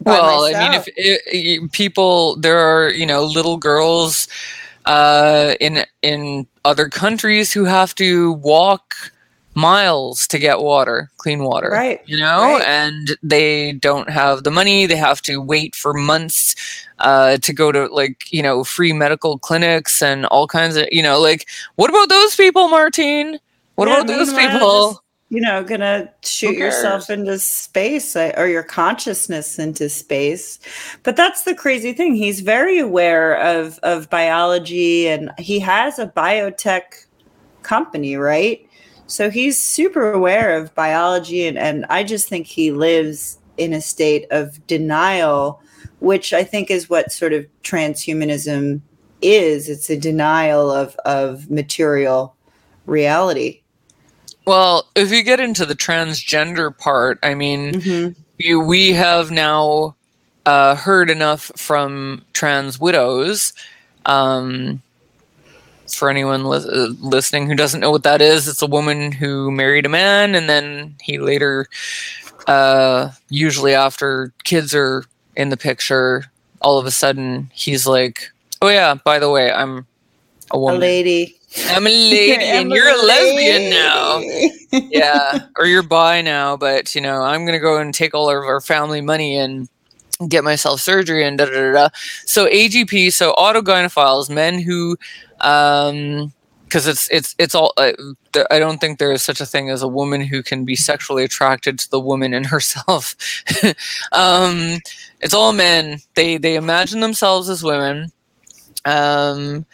well 0.00 0.44
i 0.44 0.52
mean 0.52 0.68
myself. 0.68 0.88
if 0.96 1.20
i 1.26 1.64
i 1.64 1.68
people 1.72 2.36
there 2.36 2.58
are 2.58 2.90
you 2.90 3.06
know 3.06 3.24
little 3.24 3.56
girls 3.56 4.28
uh 4.86 5.54
in 5.60 5.84
in 6.02 6.46
other 6.64 6.88
countries 6.88 7.52
who 7.52 7.64
have 7.64 7.94
to 7.94 8.32
walk 8.34 8.94
miles 9.60 10.26
to 10.28 10.38
get 10.38 10.60
water 10.60 11.10
clean 11.18 11.42
water 11.44 11.70
Right, 11.70 12.00
you 12.06 12.16
know? 12.18 12.40
Right. 12.56 12.62
and 12.66 13.16
they 13.22 13.72
don't 13.72 14.08
have 14.10 14.42
the 14.44 14.50
money. 14.50 14.86
They 14.86 14.96
have 14.96 15.20
to 15.22 15.40
wait 15.40 15.74
for 15.76 15.92
months 15.94 16.54
uh 16.98 17.36
to 17.38 17.52
go 17.52 17.72
to 17.72 17.86
like 17.86 18.30
you 18.32 18.42
know 18.42 18.62
free 18.64 18.92
medical 18.92 19.38
clinics 19.38 20.02
and 20.02 20.26
all 20.26 20.46
kinds 20.46 20.76
of 20.76 20.86
you 20.92 21.02
know 21.02 21.18
like 21.20 21.48
what 21.76 21.90
about 21.90 22.08
those 22.08 22.36
people 22.36 22.68
martine? 22.68 23.38
What 23.76 23.88
Yeah, 23.88 23.94
about 23.94 24.06
those 24.06 24.32
people? 24.34 24.88
just, 24.92 25.00
you 25.30 25.40
know 25.40 25.62
gonna 25.64 26.10
shoot 26.22 26.56
yourself 26.58 27.08
into 27.10 27.38
space 27.38 28.16
or 28.16 28.48
your 28.48 28.62
consciousness 28.64 29.58
into 29.58 29.88
space. 29.88 30.58
But 31.04 31.16
that's 31.16 31.44
the 31.44 31.54
crazy 31.54 31.92
thing. 31.92 32.14
He's 32.14 32.40
very 32.40 32.78
aware 32.78 33.34
of 33.36 33.78
of 33.82 34.10
biology 34.10 35.08
and 35.08 35.30
he 35.38 35.58
has 35.60 35.98
a 35.98 36.06
biotech 36.08 37.06
company 37.62 38.16
right 38.16 38.66
so 39.10 39.30
he's 39.30 39.60
super 39.60 40.12
aware 40.12 40.56
of 40.56 40.74
biology 40.74 41.46
and, 41.46 41.58
and 41.58 41.84
i 41.90 42.02
just 42.02 42.28
think 42.28 42.46
he 42.46 42.70
lives 42.70 43.38
in 43.56 43.72
a 43.72 43.80
state 43.80 44.26
of 44.30 44.64
denial 44.66 45.60
which 46.00 46.32
i 46.32 46.42
think 46.44 46.70
is 46.70 46.88
what 46.88 47.12
sort 47.12 47.32
of 47.32 47.46
transhumanism 47.62 48.80
is 49.22 49.68
it's 49.68 49.90
a 49.90 49.96
denial 49.96 50.70
of 50.70 50.94
of 51.04 51.50
material 51.50 52.34
reality 52.86 53.60
well 54.46 54.88
if 54.94 55.10
you 55.12 55.22
get 55.22 55.40
into 55.40 55.66
the 55.66 55.74
transgender 55.76 56.76
part 56.76 57.18
i 57.22 57.34
mean 57.34 57.72
Mhm. 57.74 58.16
you, 58.38 58.60
we 58.60 58.92
have 58.92 59.30
now 59.30 59.94
uh, 60.46 60.74
heard 60.74 61.10
enough 61.10 61.52
from 61.56 62.24
trans 62.32 62.80
widows. 62.80 63.52
Um, 64.06 64.82
for 65.94 66.10
anyone 66.10 66.44
li- 66.44 66.58
uh, 66.58 66.88
listening 67.00 67.46
who 67.46 67.54
doesn't 67.54 67.80
know 67.80 67.90
what 67.90 68.02
that 68.02 68.20
is, 68.20 68.48
it's 68.48 68.62
a 68.62 68.66
woman 68.66 69.12
who 69.12 69.50
married 69.50 69.86
a 69.86 69.88
man, 69.88 70.34
and 70.34 70.48
then 70.48 70.94
he 71.00 71.18
later, 71.18 71.66
uh, 72.46 73.10
usually 73.28 73.74
after 73.74 74.32
kids 74.44 74.74
are 74.74 75.04
in 75.36 75.50
the 75.50 75.56
picture, 75.56 76.24
all 76.60 76.78
of 76.78 76.86
a 76.86 76.90
sudden 76.90 77.50
he's 77.54 77.86
like, 77.86 78.30
"Oh 78.62 78.68
yeah, 78.68 78.94
by 78.94 79.18
the 79.18 79.30
way, 79.30 79.52
I'm 79.52 79.86
a 80.50 80.58
woman, 80.58 80.76
a 80.76 80.80
lady 80.80 81.36
I'm 81.68 81.86
a 81.86 81.90
lady, 81.90 82.42
and 82.44 82.70
you're 82.70 82.88
a 82.88 83.02
lesbian 83.02 83.70
now." 83.70 84.20
yeah, 84.90 85.46
or 85.58 85.66
you're 85.66 85.82
bi 85.82 86.22
now, 86.22 86.56
but 86.56 86.94
you 86.94 87.00
know, 87.00 87.22
I'm 87.22 87.44
gonna 87.44 87.58
go 87.58 87.78
and 87.78 87.92
take 87.92 88.14
all 88.14 88.30
of 88.30 88.36
our 88.36 88.60
family 88.60 89.00
money 89.00 89.36
and 89.36 89.68
get 90.28 90.44
myself 90.44 90.80
surgery 90.80 91.24
and 91.24 91.38
da 91.38 91.46
da 91.46 91.52
da. 91.52 91.72
da. 91.72 91.88
So 92.26 92.46
AGP, 92.48 93.12
so 93.12 93.32
autogynephiles, 93.34 94.28
men 94.30 94.60
who, 94.60 94.96
um, 95.40 96.32
because 96.70 96.86
it's 96.86 97.10
it's 97.10 97.34
it's 97.36 97.54
all. 97.54 97.72
Uh, 97.76 97.92
th- 98.32 98.46
I 98.48 98.60
don't 98.60 98.80
think 98.80 98.98
there 98.98 99.10
is 99.10 99.22
such 99.22 99.40
a 99.40 99.46
thing 99.46 99.70
as 99.70 99.82
a 99.82 99.88
woman 99.88 100.20
who 100.20 100.40
can 100.40 100.64
be 100.64 100.76
sexually 100.76 101.24
attracted 101.24 101.80
to 101.80 101.90
the 101.90 101.98
woman 101.98 102.32
in 102.32 102.44
herself. 102.54 103.16
um, 104.12 104.78
it's 105.20 105.34
all 105.34 105.52
men. 105.52 105.98
They 106.14 106.36
they 106.36 106.54
imagine 106.54 107.00
themselves 107.00 107.48
as 107.48 107.64
women, 107.64 108.12
um, 108.84 109.66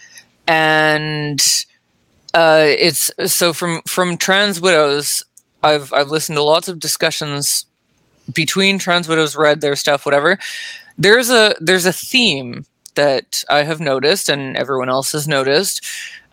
and 0.48 1.40
uh, 2.32 2.64
it's 2.66 3.10
so 3.26 3.52
from 3.52 3.82
from 3.86 4.16
trans 4.16 4.60
widows. 4.60 5.22
I've 5.62 5.92
I've 5.92 6.08
listened 6.08 6.36
to 6.36 6.42
lots 6.42 6.68
of 6.68 6.78
discussions 6.78 7.66
between 8.32 8.78
trans 8.78 9.06
widows, 9.06 9.36
read 9.36 9.60
their 9.60 9.76
stuff, 9.76 10.06
whatever. 10.06 10.38
There's 10.96 11.28
a 11.28 11.54
there's 11.60 11.84
a 11.84 11.92
theme 11.92 12.64
that 12.97 13.44
I 13.49 13.62
have 13.62 13.80
noticed, 13.80 14.28
and 14.28 14.57
everyone 14.57 14.88
else 14.88 15.12
has 15.12 15.28
noticed. 15.28 15.84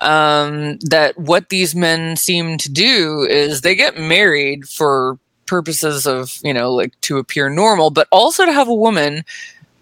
Um, 0.02 0.80
that 0.80 1.18
what 1.18 1.50
these 1.50 1.74
men 1.76 2.18
seem 2.18 2.58
to 2.58 2.72
do 2.72 3.22
is 3.22 3.62
they 3.62 3.76
get 3.76 3.98
married 3.98 4.68
for 4.68 5.18
purposes 5.46 6.08
of 6.08 6.40
you 6.44 6.54
know 6.54 6.74
like 6.74 7.00
to 7.02 7.18
appear 7.18 7.50
normal, 7.50 7.90
but 7.90 8.08
also 8.12 8.46
to 8.46 8.52
have 8.52 8.68
a 8.68 8.74
woman 8.74 9.24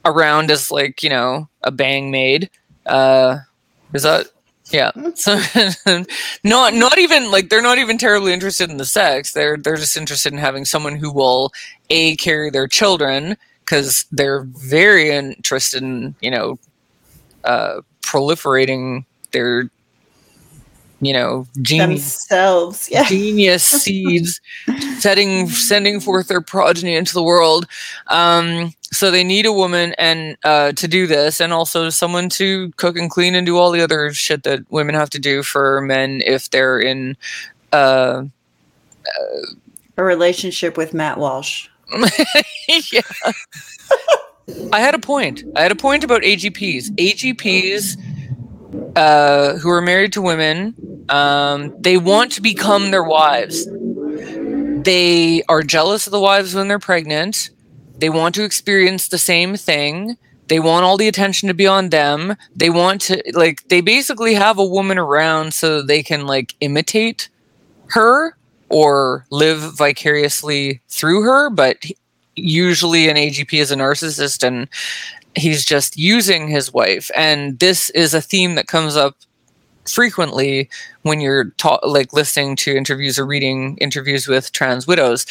around 0.06 0.52
as 0.52 0.72
like 0.72 1.02
you 1.04 1.10
know 1.10 1.48
a 1.64 1.72
bang 1.72 2.12
maid. 2.12 2.50
Uh, 2.86 3.38
is 3.94 4.04
that 4.04 4.28
yeah? 4.72 4.92
So 5.16 5.40
not 6.44 6.74
not 6.74 6.98
even 6.98 7.32
like 7.32 7.50
they're 7.50 7.62
not 7.62 7.78
even 7.78 7.98
terribly 7.98 8.34
interested 8.34 8.70
in 8.70 8.78
the 8.78 8.86
sex. 8.86 9.34
They're 9.34 9.58
they're 9.58 9.78
just 9.78 9.98
interested 9.98 10.34
in 10.34 10.40
having 10.40 10.66
someone 10.66 10.96
who 10.96 11.12
will 11.12 11.52
a 11.90 12.16
carry 12.18 12.50
their 12.50 12.68
children 12.68 13.38
because 13.66 14.06
they're 14.12 14.44
very 14.44 15.10
interested 15.10 15.84
in 15.84 16.16
you 16.22 16.32
know 16.32 16.58
uh, 17.44 17.82
proliferating 18.02 19.06
their 19.32 19.70
you 21.02 21.14
know 21.14 21.48
genius 21.62 22.28
themselves 22.28 22.88
yeah. 22.92 23.04
genius 23.06 23.64
seeds 23.84 24.40
setting 25.00 25.50
sending 25.50 26.00
forth 26.00 26.28
their 26.28 26.42
progeny 26.42 26.96
into 26.96 27.14
the 27.14 27.24
world. 27.24 27.66
Um, 28.08 28.74
so 28.94 29.10
they 29.10 29.24
need 29.24 29.46
a 29.46 29.54
woman 29.54 29.96
and 29.98 30.38
uh, 30.44 30.74
to 30.74 30.88
do 30.88 31.08
this 31.08 31.40
and 31.40 31.54
also 31.54 31.90
someone 31.90 32.30
to 32.30 32.72
cook 32.76 32.98
and 32.98 33.10
clean 33.10 33.36
and 33.36 33.46
do 33.46 33.58
all 33.58 33.72
the 33.72 33.82
other 33.82 34.14
shit 34.14 34.44
that 34.44 34.70
women 34.70 34.94
have 34.96 35.10
to 35.12 35.20
do 35.20 35.44
for 35.44 35.82
men 35.82 36.22
if 36.26 36.50
they're 36.52 36.80
in 36.80 37.18
uh, 37.72 38.24
a 39.98 40.04
relationship 40.04 40.78
with 40.78 40.94
matt 40.94 41.18
walsh. 41.18 41.68
Yeah. 42.92 43.02
I 44.74 44.80
had 44.80 44.96
a 44.96 45.00
point. 45.00 45.44
I 45.56 45.62
had 45.62 45.72
a 45.72 45.76
point 45.76 46.04
about 46.04 46.22
AGPs. 46.22 46.92
AGPs 46.92 47.98
uh, 48.96 49.58
who 49.58 49.70
are 49.70 49.82
married 49.82 50.14
to 50.14 50.22
women, 50.22 51.06
um, 51.10 51.74
they 51.80 51.98
want 51.98 52.32
to 52.34 52.42
become 52.42 52.92
their 52.92 53.04
wives. 53.04 53.68
They 54.84 55.44
are 55.48 55.62
jealous 55.62 56.08
of 56.08 56.12
the 56.12 56.20
wives 56.20 56.56
when 56.56 56.68
they're 56.68 56.80
pregnant. 56.80 57.52
They 57.98 58.10
want 58.10 58.36
to 58.36 58.44
experience 58.44 59.08
the 59.08 59.18
same 59.18 59.56
thing. 59.56 60.18
They 60.48 60.60
want 60.60 60.84
all 60.84 60.98
the 60.98 61.08
attention 61.08 61.48
to 61.48 61.54
be 61.54 61.68
on 61.68 61.90
them. 61.90 62.36
They 62.56 62.70
want 62.70 63.02
to, 63.02 63.22
like, 63.34 63.68
they 63.70 63.80
basically 63.82 64.34
have 64.34 64.58
a 64.58 64.66
woman 64.66 64.98
around 64.98 65.54
so 65.54 65.78
that 65.78 65.88
they 65.88 66.04
can, 66.04 66.26
like, 66.26 66.56
imitate 66.60 67.30
her 67.88 68.36
or 68.70 69.26
live 69.30 69.78
vicariously 69.78 70.82
through 70.90 71.22
her. 71.22 71.50
But 71.50 71.86
usually 72.36 73.10
an 73.10 73.18
AGP 73.18 73.54
is 73.54 73.72
a 73.72 73.76
narcissist 73.76 74.46
and 74.46 74.68
he's 75.36 75.66
just 75.66 75.98
using 75.98 76.48
his 76.48 76.74
wife. 76.74 77.10
And 77.16 77.60
this 77.60 77.90
is 77.92 78.14
a 78.14 78.22
theme 78.22 78.56
that 78.56 78.68
comes 78.68 78.96
up 78.96 79.16
frequently 79.90 80.70
when 81.04 81.22
you're 81.22 81.46
ta- 81.52 81.80
like 81.84 82.14
listening 82.14 82.56
to 82.56 82.76
interviews 82.76 83.18
or 83.18 83.26
reading 83.26 83.78
interviews 83.78 84.28
with 84.28 84.52
trans 84.52 84.86
widows 84.86 85.26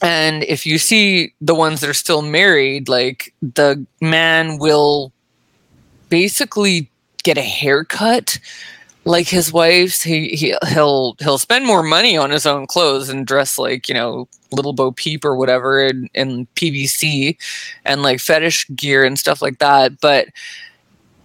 and 0.00 0.42
if 0.44 0.66
you 0.66 0.78
see 0.78 1.32
the 1.40 1.54
ones 1.54 1.80
that 1.80 1.90
are 1.90 1.94
still 1.94 2.22
married 2.22 2.88
like 2.88 3.34
the 3.40 3.84
man 4.00 4.58
will 4.58 5.12
basically 6.08 6.90
get 7.22 7.38
a 7.38 7.42
haircut 7.42 8.38
like 9.04 9.28
his 9.28 9.52
wife's 9.52 10.02
he, 10.02 10.28
he 10.28 10.54
he'll 10.68 11.16
he'll 11.18 11.38
spend 11.38 11.66
more 11.66 11.82
money 11.82 12.16
on 12.16 12.30
his 12.30 12.46
own 12.46 12.66
clothes 12.66 13.08
and 13.08 13.26
dress 13.26 13.58
like 13.58 13.88
you 13.88 13.94
know 13.94 14.28
little 14.52 14.72
bo 14.72 14.92
peep 14.92 15.24
or 15.24 15.34
whatever 15.34 15.84
in, 15.84 16.08
in 16.14 16.46
pvc 16.54 17.36
and 17.84 18.02
like 18.02 18.20
fetish 18.20 18.68
gear 18.76 19.04
and 19.04 19.18
stuff 19.18 19.42
like 19.42 19.58
that. 19.58 20.00
But 20.00 20.28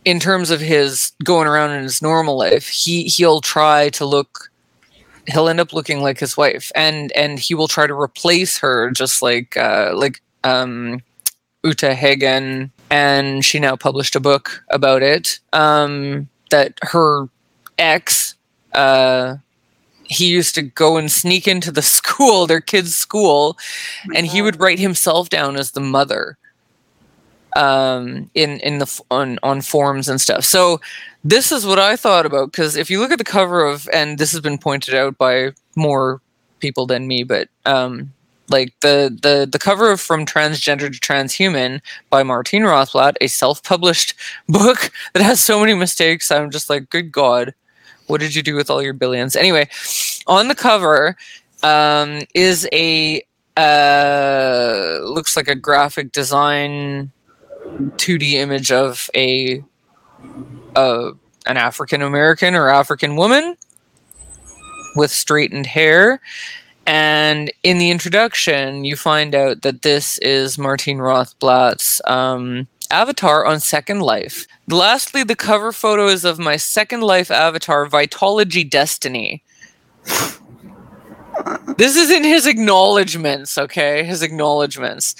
in 0.06 0.20
terms 0.20 0.50
of 0.50 0.60
his 0.62 1.12
going 1.24 1.48
around 1.48 1.72
in 1.72 1.84
his 1.84 2.02
normal 2.02 2.38
life 2.38 2.68
he 2.68 3.04
he'll 3.04 3.42
try 3.42 3.90
to 3.90 4.06
look 4.06 4.50
he'll 5.28 5.50
end 5.50 5.60
up 5.60 5.74
looking 5.74 6.02
like 6.02 6.20
his 6.20 6.38
wife. 6.38 6.72
And 6.74 7.12
and 7.16 7.38
he 7.38 7.54
will 7.54 7.68
try 7.68 7.86
to 7.86 7.94
replace 7.94 8.58
her 8.60 8.90
just 8.92 9.22
like 9.22 9.56
uh 9.58 9.92
like 9.94 10.22
um 10.44 11.02
uta 11.64 11.94
hagen. 11.94 12.72
And 12.90 13.44
she 13.44 13.60
now 13.60 13.76
published 13.76 14.16
a 14.16 14.22
book 14.22 14.64
about 14.70 15.04
it 15.04 15.40
um 15.54 16.30
that 16.50 16.80
her 16.82 17.30
ex 17.78 18.36
uh 18.74 19.36
he 20.04 20.28
used 20.28 20.56
to 20.56 20.62
go 20.62 20.96
and 20.98 21.12
sneak 21.12 21.48
into 21.48 21.72
the 21.72 21.82
school 21.98 22.48
their 22.48 22.62
kids 22.62 22.96
school 22.96 23.58
and 24.16 24.28
he 24.28 24.42
would 24.42 24.60
write 24.60 24.80
himself 24.80 25.30
down 25.30 25.56
as 25.56 25.72
the 25.72 25.82
mother 25.82 26.38
um 27.56 28.30
in 28.36 28.60
in 28.60 28.80
the 28.80 29.02
on 29.10 29.40
on 29.42 29.62
forms 29.62 30.08
and 30.08 30.22
stuff. 30.22 30.44
So 30.44 30.80
this 31.28 31.52
is 31.52 31.66
what 31.66 31.78
i 31.78 31.96
thought 31.96 32.26
about 32.26 32.52
because 32.52 32.78
if 32.78 32.90
you 32.90 33.00
look 33.00 33.12
at 33.12 33.18
the 33.18 33.24
cover 33.24 33.66
of 33.66 33.90
and 33.92 34.18
this 34.18 34.32
has 34.32 34.40
been 34.40 34.58
pointed 34.58 34.94
out 34.94 35.18
by 35.18 35.52
more 35.76 36.22
people 36.60 36.86
than 36.86 37.06
me 37.06 37.24
but 37.24 37.50
um 37.66 38.12
like 38.50 38.74
the 38.80 39.18
the 39.22 39.48
the 39.52 39.60
cover 39.60 39.92
of 39.92 40.00
from 40.00 40.26
transgender 40.26 40.92
to 40.92 41.00
transhuman 41.00 41.82
by 42.10 42.24
martine 42.24 42.64
rothblatt 42.64 43.16
a 43.20 43.28
self-published 43.28 44.14
book 44.48 44.90
that 45.14 45.22
has 45.22 45.42
so 45.42 45.60
many 45.60 45.74
mistakes 45.74 46.32
i'm 46.32 46.50
just 46.50 46.70
like 46.70 46.90
good 46.90 47.12
god 47.12 47.54
what 48.08 48.20
did 48.20 48.36
you 48.36 48.42
do 48.42 48.56
with 48.56 48.70
all 48.70 48.82
your 48.82 48.94
billions 48.94 49.36
anyway 49.36 49.68
on 50.28 50.48
the 50.48 50.56
cover 50.56 51.16
um 51.64 52.22
is 52.34 52.68
a 52.74 53.22
uh 53.56 55.00
looks 55.04 55.36
like 55.36 55.48
a 55.48 55.56
graphic 55.56 56.12
design 56.12 57.12
2D 57.78 58.34
image 58.34 58.72
of 58.72 59.10
a 59.16 59.64
uh, 60.76 61.12
an 61.46 61.58
African 61.58 62.02
American 62.02 62.56
or 62.56 62.70
African 62.70 63.16
woman 63.16 63.56
with 64.96 65.12
straightened 65.12 65.66
hair. 65.66 66.20
And 66.86 67.52
in 67.64 67.78
the 67.78 67.92
introduction, 67.92 68.86
you 68.86 68.96
find 68.96 69.36
out 69.36 69.62
that 69.64 69.82
this 69.82 70.18
is 70.20 70.58
Martine 70.58 71.00
Rothblatt's 71.00 72.02
um, 72.06 72.68
avatar 72.92 73.46
on 73.46 73.60
Second 73.60 74.02
Life. 74.02 74.48
Lastly, 74.68 75.24
the 75.24 75.36
cover 75.36 75.72
photo 75.72 76.08
is 76.08 76.26
of 76.26 76.40
my 76.40 76.58
Second 76.58 77.02
Life 77.02 77.32
avatar, 77.32 77.88
Vitology 77.88 78.70
Destiny. 78.70 79.44
this 81.78 81.96
is 81.96 82.12
in 82.12 82.24
his 82.24 82.48
acknowledgments, 82.48 83.58
okay? 83.58 84.04
His 84.04 84.22
acknowledgments. 84.22 85.16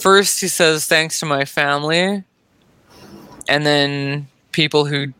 First, 0.00 0.40
he 0.40 0.48
says, 0.48 0.86
thanks 0.86 1.20
to 1.20 1.26
my 1.26 1.44
family. 1.44 2.24
And 3.48 3.64
then 3.64 4.28
people 4.52 4.84
who 4.84 5.12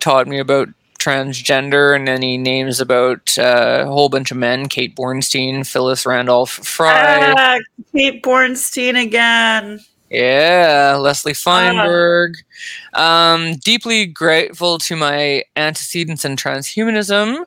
taught 0.00 0.26
me 0.26 0.38
about 0.38 0.68
transgender. 0.98 1.94
And 1.94 2.06
then 2.06 2.22
he 2.22 2.36
names 2.36 2.80
about 2.80 3.38
uh, 3.38 3.84
a 3.84 3.86
whole 3.86 4.08
bunch 4.08 4.30
of 4.30 4.36
men 4.36 4.68
Kate 4.68 4.94
Bornstein, 4.94 5.66
Phyllis 5.66 6.04
Randolph 6.04 6.50
Frye. 6.50 7.34
Ah, 7.36 7.58
Kate 7.92 8.22
Bornstein 8.22 9.00
again. 9.00 9.80
Yeah, 10.10 10.96
Leslie 11.00 11.34
Feinberg. 11.34 12.34
Um, 12.94 13.56
deeply 13.56 14.06
grateful 14.06 14.78
to 14.78 14.96
my 14.96 15.44
antecedents 15.56 16.24
in 16.24 16.36
transhumanism. 16.36 17.44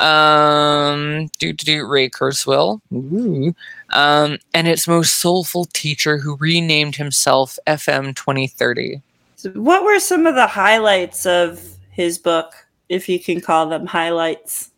Um, 0.00 1.28
do 1.38 1.52
do 1.52 1.64
do 1.64 1.86
Ray 1.86 2.08
Kurzweil. 2.08 2.80
Ooh. 2.92 3.54
Um, 3.92 4.38
and 4.54 4.66
its 4.66 4.88
most 4.88 5.20
soulful 5.20 5.66
teacher 5.66 6.16
who 6.16 6.36
renamed 6.36 6.96
himself 6.96 7.58
FM 7.66 8.16
2030. 8.16 9.02
So 9.36 9.50
what 9.50 9.84
were 9.84 9.98
some 10.00 10.26
of 10.26 10.34
the 10.34 10.46
highlights 10.46 11.26
of 11.26 11.62
his 11.90 12.18
book, 12.18 12.54
if 12.88 13.08
you 13.08 13.20
can 13.20 13.40
call 13.40 13.68
them 13.68 13.86
highlights? 13.86 14.69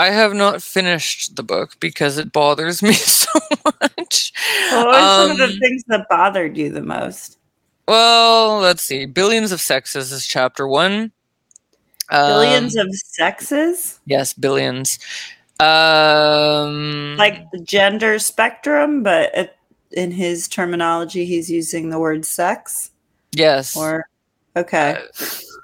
I 0.00 0.10
have 0.10 0.32
not 0.32 0.62
finished 0.62 1.36
the 1.36 1.42
book 1.42 1.76
because 1.78 2.16
it 2.16 2.32
bothers 2.32 2.82
me 2.82 2.92
so 2.94 3.38
much. 3.64 4.32
What 4.72 4.86
were 4.86 4.94
some 4.94 5.30
of 5.32 5.36
the 5.38 5.44
Um, 5.44 5.58
things 5.60 5.84
that 5.88 6.06
bothered 6.08 6.56
you 6.56 6.70
the 6.72 6.80
most? 6.80 7.36
Well, 7.86 8.60
let's 8.60 8.82
see. 8.82 9.04
Billions 9.04 9.52
of 9.52 9.60
Sexes 9.60 10.10
is 10.10 10.26
chapter 10.26 10.66
one. 10.66 11.12
Billions 12.10 12.76
Um, 12.78 12.86
of 12.86 12.94
sexes? 12.94 14.00
yes, 14.06 14.32
billions. 14.32 14.98
Um, 15.60 17.16
Like 17.18 17.50
the 17.52 17.60
gender 17.60 18.18
spectrum, 18.18 19.02
but 19.02 19.30
it, 19.36 19.56
in 19.92 20.10
his 20.12 20.48
terminology, 20.48 21.26
he's 21.26 21.50
using 21.50 21.90
the 21.90 21.98
word 21.98 22.24
sex? 22.24 22.90
yes. 23.32 23.76
Or, 23.76 24.08
okay. 24.56 24.96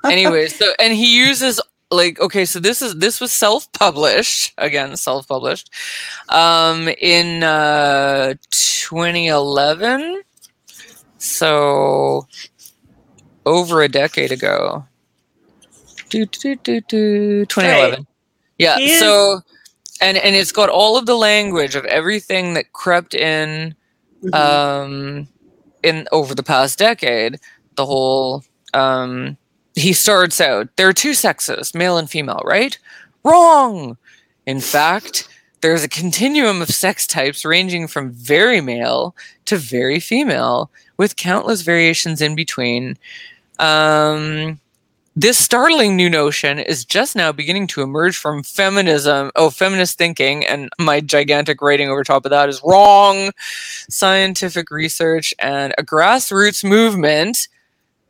anyway, 0.05 0.47
so 0.49 0.72
and 0.78 0.93
he 0.93 1.16
uses 1.18 1.61
like 1.91 2.20
okay, 2.20 2.45
so 2.45 2.59
this 2.61 2.82
is 2.82 2.95
this 2.97 3.20
was 3.20 3.32
self-published 3.32 4.53
again, 4.59 4.97
self-published, 4.97 5.70
um, 6.28 6.89
in 7.01 7.43
uh 7.43 8.34
2011. 8.51 10.22
So 11.18 12.26
over 13.47 13.82
a 13.82 13.89
decade 13.89 14.32
ago. 14.32 14.84
Do, 16.09 16.24
do, 16.26 16.55
do, 16.57 16.80
do, 16.82 17.45
2011. 17.47 18.07
Yeah. 18.59 18.76
He 18.78 18.93
is- 18.93 19.01
So 19.01 19.41
and 20.01 20.16
and 20.18 20.37
it's 20.37 20.53
got 20.53 20.68
all 20.68 20.97
of 20.99 21.07
the 21.07 21.16
language 21.16 21.74
of 21.74 21.84
everything 21.87 22.55
that 22.55 22.72
crept 22.72 23.14
in 23.14 23.74
Mhm. 24.22 24.34
um 24.34 25.28
in 25.82 26.07
over 26.12 26.34
the 26.34 26.43
past 26.43 26.78
decade 26.78 27.39
the 27.76 27.84
whole 27.87 28.45
um 28.74 29.37
he 29.77 29.93
starts 29.93 30.41
out 30.41 30.68
there 30.77 30.89
are 30.89 30.93
two 30.93 31.14
sexes 31.14 31.74
male 31.74 31.99
and 31.99 32.11
female 32.11 32.43
right? 32.45 32.79
Wrong! 33.24 33.97
In 34.47 34.61
fact 34.61 35.29
there's 35.61 35.85
a 35.85 35.89
continuum 35.89 36.61
of 36.61 36.68
sex 36.68 37.07
types 37.07 37.45
ranging 37.45 37.87
from 37.89 38.11
very 38.11 38.61
male 38.61 39.14
to 39.47 39.57
very 39.57 40.01
female 40.01 40.70
with 40.97 41.16
countless 41.16 41.62
variations 41.62 42.20
in 42.20 42.35
between. 42.35 42.97
Um 43.59 44.61
this 45.18 45.39
startling 45.39 45.97
new 45.97 46.11
notion 46.11 46.59
is 46.59 46.85
just 46.85 47.16
now 47.16 47.33
beginning 47.33 47.68
to 47.68 47.81
emerge 47.81 48.18
from 48.18 48.43
feminism, 48.43 49.31
oh, 49.35 49.49
feminist 49.49 49.97
thinking, 49.97 50.45
and 50.45 50.68
my 50.79 51.01
gigantic 51.01 51.62
writing 51.62 51.89
over 51.89 52.05
top 52.05 52.27
of 52.27 52.31
that 52.31 52.51
is 52.51 52.61
wrong. 52.62 53.31
Scientific 53.89 54.70
research 54.70 55.33
and 55.39 55.74
a 55.79 55.83
grassroots 55.83 56.62
movement, 56.62 57.49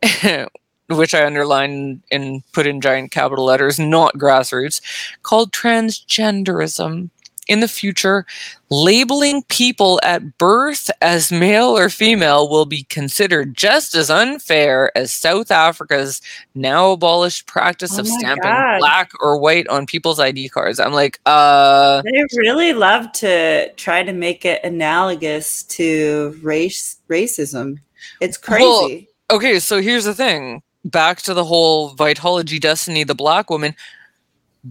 which 0.89 1.13
I 1.13 1.25
underline 1.25 2.01
and 2.11 2.43
put 2.53 2.67
in 2.67 2.81
giant 2.81 3.11
capital 3.11 3.45
letters, 3.45 3.79
not 3.79 4.15
grassroots, 4.15 4.81
called 5.23 5.51
transgenderism. 5.51 7.09
In 7.49 7.61
the 7.61 7.69
future, 7.69 8.25
labeling 8.69 9.41
people 9.43 10.01
at 10.03 10.37
birth 10.37 10.91
as 11.01 11.31
male 11.31 11.77
or 11.77 11.87
female 11.87 12.49
will 12.49 12.65
be 12.65 12.83
considered 12.83 13.55
just 13.55 13.95
as 13.95 14.09
unfair 14.09 14.91
as 14.97 15.13
South 15.13 15.49
Africa's 15.49 16.21
now 16.55 16.91
abolished 16.91 17.47
practice 17.47 17.95
Oh 17.97 18.01
of 18.01 18.07
stamping 18.09 18.51
God. 18.51 18.79
black 18.79 19.11
or 19.21 19.37
white 19.39 19.65
on 19.69 19.85
people's 19.85 20.19
ID 20.19 20.49
cards. 20.49 20.77
I'm 20.77 20.91
like, 20.91 21.21
uh, 21.25 22.01
They 22.01 22.21
really 22.35 22.73
love 22.73 23.13
to 23.13 23.71
try 23.75 24.03
to 24.03 24.11
make 24.11 24.43
it 24.43 24.61
analogous 24.65 25.63
to 25.63 26.37
race 26.43 26.97
racism. 27.09 27.77
It's 28.19 28.37
Well, 28.45 28.87
crazy. 28.89 29.07
okay, 29.31 29.59
so 29.59 29.81
here's 29.81 30.03
the 30.03 30.13
thing. 30.13 30.63
Back 30.85 31.21
to 31.23 31.33
the 31.33 31.43
whole 31.43 31.95
Vitology 31.95 32.59
Destiny, 32.59 33.03
the 33.03 33.15
black 33.15 33.49
woman. 33.49 33.75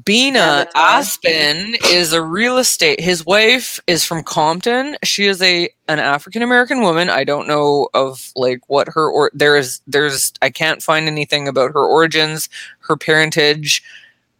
Bina 0.04 0.66
Aspen 0.74 1.76
is 1.86 2.12
a 2.12 2.22
real 2.22 2.58
estate. 2.58 3.00
His 3.00 3.24
wife 3.24 3.80
is 3.86 4.04
from 4.04 4.22
Compton. 4.22 4.96
She 5.04 5.26
is 5.26 5.40
a 5.40 5.70
an 5.88 5.98
African 5.98 6.42
American 6.42 6.80
woman. 6.80 7.08
I 7.08 7.24
don't 7.24 7.46
know 7.46 7.88
of 7.94 8.32
like 8.34 8.60
what 8.68 8.88
her 8.88 9.08
or 9.08 9.30
there 9.32 9.56
is 9.56 9.80
there's 9.86 10.32
I 10.42 10.50
can't 10.50 10.82
find 10.82 11.06
anything 11.06 11.48
about 11.48 11.72
her 11.72 11.84
origins, 11.84 12.48
her 12.80 12.96
parentage, 12.96 13.82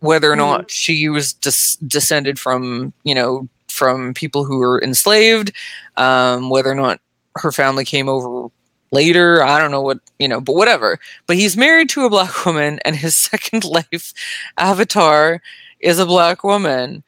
whether 0.01 0.31
or 0.31 0.37
not 0.37 0.71
she 0.71 1.09
was 1.09 1.33
des- 1.33 1.79
descended 1.87 2.39
from 2.39 2.93
you 3.05 3.14
know 3.14 3.49
from 3.69 4.14
people 4.14 4.45
who 4.45 4.59
were 4.59 4.83
enslaved, 4.83 5.53
um, 5.97 6.51
whether 6.51 6.71
or 6.71 6.75
not 6.75 7.01
her 7.37 7.53
family 7.53 7.85
came 7.85 8.09
over 8.09 8.49
later. 8.91 9.43
I 9.43 9.59
don't 9.59 9.70
know 9.70 9.82
what, 9.82 10.01
you 10.18 10.28
know, 10.28 10.41
but 10.41 10.55
whatever. 10.55 10.99
But 11.26 11.37
he's 11.37 11.57
married 11.57 11.89
to 11.91 12.05
a 12.05 12.11
black 12.11 12.47
woman, 12.47 12.78
and 12.84 12.97
his 12.97 13.16
second 13.16 13.64
life 13.64 14.12
avatar 14.57 15.43
is 15.80 15.99
a 15.99 16.07
black 16.07 16.45
woman. 16.45 17.03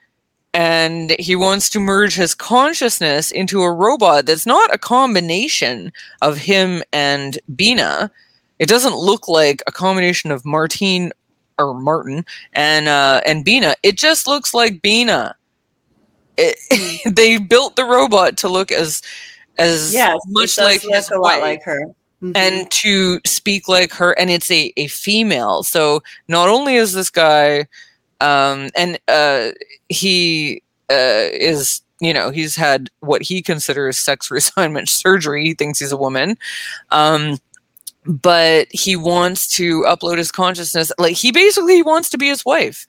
And 0.55 1.15
he 1.19 1.37
wants 1.37 1.69
to 1.71 1.81
merge 1.81 2.15
his 2.15 2.35
consciousness 2.35 3.31
into 3.31 3.63
a 3.63 3.73
robot 3.73 4.27
that's 4.27 4.47
not 4.47 4.75
a 4.75 4.79
combination 4.79 5.93
of 6.23 6.39
him 6.39 6.83
and 6.93 7.39
Bina. 7.55 8.11
It 8.59 8.69
doesn't 8.69 8.97
look 8.97 9.29
like 9.29 9.63
a 9.67 9.73
combination 9.73 10.31
of 10.31 10.45
Martine 10.45 11.13
or 11.59 11.75
Martin 11.75 12.25
and 12.55 12.89
uh, 12.89 13.21
and 13.27 13.45
Bina. 13.45 13.75
It 13.83 13.97
just 13.97 14.27
looks 14.27 14.55
like 14.55 14.83
Bina. 14.83 15.37
It, 16.37 16.57
they 17.15 17.39
built 17.39 17.77
the 17.77 17.85
robot 17.85 18.37
to 18.39 18.49
look 18.49 18.73
as 18.73 19.03
as 19.59 19.93
Yes, 19.93 20.21
much 20.29 20.57
like 20.59 20.83
his 20.83 21.11
a 21.11 21.15
lot 21.15 21.23
wife 21.23 21.43
like 21.43 21.63
her. 21.65 21.85
Mhm. 22.23 22.33
and 22.37 22.71
to 22.73 23.21
speak 23.27 23.69
like 23.69 23.93
her 23.93 24.13
and 24.19 24.29
it's 24.31 24.51
a, 24.51 24.73
a 24.77 24.89
female. 24.89 25.63
So 25.63 26.03
not 26.27 26.49
only 26.49 26.75
is 26.77 26.93
this 26.93 27.11
guy 27.11 27.67
um 28.21 28.71
and 28.77 28.99
uh 29.09 29.51
he 29.89 30.63
uh 30.91 31.31
is 31.33 31.81
you 32.01 32.13
know 32.13 32.31
he's 32.31 32.57
had 32.57 32.91
what 33.01 33.23
he 33.23 33.41
considers 33.43 33.99
sex 33.99 34.29
reassignment 34.33 34.89
surgery. 34.89 35.45
He 35.45 35.55
thinks 35.55 35.79
he's 35.79 35.93
a 35.93 35.97
woman. 35.97 36.37
Um 36.91 37.39
but 38.05 38.67
he 38.71 38.97
wants 38.97 39.47
to 39.57 39.83
upload 39.83 40.17
his 40.19 40.33
consciousness 40.33 40.91
like 40.99 41.15
he 41.17 41.31
basically 41.31 41.83
wants 41.83 42.09
to 42.11 42.19
be 42.19 42.27
his 42.29 42.45
wife. 42.45 42.87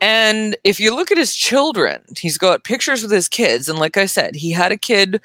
And 0.00 0.56
if 0.64 0.80
you 0.80 0.94
look 0.94 1.10
at 1.12 1.16
his 1.18 1.34
children 1.34 2.02
he's 2.18 2.36
got 2.36 2.64
pictures 2.64 3.02
with 3.02 3.12
his 3.12 3.28
kids. 3.28 3.66
And 3.68 3.78
like 3.78 3.96
i 3.96 4.04
said 4.04 4.34
he 4.34 4.50
had 4.50 4.72
a 4.72 4.76
kid 4.76 5.20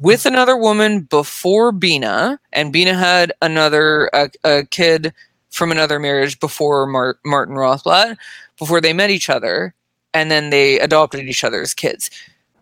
with 0.00 0.26
another 0.26 0.56
woman 0.56 1.02
before 1.02 1.72
Bina, 1.72 2.40
and 2.52 2.72
Bina 2.72 2.94
had 2.94 3.32
another 3.42 4.10
a, 4.12 4.30
a 4.44 4.64
kid 4.64 5.12
from 5.50 5.70
another 5.70 5.98
marriage 5.98 6.40
before 6.40 6.86
Mar- 6.86 7.18
Martin 7.24 7.54
Rothblatt, 7.54 8.16
before 8.58 8.80
they 8.80 8.92
met 8.92 9.10
each 9.10 9.28
other, 9.28 9.74
and 10.14 10.30
then 10.30 10.50
they 10.50 10.78
adopted 10.80 11.28
each 11.28 11.44
other's 11.44 11.74
kids. 11.74 12.10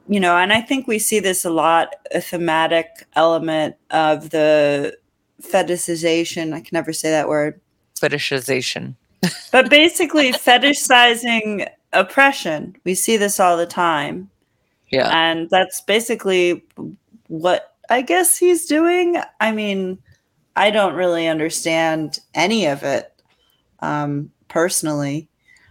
you 0.09 0.19
know, 0.21 0.37
and 0.37 0.53
I 0.53 0.61
think 0.63 0.87
we 0.89 0.99
see 0.99 1.21
this 1.21 1.45
a 1.45 1.51
lot, 1.51 1.95
a 2.13 2.21
thematic 2.21 3.07
element 3.15 3.77
of 3.91 4.31
the 4.31 4.97
fetishization. 5.43 6.53
I 6.55 6.61
can 6.61 6.71
never 6.73 6.93
say 6.93 7.11
that 7.11 7.29
word, 7.29 7.61
Fetishization. 8.01 8.95
but 9.53 9.69
basically 9.69 10.33
fetishizing 10.33 11.69
oppression. 11.93 12.77
We 12.85 12.95
see 12.95 13.17
this 13.17 13.39
all 13.41 13.57
the 13.57 13.67
time. 13.67 14.31
Yeah. 14.91 15.11
And 15.13 15.51
that's 15.51 15.81
basically 15.83 16.65
what 17.29 17.75
I 17.89 18.03
guess 18.03 18.37
he's 18.37 18.67
doing. 18.67 19.21
I 19.41 19.53
mean, 19.53 19.99
I 20.57 20.71
don't 20.71 20.95
really 20.95 21.27
understand 21.27 22.19
any 22.35 22.67
of 22.67 22.83
it 22.83 23.13
um, 23.81 24.31
personally. 24.49 25.29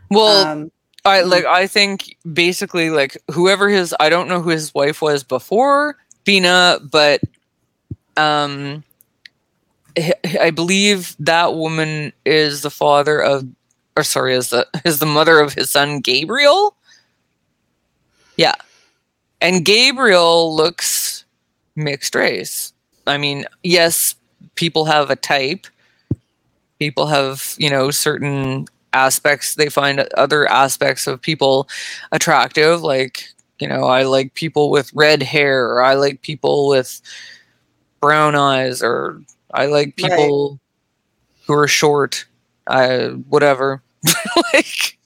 Well, 0.10 0.48
Um, 0.48 0.72
I 1.08 1.20
mm. 1.22 1.30
like 1.30 1.46
I 1.46 1.68
think 1.68 2.16
basically 2.32 2.90
like 2.90 3.18
whoever 3.32 3.70
his 3.70 3.96
I 4.00 4.10
don't 4.10 4.28
know 4.28 4.42
who 4.42 4.50
his 4.50 4.74
wife 4.74 5.02
was 5.02 5.24
before 5.24 5.98
Bina, 6.26 6.80
but 6.92 7.22
um 8.18 8.84
I 10.40 10.52
believe 10.52 11.16
that 11.20 11.56
woman 11.56 12.14
is 12.26 12.62
the 12.62 12.70
father 12.70 13.22
of 13.22 13.48
or 13.96 14.04
sorry, 14.04 14.36
is 14.36 14.50
the 14.50 14.68
is 14.86 15.00
the 15.00 15.06
mother 15.06 15.40
of 15.40 15.54
his 15.54 15.72
son 15.72 16.02
Gabriel. 16.02 16.76
Yeah. 18.36 18.56
And 19.42 19.66
Gabriel 19.66 20.56
looks 20.56 21.07
mixed 21.78 22.14
race. 22.16 22.74
I 23.06 23.18
mean, 23.18 23.46
yes, 23.64 24.16
people 24.56 24.84
have 24.86 25.10
a 25.10 25.16
type. 25.16 25.68
People 26.80 27.08
have, 27.08 27.56
you 27.58 27.70
know, 27.70 27.90
certain 27.92 28.68
aspects 28.94 29.56
they 29.56 29.70
find 29.70 30.00
other 30.16 30.50
aspects 30.50 31.08
of 31.08 31.22
people 31.22 31.68
attractive 32.14 32.82
like 32.82 33.28
you 33.60 33.68
know 33.68 33.84
i 33.84 34.02
like 34.04 34.34
people 34.34 34.72
with 34.72 34.90
red 34.94 35.22
hair 35.22 35.66
or 35.70 35.84
i 35.84 35.94
like 35.94 36.22
people 36.22 36.68
with 36.70 37.00
brown 38.00 38.34
eyes 38.34 38.82
or 38.82 39.22
i 39.54 39.66
like 39.66 39.94
Right. 40.02 40.10
people 40.12 40.60
who 41.46 41.54
are 41.54 41.68
short 41.68 42.26
i 42.66 43.08
whatever 43.28 43.84
like 44.54 44.98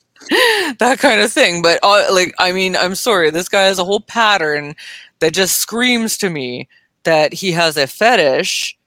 that 0.77 0.99
kind 0.99 1.19
of 1.19 1.33
thing 1.33 1.61
but 1.63 1.79
uh, 1.83 2.05
like 2.13 2.33
i 2.37 2.51
mean 2.51 2.75
i'm 2.77 2.95
sorry 2.95 3.29
this 3.31 3.49
guy 3.49 3.63
has 3.63 3.79
a 3.79 3.83
whole 3.83 4.01
pattern 4.01 4.75
that 5.21 5.33
just 5.33 5.57
screams 5.57 6.17
to 6.17 6.29
me 6.29 6.67
that 7.03 7.33
he 7.33 7.51
has 7.53 7.77
a 7.77 7.87
fetish 7.87 8.77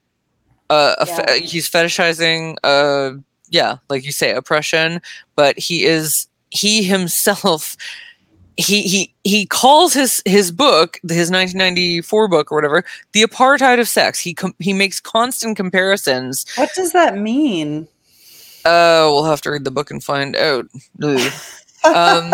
uh 0.70 0.94
a 0.98 1.06
fe- 1.06 1.40
he's 1.40 1.68
fetishizing 1.68 2.56
uh 2.62 3.12
yeah, 3.50 3.76
like 3.88 4.04
you 4.04 4.10
say, 4.12 4.32
oppression, 4.32 5.00
but 5.36 5.58
he 5.58 5.84
is 5.84 6.26
he 6.50 6.82
himself 6.82 7.76
he 8.56 8.82
he 8.82 9.14
he 9.24 9.46
calls 9.46 9.92
his 9.94 10.22
his 10.24 10.50
book, 10.50 10.98
his 11.02 11.30
1994 11.30 12.28
book 12.28 12.50
or 12.50 12.56
whatever, 12.56 12.84
the 13.12 13.22
apartheid 13.22 13.80
of 13.80 13.88
sex. 13.88 14.18
He 14.18 14.34
com- 14.34 14.54
he 14.58 14.72
makes 14.72 15.00
constant 15.00 15.56
comparisons. 15.56 16.44
what 16.56 16.70
does 16.74 16.92
that 16.92 17.16
mean? 17.16 17.86
Uh, 18.64 19.06
we'll 19.10 19.24
have 19.24 19.40
to 19.42 19.50
read 19.50 19.64
the 19.64 19.70
book 19.70 19.90
and 19.90 20.02
find 20.02 20.36
out. 20.36 20.66
Um, 21.84 22.32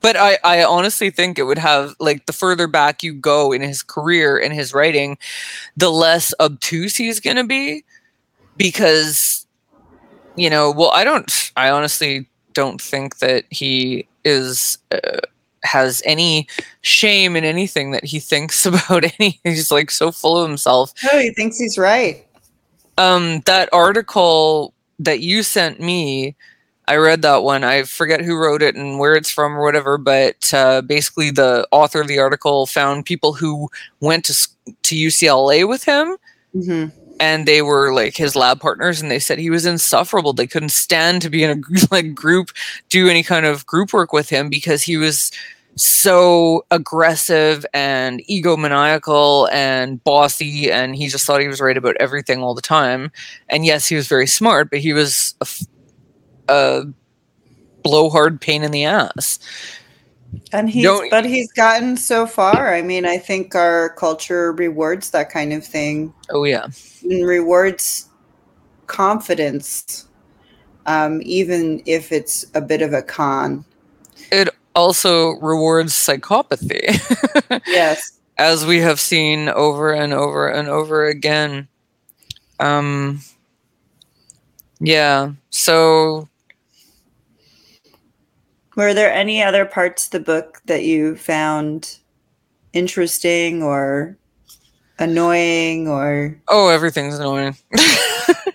but 0.00 0.16
I 0.16 0.38
I 0.44 0.64
honestly 0.64 1.10
think 1.10 1.38
it 1.38 1.44
would 1.44 1.58
have 1.58 1.94
like 1.98 2.26
the 2.26 2.32
further 2.32 2.66
back 2.66 3.02
you 3.02 3.12
go 3.12 3.52
in 3.52 3.62
his 3.62 3.82
career 3.82 4.38
and 4.38 4.52
his 4.52 4.74
writing, 4.74 5.18
the 5.76 5.90
less 5.90 6.32
obtuse 6.40 6.96
he's 6.96 7.20
gonna 7.20 7.44
be, 7.44 7.84
because 8.56 9.46
you 10.36 10.48
know, 10.48 10.70
well, 10.70 10.90
I 10.92 11.04
don't. 11.04 11.52
I 11.56 11.70
honestly 11.70 12.28
don't 12.54 12.80
think 12.80 13.18
that 13.18 13.44
he 13.50 14.06
is 14.24 14.78
uh, 14.92 15.18
has 15.64 16.02
any 16.04 16.48
shame 16.82 17.36
in 17.36 17.44
anything 17.44 17.90
that 17.90 18.04
he 18.04 18.20
thinks 18.20 18.64
about 18.66 19.04
any. 19.18 19.40
He's 19.44 19.70
like 19.70 19.90
so 19.90 20.12
full 20.12 20.38
of 20.38 20.48
himself. 20.48 20.92
Oh, 21.12 21.18
he 21.18 21.32
thinks 21.32 21.58
he's 21.58 21.76
right. 21.76 22.24
Um, 22.96 23.40
that 23.46 23.68
article 23.72 24.74
that 24.98 25.20
you 25.20 25.42
sent 25.42 25.80
me, 25.80 26.34
I 26.88 26.96
read 26.96 27.22
that 27.22 27.42
one. 27.42 27.64
I 27.64 27.82
forget 27.84 28.22
who 28.22 28.36
wrote 28.36 28.62
it 28.62 28.74
and 28.74 28.98
where 28.98 29.14
it's 29.14 29.30
from 29.30 29.56
or 29.58 29.62
whatever, 29.62 29.98
but 29.98 30.52
uh, 30.54 30.82
basically 30.82 31.30
the 31.30 31.68
author 31.70 32.00
of 32.00 32.08
the 32.08 32.18
article 32.18 32.66
found 32.66 33.04
people 33.04 33.34
who 33.34 33.68
went 34.00 34.24
to 34.26 34.34
to 34.82 34.96
UCLA 34.96 35.68
with 35.68 35.84
him 35.84 36.16
hmm 36.54 36.86
and 37.20 37.46
they 37.46 37.62
were 37.62 37.92
like 37.94 38.16
his 38.16 38.36
lab 38.36 38.60
partners 38.60 39.00
and 39.00 39.10
they 39.10 39.18
said 39.18 39.38
he 39.38 39.50
was 39.50 39.66
insufferable. 39.66 40.32
They 40.32 40.46
couldn't 40.46 40.70
stand 40.70 41.22
to 41.22 41.30
be 41.30 41.42
in 41.44 41.50
a 41.50 41.62
like 41.94 42.14
group 42.14 42.50
do 42.88 43.08
any 43.08 43.22
kind 43.22 43.46
of 43.46 43.66
group 43.66 43.92
work 43.92 44.12
with 44.12 44.28
him 44.30 44.48
because 44.48 44.82
he 44.82 44.96
was 44.96 45.30
so 45.76 46.64
aggressive 46.70 47.66
and 47.74 48.22
egomaniacal 48.30 49.48
and 49.52 50.02
bossy 50.04 50.70
and 50.70 50.96
he 50.96 51.08
just 51.08 51.26
thought 51.26 51.40
he 51.40 51.48
was 51.48 51.60
right 51.60 51.76
about 51.76 51.96
everything 52.00 52.42
all 52.42 52.54
the 52.54 52.62
time. 52.62 53.10
And 53.48 53.64
yes 53.66 53.88
he 53.88 53.96
was 53.96 54.08
very 54.08 54.26
smart 54.26 54.70
but 54.70 54.80
he 54.80 54.92
was 54.92 55.34
a, 55.40 55.44
f- 55.44 55.62
a 56.48 56.84
blowhard 57.82 58.40
pain 58.40 58.62
in 58.62 58.70
the 58.70 58.84
ass 58.84 59.38
And 60.52 60.68
he's 60.68 60.84
Don't- 60.84 61.10
but 61.10 61.24
he's 61.24 61.50
gotten 61.52 61.96
so 61.96 62.26
far. 62.26 62.74
I 62.74 62.82
mean, 62.82 63.06
I 63.06 63.16
think 63.18 63.54
our 63.54 63.90
culture 63.90 64.52
rewards 64.52 65.10
that 65.10 65.30
kind 65.30 65.52
of 65.52 65.64
thing 65.64 66.12
oh 66.30 66.44
yeah 66.44 66.66
and 67.02 67.26
rewards 67.26 68.08
confidence, 68.86 70.06
um, 70.86 71.20
even 71.24 71.82
if 71.86 72.10
it's 72.12 72.46
a 72.54 72.60
bit 72.60 72.82
of 72.82 72.92
a 72.92 73.02
con. 73.02 73.64
it 74.32 74.48
also 74.74 75.30
rewards 75.40 75.92
psychopathy 75.94 76.82
Yes. 77.66 78.18
as 78.38 78.64
we 78.66 78.80
have 78.80 79.00
seen 79.00 79.48
over 79.48 79.92
and 79.92 80.12
over 80.12 80.48
and 80.48 80.68
over 80.68 81.06
again. 81.06 81.68
Um, 82.60 83.20
yeah. 84.80 85.32
So 85.50 86.28
Were 88.78 88.94
there 88.94 89.12
any 89.12 89.42
other 89.42 89.64
parts 89.64 90.04
of 90.04 90.12
the 90.12 90.20
book 90.20 90.62
that 90.66 90.84
you 90.84 91.16
found 91.16 91.98
interesting 92.72 93.60
or 93.60 94.16
annoying 95.00 95.88
or 95.88 96.40
oh, 96.46 96.68
everything's 96.68 97.18
annoying. 97.18 97.56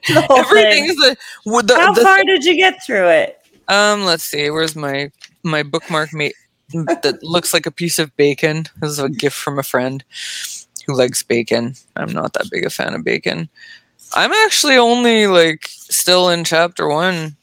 everything's 0.07 0.95
thing? 0.95 1.15
the, 1.43 1.63
the, 1.67 1.75
How 1.75 1.93
the 1.93 2.01
far 2.03 2.23
did 2.23 2.45
you 2.45 2.55
get 2.55 2.81
through 2.85 3.09
it? 3.09 3.37
um. 3.67 4.05
Let's 4.05 4.23
see. 4.23 4.49
Where's 4.49 4.77
my 4.77 5.11
my 5.43 5.61
bookmark 5.61 6.13
mate 6.13 6.35
that 6.71 7.19
looks 7.21 7.53
like 7.53 7.65
a 7.65 7.71
piece 7.71 7.99
of 7.99 8.15
bacon? 8.15 8.67
This 8.79 8.91
is 8.91 8.99
a 8.99 9.09
gift 9.09 9.35
from 9.35 9.59
a 9.59 9.63
friend 9.63 10.05
who 10.85 10.95
likes 10.95 11.21
bacon. 11.21 11.73
I'm 11.97 12.13
not 12.13 12.31
that 12.31 12.49
big 12.49 12.65
a 12.65 12.69
fan 12.69 12.93
of 12.93 13.03
bacon. 13.03 13.49
I'm 14.13 14.31
actually 14.31 14.77
only 14.77 15.27
like 15.27 15.67
still 15.67 16.29
in 16.29 16.45
chapter 16.45 16.87
one 16.87 17.35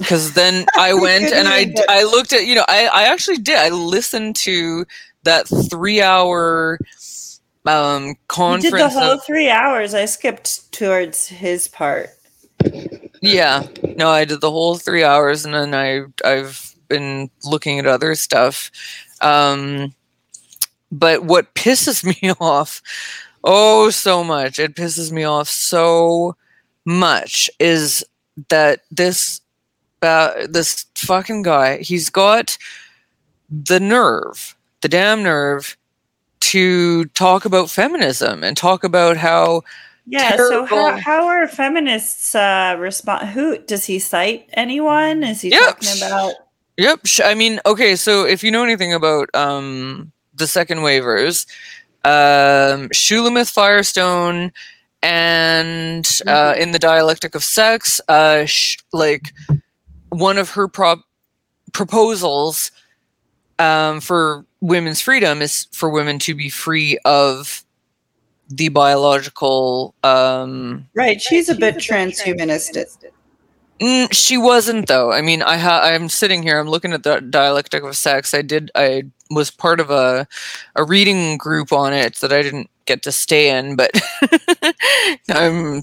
because 0.00 0.32
then 0.32 0.66
I 0.76 0.92
went 1.06 1.32
and 1.32 1.46
I 1.46 1.72
I 1.88 2.02
looked 2.02 2.32
at 2.32 2.46
you 2.46 2.56
know 2.56 2.64
I 2.68 2.86
I 2.86 3.02
actually 3.04 3.38
did 3.38 3.56
I 3.56 3.68
listened 3.68 4.34
to 4.36 4.84
that 5.22 5.46
three 5.70 6.00
hour 6.02 6.78
um 7.66 8.06
You 8.06 8.14
conference. 8.28 8.70
did 8.72 8.80
the 8.80 8.88
whole 8.88 9.12
of- 9.12 9.24
three 9.24 9.48
hours. 9.50 9.94
I 9.94 10.06
skipped 10.06 10.72
towards 10.72 11.28
his 11.28 11.68
part. 11.68 12.10
Yeah, 13.22 13.66
no, 13.96 14.08
I 14.10 14.24
did 14.24 14.40
the 14.40 14.50
whole 14.50 14.76
three 14.78 15.04
hours, 15.04 15.44
and 15.44 15.54
then 15.54 15.74
I 15.74 16.04
I've 16.24 16.74
been 16.88 17.30
looking 17.44 17.78
at 17.78 17.86
other 17.86 18.14
stuff. 18.14 18.70
Um, 19.20 19.94
but 20.90 21.24
what 21.24 21.54
pisses 21.54 22.02
me 22.22 22.32
off, 22.40 22.80
oh 23.44 23.90
so 23.90 24.24
much, 24.24 24.58
it 24.58 24.74
pisses 24.74 25.12
me 25.12 25.24
off 25.24 25.48
so 25.48 26.34
much 26.86 27.50
is 27.60 28.02
that 28.48 28.80
this 28.90 29.40
uh, 30.02 30.46
this 30.48 30.86
fucking 30.96 31.42
guy, 31.42 31.78
he's 31.78 32.10
got 32.10 32.56
the 33.50 33.80
nerve, 33.80 34.56
the 34.80 34.88
damn 34.88 35.22
nerve, 35.22 35.76
to 36.40 37.04
talk 37.06 37.44
about 37.44 37.70
feminism 37.70 38.42
and 38.42 38.56
talk 38.56 38.82
about 38.84 39.16
how 39.16 39.62
Yeah. 40.06 40.36
So 40.36 40.64
how, 40.64 40.96
how 40.96 41.26
are 41.26 41.46
feminists 41.46 42.34
uh, 42.34 42.76
respond? 42.78 43.28
Who 43.28 43.58
does 43.58 43.84
he 43.84 43.98
cite? 43.98 44.48
Anyone? 44.54 45.22
Is 45.22 45.40
he 45.42 45.50
Yep. 45.50 45.80
talking 45.80 46.02
about? 46.02 46.34
Yep. 46.76 47.00
I 47.24 47.34
mean, 47.34 47.60
okay. 47.66 47.94
So 47.96 48.24
if 48.24 48.42
you 48.42 48.50
know 48.50 48.64
anything 48.64 48.94
about 48.94 49.28
um, 49.34 50.12
the 50.34 50.46
second 50.46 50.82
wavers, 50.82 51.46
um, 52.04 52.88
Shulamith 52.88 53.50
Firestone, 53.52 54.50
and 55.02 56.08
uh, 56.26 56.54
in 56.58 56.72
the 56.72 56.78
dialectic 56.78 57.34
of 57.34 57.44
sex, 57.44 58.00
uh, 58.08 58.44
sh- 58.46 58.78
like 58.92 59.32
one 60.10 60.38
of 60.38 60.50
her 60.50 60.68
prop- 60.68 61.04
proposals 61.72 62.70
um, 63.58 64.00
for 64.00 64.44
women's 64.60 65.00
freedom 65.00 65.42
is 65.42 65.66
for 65.72 65.90
women 65.90 66.18
to 66.20 66.34
be 66.34 66.48
free 66.48 66.98
of 67.04 67.64
the 68.48 68.68
biological 68.68 69.94
um, 70.02 70.86
Right. 70.94 71.20
She's 71.20 71.48
a 71.48 71.54
bit 71.54 71.76
transhumanist. 71.76 72.94
Mm, 73.80 74.12
she 74.12 74.36
wasn't 74.36 74.88
though. 74.88 75.10
I 75.12 75.22
mean, 75.22 75.40
I 75.42 75.56
ha- 75.56 75.80
I'm 75.84 76.08
sitting 76.10 76.42
here. 76.42 76.58
I'm 76.58 76.68
looking 76.68 76.92
at 76.92 77.02
the 77.02 77.20
dialectic 77.20 77.82
of 77.82 77.96
sex. 77.96 78.34
I 78.34 78.42
did. 78.42 78.70
I 78.74 79.04
was 79.30 79.50
part 79.50 79.80
of 79.80 79.90
a 79.90 80.26
a 80.76 80.84
reading 80.84 81.38
group 81.38 81.72
on 81.72 81.94
it 81.94 82.16
that 82.16 82.32
I 82.32 82.42
didn't 82.42 82.68
get 82.84 83.02
to 83.04 83.12
stay 83.12 83.56
in, 83.56 83.76
but 83.76 83.90
I'm, 85.30 85.82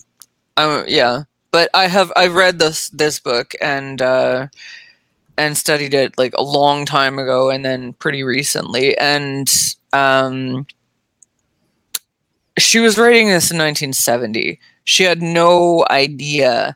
I'm 0.57 0.85
yeah. 0.87 1.23
But 1.51 1.69
I 1.73 1.87
have 1.87 2.11
I've 2.15 2.35
read 2.35 2.59
this 2.59 2.89
this 2.89 3.19
book 3.19 3.53
and 3.61 4.01
uh, 4.01 4.47
and 5.37 5.57
studied 5.57 5.93
it 5.93 6.17
like 6.17 6.33
a 6.35 6.43
long 6.43 6.85
time 6.85 7.19
ago, 7.19 7.49
and 7.49 7.63
then 7.63 7.93
pretty 7.93 8.23
recently, 8.23 8.97
and 8.97 9.47
um, 9.93 10.65
she 12.57 12.79
was 12.79 12.97
writing 12.97 13.27
this 13.27 13.51
in 13.51 13.57
1970. 13.57 14.59
She 14.83 15.03
had 15.03 15.21
no 15.21 15.85
idea 15.89 16.75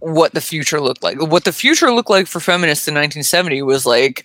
what 0.00 0.34
the 0.34 0.40
future 0.40 0.80
looked 0.80 1.02
like. 1.02 1.20
What 1.20 1.44
the 1.44 1.52
future 1.52 1.92
looked 1.92 2.10
like 2.10 2.26
for 2.26 2.40
feminists 2.40 2.88
in 2.88 2.94
1970 2.94 3.62
was 3.62 3.86
like, 3.86 4.24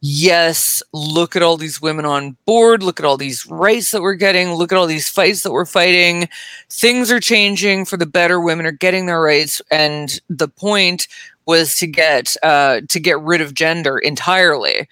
yes, 0.00 0.82
look 0.92 1.36
at 1.36 1.42
all 1.42 1.56
these 1.56 1.80
women 1.80 2.04
on 2.04 2.36
board, 2.46 2.82
look 2.82 2.98
at 3.00 3.06
all 3.06 3.16
these 3.16 3.46
rights 3.46 3.90
that 3.90 4.02
we're 4.02 4.14
getting, 4.14 4.52
look 4.54 4.72
at 4.72 4.78
all 4.78 4.86
these 4.86 5.08
fights 5.08 5.42
that 5.42 5.52
we're 5.52 5.66
fighting. 5.66 6.28
Things 6.70 7.10
are 7.10 7.20
changing 7.20 7.84
for 7.84 7.96
the 7.96 8.06
better. 8.06 8.40
Women 8.40 8.66
are 8.66 8.72
getting 8.72 9.06
their 9.06 9.20
rights, 9.20 9.60
and 9.70 10.20
the 10.28 10.48
point 10.48 11.06
was 11.46 11.74
to 11.76 11.86
get 11.86 12.36
uh, 12.42 12.80
to 12.88 13.00
get 13.00 13.20
rid 13.20 13.40
of 13.40 13.54
gender 13.54 13.98
entirely. 13.98 14.88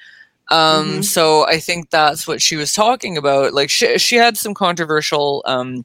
Um, 0.51 1.01
Mhm. 1.01 1.05
So 1.05 1.47
I 1.47 1.59
think 1.61 1.91
that's 1.91 2.27
what 2.27 2.41
she 2.41 2.57
was 2.57 2.73
talking 2.73 3.17
about. 3.19 3.53
Like 3.55 3.71
she 3.71 3.99
she 3.99 4.17
had 4.17 4.37
some 4.37 4.55
controversial 4.55 5.43
um, 5.47 5.85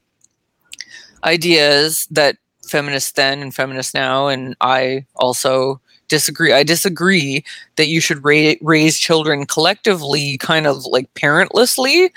ideas 1.22 2.06
that 2.10 2.36
feminists 2.66 3.12
then 3.12 3.40
and 3.42 3.54
feminists 3.54 3.94
now, 3.94 4.28
and 4.28 4.56
I 4.60 5.06
also 5.16 5.80
disagree. 6.08 6.52
I 6.52 6.62
disagree 6.62 7.44
that 7.76 7.88
you 7.88 8.00
should 8.00 8.24
ra- 8.24 8.54
raise 8.60 8.98
children 8.98 9.46
collectively, 9.46 10.38
kind 10.38 10.66
of 10.66 10.84
like 10.86 11.12
parentlessly, 11.14 12.10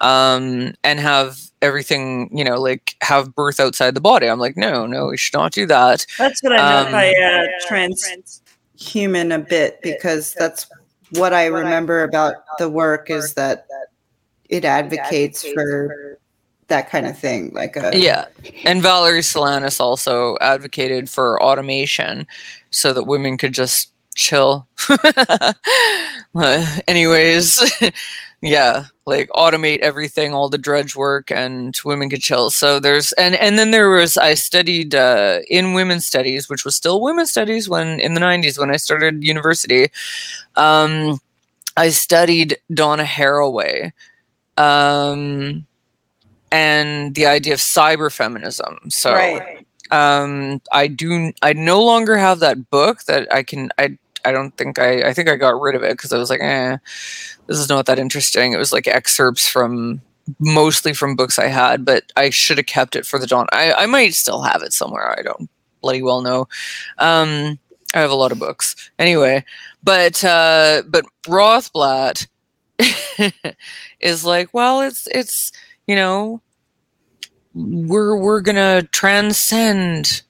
um, 0.00 0.74
and 0.82 1.00
have 1.00 1.38
everything, 1.62 2.28
you 2.36 2.44
know, 2.44 2.60
like 2.60 2.96
have 3.00 3.34
birth 3.34 3.58
outside 3.58 3.94
the 3.94 4.00
body. 4.00 4.26
I'm 4.26 4.38
like, 4.38 4.56
no, 4.56 4.86
no, 4.86 5.06
we 5.06 5.16
should 5.16 5.34
not 5.34 5.52
do 5.52 5.66
that. 5.66 6.06
That's 6.18 6.42
what 6.42 6.52
I 6.52 6.56
meant 6.56 6.86
Um, 6.86 6.92
by 6.92 7.14
uh, 7.14 7.46
trans. 7.66 8.42
Human 8.76 9.30
a 9.30 9.38
bit 9.38 9.80
because 9.82 10.34
that's 10.34 10.66
what 11.12 11.32
I 11.32 11.46
remember 11.46 12.02
about 12.02 12.34
the 12.58 12.68
work 12.68 13.08
is 13.08 13.34
that 13.34 13.66
it 14.48 14.64
advocates 14.64 15.46
for 15.54 16.18
that 16.68 16.90
kind 16.90 17.06
of 17.06 17.16
thing, 17.16 17.52
like 17.54 17.76
a 17.76 17.96
Yeah. 17.96 18.26
And 18.64 18.82
Valerie 18.82 19.20
Solanas 19.20 19.80
also 19.80 20.36
advocated 20.40 21.08
for 21.08 21.40
automation 21.42 22.26
so 22.74 22.92
that 22.92 23.04
women 23.04 23.38
could 23.38 23.52
just 23.52 23.92
chill. 24.14 24.66
Anyways, 26.88 27.72
yeah, 28.42 28.84
like 29.06 29.28
automate 29.30 29.78
everything, 29.78 30.34
all 30.34 30.48
the 30.48 30.58
drudge 30.58 30.96
work 30.96 31.30
and 31.30 31.78
women 31.84 32.10
could 32.10 32.20
chill. 32.22 32.50
So 32.50 32.80
there's 32.80 33.12
and 33.12 33.34
and 33.36 33.58
then 33.58 33.70
there 33.70 33.90
was 33.90 34.16
I 34.16 34.34
studied 34.34 34.94
uh, 34.94 35.40
in 35.48 35.74
women's 35.74 36.06
studies, 36.06 36.48
which 36.48 36.64
was 36.64 36.76
still 36.76 37.00
women's 37.00 37.30
studies 37.30 37.68
when 37.68 38.00
in 38.00 38.14
the 38.14 38.20
90s 38.20 38.58
when 38.58 38.70
I 38.70 38.76
started 38.76 39.22
university. 39.22 39.88
Um 40.56 41.20
I 41.76 41.90
studied 41.90 42.58
Donna 42.72 43.04
Haraway. 43.04 43.92
Um 44.56 45.66
and 46.52 47.14
the 47.16 47.26
idea 47.26 47.54
of 47.54 47.60
cyber 47.60 48.12
feminism. 48.12 48.78
So 48.88 49.12
right. 49.12 49.66
Um, 49.90 50.60
I 50.72 50.86
do 50.86 51.32
I 51.42 51.52
no 51.52 51.84
longer 51.84 52.16
have 52.16 52.40
that 52.40 52.70
book 52.70 53.04
that 53.04 53.32
I 53.32 53.42
can 53.42 53.70
I 53.78 53.98
I 54.24 54.32
don't 54.32 54.56
think 54.56 54.78
I 54.78 55.08
I 55.08 55.12
think 55.14 55.28
I 55.28 55.36
got 55.36 55.60
rid 55.60 55.74
of 55.74 55.82
it 55.82 55.92
because 55.92 56.12
I 56.12 56.18
was 56.18 56.30
like, 56.30 56.40
eh, 56.40 56.78
this 57.46 57.58
is 57.58 57.68
not 57.68 57.86
that 57.86 57.98
interesting. 57.98 58.52
It 58.52 58.58
was 58.58 58.72
like 58.72 58.86
excerpts 58.86 59.48
from 59.48 60.00
mostly 60.38 60.94
from 60.94 61.16
books 61.16 61.38
I 61.38 61.46
had, 61.48 61.84
but 61.84 62.04
I 62.16 62.30
should 62.30 62.58
have 62.58 62.66
kept 62.66 62.96
it 62.96 63.06
for 63.06 63.18
the 63.18 63.26
dawn. 63.26 63.46
I, 63.52 63.72
I 63.72 63.86
might 63.86 64.14
still 64.14 64.42
have 64.42 64.62
it 64.62 64.72
somewhere. 64.72 65.16
I 65.18 65.22
don't 65.22 65.50
bloody 65.82 66.02
well 66.02 66.22
know. 66.22 66.48
Um, 66.98 67.58
I 67.94 68.00
have 68.00 68.10
a 68.10 68.16
lot 68.16 68.32
of 68.32 68.38
books 68.38 68.90
anyway, 68.98 69.44
but 69.82 70.24
uh, 70.24 70.82
but 70.88 71.04
Rothblatt 71.26 72.26
is 74.00 74.24
like, 74.24 74.52
well, 74.52 74.80
it's 74.80 75.06
it's 75.08 75.52
you 75.86 75.94
know 75.94 76.40
we're 77.54 78.16
we're 78.16 78.40
gonna 78.40 78.82
transcend 78.92 80.22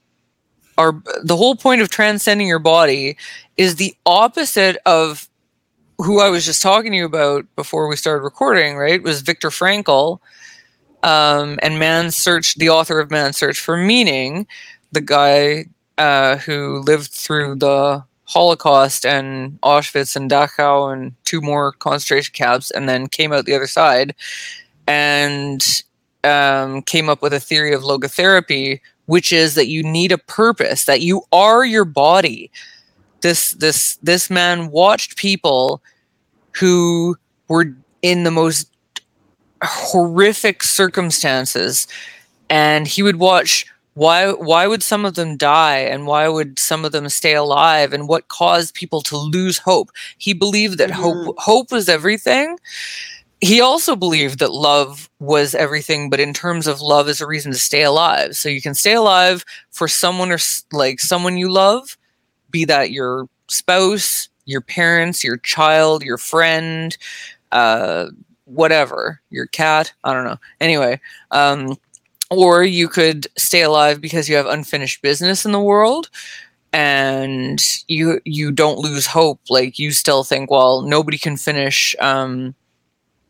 our 0.77 0.93
the 1.23 1.37
whole 1.37 1.57
point 1.57 1.81
of 1.81 1.89
transcending 1.89 2.47
your 2.47 2.59
body 2.59 3.17
is 3.57 3.77
the 3.77 3.95
opposite 4.05 4.77
of 4.87 5.29
who 5.99 6.21
I 6.21 6.29
was 6.29 6.45
just 6.45 6.63
talking 6.63 6.93
to 6.93 6.99
you 6.99 7.07
about 7.07 7.45
before 7.57 7.89
we 7.89 7.97
started 7.97 8.23
recording, 8.23 8.77
right? 8.77 9.03
Was 9.03 9.23
Viktor 9.23 9.51
Frankl 9.51 10.19
um, 11.05 11.59
and 11.63 11.79
Man's 11.79 12.17
Search, 12.17 12.57
the 12.57 12.71
author 12.71 12.99
of 12.99 13.11
Man's 13.11 13.37
Search 13.37 13.61
for 13.61 13.77
Meaning, 13.77 14.47
the 14.91 15.01
guy 15.01 15.67
uh, 15.97 16.37
who 16.39 16.81
lived 16.81 17.13
through 17.13 17.57
the 17.57 18.05
Holocaust 18.25 19.07
and 19.07 19.61
Auschwitz 19.61 20.17
and 20.17 20.31
Dachau 20.31 20.93
and 20.93 21.15
two 21.25 21.41
more 21.41 21.73
concentration 21.73 22.33
camps, 22.33 22.71
and 22.73 22.89
then 22.89 23.07
came 23.07 23.33
out 23.33 23.45
the 23.45 23.55
other 23.55 23.69
side 23.69 24.15
and 24.87 25.65
um, 26.25 26.83
came 26.83 27.09
up 27.09 27.23
with 27.23 27.33
a 27.33 27.41
theory 27.41 27.73
of 27.75 27.83
logotherapy, 27.83 28.81
which 29.07 29.33
is 29.33 29.55
that 29.55 29.69
you 29.69 29.83
need 29.83 30.13
a 30.13 30.19
purpose, 30.19 30.85
that 30.87 31.01
you 31.01 31.23
are 31.33 31.65
your 31.65 31.85
body. 31.85 32.51
This 33.21 33.53
this 33.53 33.97
this 34.03 34.31
man 34.31 34.71
watched 34.71 35.17
people 35.17 35.83
who 36.53 37.17
were 37.49 37.75
in 38.03 38.25
the 38.25 38.31
most 38.31 38.71
horrific 39.63 40.63
circumstances, 40.63 41.87
and 42.51 42.87
he 42.87 43.03
would 43.03 43.17
watch 43.17 43.67
why 43.95 44.33
why 44.33 44.67
would 44.67 44.83
some 44.83 45.05
of 45.05 45.15
them 45.15 45.37
die 45.37 45.79
and 45.79 46.07
why 46.07 46.29
would 46.29 46.59
some 46.59 46.85
of 46.85 46.93
them 46.93 47.09
stay 47.09 47.35
alive 47.35 47.93
and 47.93 48.09
what 48.09 48.29
caused 48.29 48.75
people 48.75 49.01
to 49.03 49.17
lose 49.17 49.59
hope. 49.59 49.91
He 50.19 50.35
believed 50.35 50.79
that 50.79 50.91
hope 50.91 51.37
hope 51.39 51.71
was 51.71 51.89
everything 51.89 52.59
he 53.45 53.61
also 53.61 53.95
believed 53.95 54.39
that 54.39 54.53
love 54.53 55.11
was 55.21 55.55
everything 55.55 56.09
but 56.09 56.19
in 56.19 56.33
terms 56.33 56.67
of 56.67 56.81
love 56.81 57.09
as 57.11 57.21
a 57.21 57.27
reason 57.27 57.53
to 57.53 57.59
stay 57.59 57.83
alive. 57.83 58.35
So 58.35 58.49
you 58.49 58.63
can 58.63 58.75
stay 58.75 58.95
alive 58.95 59.45
for 59.71 59.87
someone 59.87 60.33
or 60.33 60.39
like 60.73 60.99
someone 60.99 61.37
you 61.37 61.51
love 61.51 61.99
be 62.51 62.65
that 62.65 62.91
your 62.91 63.29
spouse 63.49 64.31
your 64.47 64.63
parents 64.63 65.23
your 65.23 65.37
child 65.39 66.03
your 66.03 66.17
friend 66.17 66.97
uh 67.53 68.07
whatever 68.47 69.21
your 69.29 69.47
cat 69.47 69.93
i 70.05 70.15
don't 70.15 70.25
know. 70.25 70.39
Anyway 70.61 70.99
um 71.31 71.77
or 72.31 72.63
you 72.65 72.89
could 72.89 73.27
stay 73.37 73.61
alive 73.61 74.01
because 74.01 74.27
you 74.27 74.37
have 74.37 74.47
unfinished 74.47 75.03
business 75.03 75.45
in 75.45 75.53
the 75.53 75.61
world 75.61 76.09
and 76.73 77.61
you 77.89 78.21
you 78.25 78.51
don't 78.51 78.79
lose 78.79 79.07
hope. 79.07 79.41
Like 79.51 79.79
you 79.79 79.91
still 79.91 80.25
think 80.25 80.51
well 80.51 80.81
nobody 80.81 81.19
can 81.19 81.37
finish 81.37 81.95
um 82.01 82.55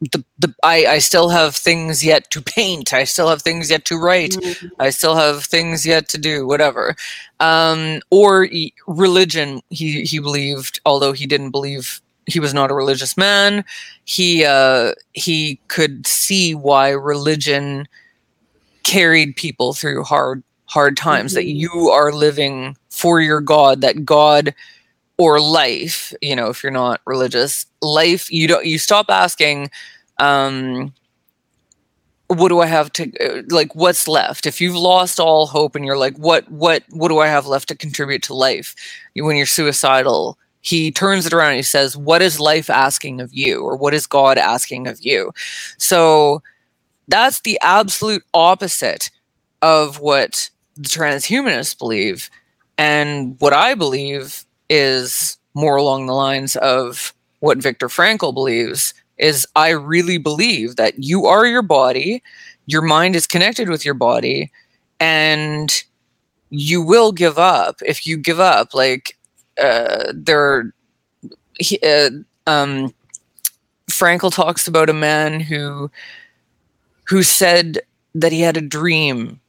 the, 0.00 0.24
the 0.38 0.54
I, 0.62 0.86
I 0.86 0.98
still 0.98 1.28
have 1.28 1.54
things 1.54 2.04
yet 2.04 2.30
to 2.30 2.42
paint 2.42 2.92
i 2.92 3.04
still 3.04 3.28
have 3.28 3.42
things 3.42 3.70
yet 3.70 3.84
to 3.86 3.96
write 3.96 4.32
mm-hmm. 4.32 4.66
i 4.78 4.90
still 4.90 5.16
have 5.16 5.44
things 5.44 5.86
yet 5.86 6.08
to 6.10 6.18
do 6.18 6.46
whatever 6.46 6.96
um, 7.40 8.00
or 8.10 8.44
he, 8.44 8.74
religion 8.86 9.60
he 9.70 10.02
he 10.02 10.18
believed 10.18 10.80
although 10.84 11.12
he 11.12 11.26
didn't 11.26 11.50
believe 11.50 12.00
he 12.26 12.40
was 12.40 12.54
not 12.54 12.70
a 12.70 12.74
religious 12.74 13.16
man 13.16 13.64
he 14.04 14.44
uh, 14.44 14.92
he 15.12 15.60
could 15.68 16.06
see 16.06 16.54
why 16.54 16.90
religion 16.90 17.86
carried 18.82 19.36
people 19.36 19.72
through 19.72 20.02
hard 20.04 20.42
hard 20.66 20.96
times 20.96 21.32
mm-hmm. 21.32 21.36
that 21.36 21.46
you 21.46 21.90
are 21.90 22.12
living 22.12 22.76
for 22.90 23.20
your 23.20 23.40
god 23.40 23.80
that 23.80 24.04
god 24.04 24.54
or 25.18 25.40
life 25.40 26.12
you 26.20 26.34
know 26.34 26.48
if 26.48 26.62
you're 26.62 26.72
not 26.72 27.00
religious 27.06 27.66
life 27.82 28.30
you 28.32 28.48
don't 28.48 28.66
you 28.66 28.78
stop 28.78 29.06
asking 29.08 29.70
um 30.18 30.92
what 32.28 32.48
do 32.48 32.60
i 32.60 32.66
have 32.66 32.92
to 32.92 33.12
uh, 33.18 33.42
like 33.48 33.74
what's 33.74 34.08
left? 34.08 34.46
If 34.46 34.60
you've 34.60 34.76
lost 34.76 35.20
all 35.20 35.46
hope 35.46 35.76
and 35.76 35.84
you're 35.84 35.98
like 35.98 36.16
what 36.16 36.50
what 36.50 36.82
what 36.90 37.08
do 37.08 37.18
i 37.18 37.26
have 37.26 37.46
left 37.46 37.68
to 37.68 37.76
contribute 37.76 38.22
to 38.24 38.34
life? 38.34 38.74
When 39.14 39.36
you're 39.36 39.46
suicidal 39.46 40.38
he 40.60 40.90
turns 40.90 41.26
it 41.26 41.32
around 41.34 41.50
and 41.50 41.56
he 41.56 41.62
says 41.62 41.96
what 41.96 42.22
is 42.22 42.40
life 42.40 42.70
asking 42.70 43.20
of 43.20 43.32
you? 43.32 43.62
Or 43.62 43.76
what 43.76 43.94
is 43.94 44.06
god 44.06 44.38
asking 44.38 44.86
of 44.86 44.98
you? 45.02 45.32
So 45.78 46.42
that's 47.08 47.40
the 47.40 47.58
absolute 47.60 48.24
opposite 48.32 49.10
of 49.60 50.00
what 50.00 50.48
the 50.76 50.88
transhumanists 50.88 51.78
believe 51.78 52.30
and 52.78 53.36
what 53.38 53.52
i 53.52 53.74
believe 53.74 54.43
is 54.68 55.38
more 55.54 55.76
along 55.76 56.06
the 56.06 56.14
lines 56.14 56.56
of 56.56 57.12
what 57.40 57.58
Viktor 57.58 57.88
Frankl 57.88 58.34
believes 58.34 58.94
is 59.18 59.46
I 59.54 59.70
really 59.70 60.18
believe 60.18 60.76
that 60.76 61.02
you 61.02 61.26
are 61.26 61.46
your 61.46 61.62
body, 61.62 62.22
your 62.66 62.82
mind 62.82 63.14
is 63.14 63.26
connected 63.26 63.68
with 63.68 63.84
your 63.84 63.94
body, 63.94 64.50
and 64.98 65.84
you 66.50 66.82
will 66.82 67.12
give 67.12 67.38
up 67.38 67.80
if 67.86 68.06
you 68.06 68.16
give 68.16 68.40
up. 68.40 68.74
Like 68.74 69.16
uh, 69.62 70.12
there, 70.14 70.72
he, 71.58 71.78
uh, 71.80 72.10
um, 72.46 72.92
Frankl 73.90 74.34
talks 74.34 74.66
about 74.66 74.90
a 74.90 74.94
man 74.94 75.40
who 75.40 75.90
who 77.04 77.22
said 77.22 77.80
that 78.14 78.32
he 78.32 78.40
had 78.40 78.56
a 78.56 78.62
dream 78.62 79.40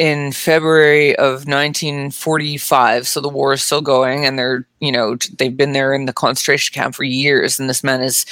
in 0.00 0.32
February 0.32 1.14
of 1.16 1.46
1945. 1.46 3.06
So 3.06 3.20
the 3.20 3.28
war 3.28 3.52
is 3.52 3.62
still 3.62 3.82
going, 3.82 4.24
and 4.24 4.38
they're 4.38 4.66
you 4.80 4.90
know 4.90 5.16
they've 5.36 5.56
been 5.56 5.72
there 5.72 5.92
in 5.92 6.06
the 6.06 6.12
concentration 6.14 6.72
camp 6.72 6.94
for 6.94 7.04
years, 7.04 7.60
and 7.60 7.68
this 7.68 7.84
man 7.84 8.00
is 8.00 8.24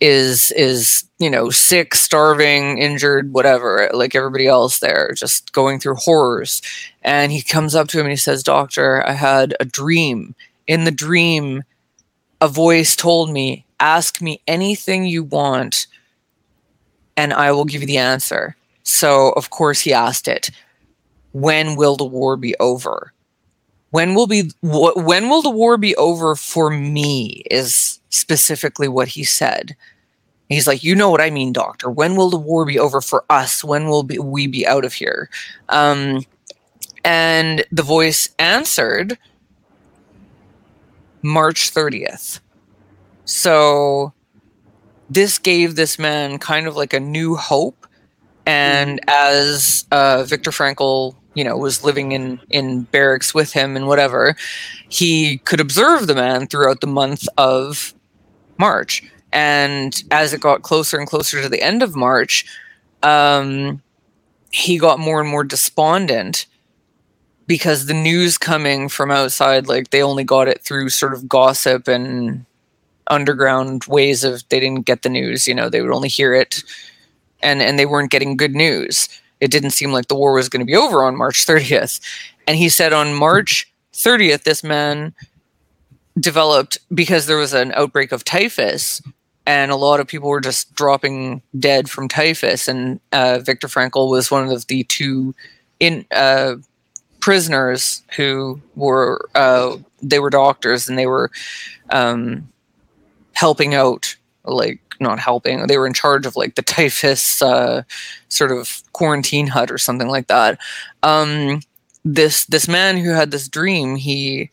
is 0.00 0.52
is 0.52 1.04
you 1.18 1.28
know 1.28 1.50
sick, 1.50 1.96
starving, 1.96 2.78
injured, 2.78 3.32
whatever, 3.32 3.90
like 3.94 4.14
everybody 4.14 4.46
else 4.46 4.78
there, 4.78 5.10
just 5.16 5.52
going 5.52 5.80
through 5.80 5.96
horrors. 5.96 6.62
And 7.02 7.32
he 7.32 7.42
comes 7.42 7.74
up 7.74 7.88
to 7.88 7.98
him 7.98 8.06
and 8.06 8.12
he 8.12 8.16
says, 8.16 8.44
"Doctor, 8.44 9.04
I 9.04 9.12
had 9.12 9.56
a 9.58 9.64
dream. 9.64 10.36
In 10.68 10.84
the 10.84 10.92
dream, 10.92 11.64
a 12.40 12.46
voice 12.46 12.94
told 12.94 13.30
me, 13.30 13.66
ask 13.80 14.22
me 14.22 14.40
anything 14.46 15.04
you 15.04 15.24
want." 15.24 15.88
And 17.16 17.32
I 17.32 17.50
will 17.50 17.64
give 17.64 17.80
you 17.80 17.88
the 17.88 17.98
answer. 17.98 18.54
So, 18.84 19.30
of 19.30 19.50
course, 19.50 19.80
he 19.80 19.92
asked 19.92 20.28
it 20.28 20.50
when 21.36 21.76
will 21.76 21.96
the 21.96 22.04
war 22.04 22.38
be 22.38 22.54
over? 22.58 23.12
When 23.90 24.14
will 24.14 24.26
be 24.26 24.50
when 24.62 25.28
will 25.28 25.42
the 25.42 25.50
war 25.50 25.76
be 25.76 25.94
over 25.96 26.34
for 26.34 26.70
me 26.70 27.42
is 27.50 28.00
specifically 28.08 28.88
what 28.88 29.08
he 29.08 29.22
said. 29.22 29.76
He's 30.48 30.66
like, 30.66 30.82
you 30.82 30.94
know 30.94 31.10
what 31.10 31.20
I 31.20 31.28
mean, 31.28 31.52
doctor. 31.52 31.90
When 31.90 32.16
will 32.16 32.30
the 32.30 32.38
war 32.38 32.64
be 32.64 32.78
over 32.78 33.02
for 33.02 33.24
us? 33.28 33.62
When 33.62 33.88
will 33.88 34.02
be, 34.02 34.18
we 34.18 34.46
be 34.46 34.66
out 34.66 34.84
of 34.84 34.94
here? 34.94 35.28
Um, 35.68 36.24
and 37.04 37.64
the 37.70 37.82
voice 37.82 38.30
answered 38.38 39.18
March 41.20 41.74
30th. 41.74 42.40
So 43.24 44.14
this 45.10 45.38
gave 45.38 45.74
this 45.74 45.98
man 45.98 46.38
kind 46.38 46.66
of 46.66 46.76
like 46.76 46.94
a 46.94 47.00
new 47.00 47.34
hope. 47.34 47.86
And 48.46 49.00
as 49.08 49.84
uh, 49.90 50.22
Viktor 50.24 50.52
Frankl 50.52 51.16
you 51.36 51.44
know 51.44 51.56
was 51.56 51.84
living 51.84 52.10
in 52.10 52.40
in 52.50 52.82
barracks 52.84 53.32
with 53.34 53.52
him 53.52 53.76
and 53.76 53.86
whatever 53.86 54.34
he 54.88 55.38
could 55.38 55.60
observe 55.60 56.08
the 56.08 56.14
man 56.14 56.48
throughout 56.48 56.80
the 56.80 56.86
month 56.88 57.28
of 57.38 57.94
march. 58.58 59.04
And 59.32 60.02
as 60.10 60.32
it 60.32 60.40
got 60.40 60.62
closer 60.62 60.98
and 60.98 61.06
closer 61.06 61.42
to 61.42 61.48
the 61.48 61.62
end 61.62 61.82
of 61.82 61.94
march 61.94 62.46
um, 63.02 63.82
he 64.50 64.78
got 64.78 64.98
more 64.98 65.20
and 65.20 65.28
more 65.28 65.44
despondent 65.44 66.46
because 67.46 67.86
the 67.86 67.94
news 67.94 68.38
coming 68.38 68.88
from 68.88 69.10
outside 69.10 69.68
like 69.68 69.90
they 69.90 70.02
only 70.02 70.24
got 70.24 70.48
it 70.48 70.62
through 70.62 70.88
sort 70.88 71.12
of 71.12 71.28
gossip 71.28 71.86
and 71.86 72.46
underground 73.08 73.84
ways 73.84 74.24
of 74.24 74.42
they 74.48 74.58
didn't 74.58 74.86
get 74.86 75.02
the 75.02 75.08
news 75.08 75.46
you 75.46 75.54
know 75.54 75.68
they 75.68 75.82
would 75.82 75.92
only 75.92 76.08
hear 76.08 76.34
it 76.34 76.64
and 77.42 77.62
and 77.62 77.78
they 77.78 77.86
weren't 77.86 78.10
getting 78.10 78.36
good 78.36 78.54
news 78.54 79.08
it 79.40 79.50
didn't 79.50 79.70
seem 79.70 79.92
like 79.92 80.08
the 80.08 80.14
war 80.14 80.32
was 80.32 80.48
going 80.48 80.60
to 80.60 80.70
be 80.70 80.76
over 80.76 81.04
on 81.04 81.16
March 81.16 81.46
30th. 81.46 82.00
And 82.46 82.56
he 82.56 82.68
said 82.68 82.92
on 82.92 83.14
March 83.14 83.70
30th, 83.92 84.44
this 84.44 84.62
man 84.62 85.14
developed 86.18 86.78
because 86.94 87.26
there 87.26 87.36
was 87.36 87.52
an 87.52 87.72
outbreak 87.72 88.12
of 88.12 88.24
typhus 88.24 89.02
and 89.46 89.70
a 89.70 89.76
lot 89.76 90.00
of 90.00 90.08
people 90.08 90.28
were 90.28 90.40
just 90.40 90.74
dropping 90.74 91.40
dead 91.58 91.88
from 91.88 92.08
typhus. 92.08 92.66
And 92.66 93.00
uh, 93.12 93.38
Viktor 93.38 93.68
Frankl 93.68 94.10
was 94.10 94.30
one 94.30 94.48
of 94.48 94.66
the 94.66 94.82
two 94.84 95.34
in 95.78 96.04
uh, 96.10 96.56
prisoners 97.20 98.02
who 98.16 98.60
were 98.74 99.28
uh, 99.34 99.76
they 100.02 100.18
were 100.18 100.30
doctors 100.30 100.88
and 100.88 100.98
they 100.98 101.06
were 101.06 101.30
um, 101.90 102.48
helping 103.32 103.74
out 103.74 104.16
like 104.44 104.80
not 105.00 105.18
helping. 105.18 105.66
They 105.66 105.78
were 105.78 105.86
in 105.86 105.92
charge 105.92 106.26
of 106.26 106.36
like 106.36 106.56
the 106.56 106.62
typhus 106.62 107.40
uh, 107.40 107.82
sort 108.36 108.52
of 108.52 108.82
quarantine 108.92 109.46
hut 109.46 109.70
or 109.70 109.78
something 109.78 110.08
like 110.08 110.28
that. 110.28 110.58
Um, 111.02 111.60
this 112.04 112.44
this 112.46 112.68
man 112.68 112.96
who 112.98 113.10
had 113.10 113.30
this 113.30 113.48
dream, 113.48 113.96
he 113.96 114.50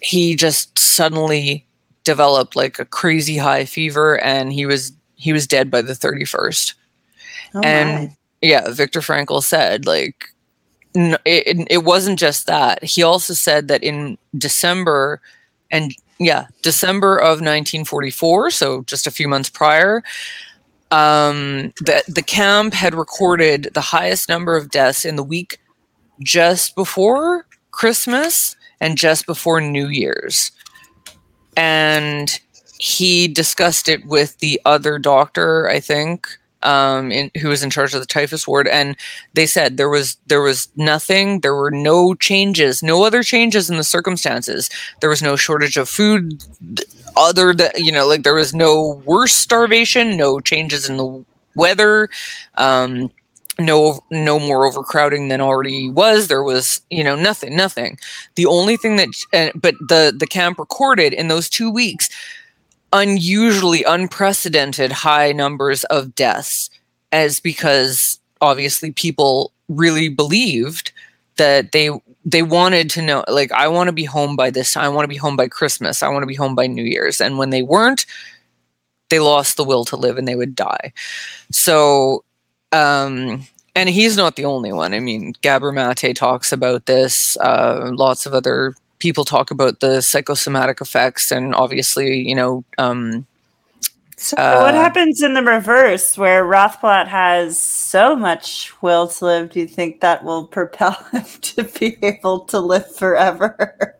he 0.00 0.36
just 0.36 0.78
suddenly 0.78 1.66
developed 2.04 2.54
like 2.54 2.78
a 2.78 2.84
crazy 2.84 3.36
high 3.36 3.64
fever, 3.64 4.18
and 4.20 4.52
he 4.52 4.66
was 4.66 4.92
he 5.14 5.32
was 5.32 5.46
dead 5.46 5.70
by 5.70 5.82
the 5.82 5.94
thirty 5.94 6.24
first. 6.24 6.74
Oh 7.54 7.60
and 7.60 8.08
my. 8.08 8.16
yeah, 8.42 8.70
Viktor 8.70 9.00
Frankl 9.00 9.42
said 9.42 9.86
like 9.86 10.26
it, 10.94 11.66
it 11.70 11.84
wasn't 11.84 12.18
just 12.18 12.46
that. 12.46 12.82
He 12.82 13.02
also 13.02 13.34
said 13.34 13.68
that 13.68 13.82
in 13.82 14.18
December 14.36 15.20
and 15.70 15.94
yeah, 16.18 16.46
December 16.62 17.18
of 17.18 17.40
1944, 17.40 18.50
so 18.50 18.82
just 18.82 19.06
a 19.06 19.10
few 19.10 19.28
months 19.28 19.50
prior, 19.50 20.02
um, 20.90 21.72
the, 21.80 22.02
the 22.08 22.22
camp 22.22 22.74
had 22.74 22.94
recorded 22.94 23.70
the 23.74 23.80
highest 23.80 24.28
number 24.28 24.56
of 24.56 24.70
deaths 24.70 25.04
in 25.04 25.16
the 25.16 25.22
week 25.22 25.58
just 26.20 26.74
before 26.74 27.46
Christmas 27.70 28.56
and 28.80 28.96
just 28.96 29.26
before 29.26 29.60
New 29.60 29.88
Year's. 29.88 30.52
And 31.56 32.38
he 32.78 33.26
discussed 33.28 33.88
it 33.88 34.06
with 34.06 34.38
the 34.38 34.60
other 34.64 34.98
doctor, 34.98 35.68
I 35.68 35.80
think, 35.80 36.28
um, 36.66 37.12
in, 37.12 37.30
who 37.40 37.48
was 37.48 37.62
in 37.62 37.70
charge 37.70 37.94
of 37.94 38.00
the 38.00 38.06
typhus 38.06 38.46
ward, 38.46 38.68
and 38.68 38.96
they 39.34 39.46
said 39.46 39.76
there 39.76 39.88
was 39.88 40.18
there 40.26 40.42
was 40.42 40.68
nothing, 40.76 41.40
there 41.40 41.54
were 41.54 41.70
no 41.70 42.14
changes, 42.14 42.82
no 42.82 43.04
other 43.04 43.22
changes 43.22 43.70
in 43.70 43.76
the 43.76 43.84
circumstances. 43.84 44.68
There 45.00 45.10
was 45.10 45.22
no 45.22 45.36
shortage 45.36 45.76
of 45.76 45.88
food, 45.88 46.44
other 47.16 47.54
than 47.54 47.70
you 47.76 47.92
know, 47.92 48.06
like 48.06 48.24
there 48.24 48.34
was 48.34 48.54
no 48.54 49.00
worse 49.06 49.34
starvation, 49.34 50.16
no 50.16 50.40
changes 50.40 50.88
in 50.88 50.96
the 50.96 51.24
weather. 51.54 52.10
Um, 52.56 53.10
no 53.58 54.00
no 54.10 54.38
more 54.38 54.66
overcrowding 54.66 55.28
than 55.28 55.40
already 55.40 55.88
was 55.88 56.28
there 56.28 56.42
was 56.42 56.82
you 56.90 57.02
know 57.02 57.16
nothing 57.16 57.56
nothing 57.56 57.98
the 58.34 58.44
only 58.44 58.76
thing 58.76 58.96
that 58.96 59.08
uh, 59.32 59.48
but 59.54 59.74
the 59.88 60.14
the 60.14 60.26
camp 60.26 60.58
recorded 60.58 61.14
in 61.14 61.28
those 61.28 61.48
2 61.48 61.70
weeks 61.70 62.10
unusually 62.92 63.82
unprecedented 63.84 64.92
high 64.92 65.32
numbers 65.32 65.84
of 65.84 66.14
deaths 66.14 66.70
as 67.12 67.40
because 67.40 68.20
obviously 68.40 68.92
people 68.92 69.52
really 69.68 70.08
believed 70.08 70.92
that 71.36 71.72
they 71.72 71.90
they 72.24 72.42
wanted 72.42 72.88
to 72.90 73.02
know 73.02 73.24
like 73.28 73.52
i 73.52 73.68
want 73.68 73.88
to 73.88 73.92
be 73.92 74.04
home 74.04 74.36
by 74.36 74.50
this 74.50 74.72
time. 74.72 74.84
I 74.84 74.88
want 74.88 75.04
to 75.04 75.08
be 75.08 75.16
home 75.16 75.36
by 75.36 75.48
christmas. 75.48 76.02
I 76.02 76.08
want 76.08 76.22
to 76.22 76.26
be 76.26 76.34
home 76.34 76.54
by 76.54 76.66
new 76.66 76.84
year's. 76.84 77.20
And 77.20 77.38
when 77.38 77.50
they 77.50 77.62
weren't 77.62 78.06
they 79.08 79.20
lost 79.20 79.56
the 79.56 79.64
will 79.64 79.84
to 79.86 79.96
live 79.96 80.18
and 80.18 80.26
they 80.26 80.34
would 80.34 80.54
die. 80.54 80.92
So 81.50 82.24
um 82.72 83.46
and 83.74 83.88
he's 83.88 84.16
not 84.16 84.36
the 84.36 84.46
only 84.46 84.72
one. 84.72 84.94
I 84.94 85.00
mean 85.00 85.34
gabor 85.42 85.72
mate 85.72 86.16
talks 86.16 86.52
about 86.52 86.86
this 86.86 87.36
uh 87.38 87.90
lots 87.92 88.26
of 88.26 88.34
other 88.34 88.74
people 88.98 89.24
talk 89.24 89.50
about 89.50 89.80
the 89.80 90.00
psychosomatic 90.00 90.80
effects 90.80 91.30
and 91.30 91.54
obviously 91.54 92.20
you 92.20 92.34
know 92.34 92.64
um, 92.78 93.26
So 94.16 94.36
Uh, 94.38 94.60
what 94.60 94.74
happens 94.74 95.22
in 95.22 95.34
the 95.34 95.42
reverse 95.42 96.16
where 96.16 96.44
Rothblatt 96.44 97.06
has 97.08 97.60
so 97.60 98.16
much 98.16 98.72
will 98.82 99.08
to 99.08 99.24
live? 99.24 99.50
Do 99.50 99.60
you 99.60 99.66
think 99.66 100.00
that 100.00 100.24
will 100.24 100.46
propel 100.46 100.92
him 101.12 101.24
to 101.24 101.64
be 101.64 101.98
able 102.02 102.40
to 102.46 102.58
live 102.60 102.94
forever? 102.96 103.96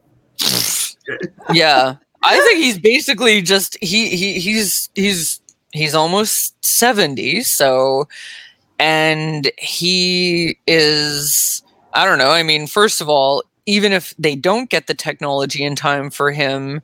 yeah 1.52 1.96
i 2.22 2.38
think 2.40 2.58
he's 2.58 2.78
basically 2.78 3.42
just 3.42 3.76
he, 3.82 4.16
he 4.16 4.38
he's 4.38 4.88
he's 4.94 5.40
he's 5.72 5.94
almost 5.94 6.54
70 6.64 7.42
so 7.42 8.08
and 8.78 9.50
he 9.58 10.58
is 10.66 11.62
i 11.92 12.04
don't 12.04 12.18
know 12.18 12.30
i 12.30 12.42
mean 12.42 12.66
first 12.66 13.00
of 13.00 13.08
all 13.08 13.42
even 13.66 13.92
if 13.92 14.14
they 14.18 14.36
don't 14.36 14.70
get 14.70 14.86
the 14.86 14.94
technology 14.94 15.64
in 15.64 15.76
time 15.76 16.10
for 16.10 16.32
him 16.32 16.82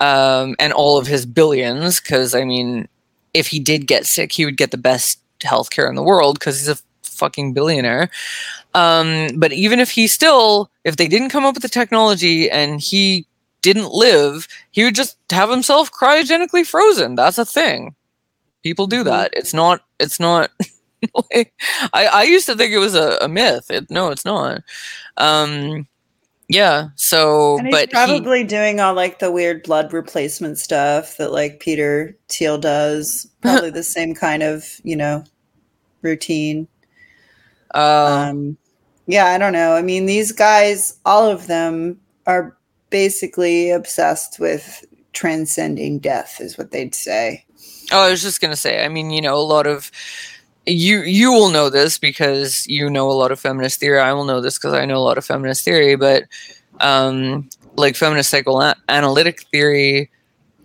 um, 0.00 0.56
and 0.58 0.72
all 0.72 0.98
of 0.98 1.06
his 1.06 1.26
billions 1.26 2.00
because 2.00 2.34
i 2.34 2.44
mean 2.44 2.88
if 3.34 3.48
he 3.48 3.60
did 3.60 3.86
get 3.86 4.06
sick 4.06 4.32
he 4.32 4.44
would 4.44 4.56
get 4.56 4.70
the 4.70 4.78
best 4.78 5.20
healthcare 5.40 5.88
in 5.88 5.94
the 5.94 6.02
world 6.02 6.38
because 6.38 6.58
he's 6.60 6.68
a 6.68 6.78
fucking 7.02 7.52
billionaire 7.52 8.10
um, 8.74 9.28
but 9.36 9.52
even 9.52 9.80
if 9.80 9.90
he 9.90 10.06
still 10.06 10.70
if 10.84 10.96
they 10.96 11.08
didn't 11.08 11.30
come 11.30 11.44
up 11.44 11.54
with 11.54 11.62
the 11.62 11.68
technology 11.68 12.50
and 12.50 12.80
he 12.80 13.26
didn't 13.62 13.92
live, 13.92 14.48
he 14.70 14.84
would 14.84 14.94
just 14.94 15.18
have 15.30 15.50
himself 15.50 15.90
cryogenically 15.92 16.66
frozen. 16.66 17.14
That's 17.14 17.38
a 17.38 17.44
thing. 17.44 17.94
People 18.62 18.86
do 18.86 19.02
Mhm. 19.02 19.06
that. 19.06 19.30
It's 19.34 19.54
not. 19.54 19.82
It's 20.00 20.20
not. 20.20 20.50
like, 21.32 21.52
I 21.92 22.06
I 22.06 22.22
used 22.24 22.46
to 22.46 22.56
think 22.56 22.72
it 22.72 22.78
was 22.78 22.94
a, 22.94 23.18
a 23.22 23.28
myth. 23.28 23.70
It, 23.70 23.90
no, 23.90 24.10
it's 24.10 24.24
not. 24.24 24.62
Um, 25.18 25.86
yeah. 26.50 26.88
So, 26.96 27.58
And 27.58 27.68
he's 27.68 27.76
but 27.76 27.90
he, 27.94 28.22
probably 28.22 28.44
doing 28.44 28.80
all 28.80 28.94
like 28.94 29.18
the 29.20 29.32
weird 29.32 29.62
blood 29.62 29.92
replacement 29.92 30.58
stuff 30.58 31.16
that 31.18 31.32
like 31.32 31.60
Peter 31.60 32.16
Thiel 32.28 32.58
does. 32.58 33.28
Probably 33.42 33.70
the 33.70 33.82
same 33.82 34.14
kind 34.14 34.42
of, 34.42 34.66
you 34.84 34.96
know, 34.96 35.24
routine. 36.02 36.68
uh, 37.74 38.28
Um, 38.30 38.58
yeah, 39.06 39.26
I 39.26 39.38
don't 39.38 39.52
know. 39.54 39.74
I 39.74 39.82
mean, 39.82 40.06
these 40.06 40.32
guys, 40.32 40.98
all 41.04 41.26
of 41.28 41.46
them 41.46 42.00
are 42.26 42.56
basically 42.90 43.70
obsessed 43.70 44.38
with 44.40 44.84
transcending 45.12 45.98
death, 46.00 46.40
is 46.40 46.58
what 46.58 46.70
they'd 46.72 46.94
say. 46.94 47.44
Oh, 47.92 48.06
I 48.06 48.10
was 48.10 48.22
just 48.22 48.40
gonna 48.40 48.56
say. 48.56 48.84
I 48.84 48.88
mean, 48.88 49.10
you 49.10 49.20
know, 49.20 49.36
a 49.36 49.40
lot 49.42 49.66
of 49.66 49.90
you 50.70 51.02
you 51.02 51.32
will 51.32 51.50
know 51.50 51.68
this 51.68 51.98
because 51.98 52.66
you 52.66 52.88
know 52.88 53.10
a 53.10 53.12
lot 53.12 53.32
of 53.32 53.40
feminist 53.40 53.80
theory. 53.80 53.98
I 54.00 54.12
will 54.12 54.24
know 54.24 54.40
this 54.40 54.58
because 54.58 54.74
I 54.74 54.84
know 54.84 54.96
a 54.96 55.04
lot 55.04 55.18
of 55.18 55.24
feminist 55.24 55.64
theory. 55.64 55.96
But 55.96 56.24
um, 56.80 57.48
like 57.76 57.96
feminist 57.96 58.30
psychoanalytic 58.30 59.42
theory 59.52 60.10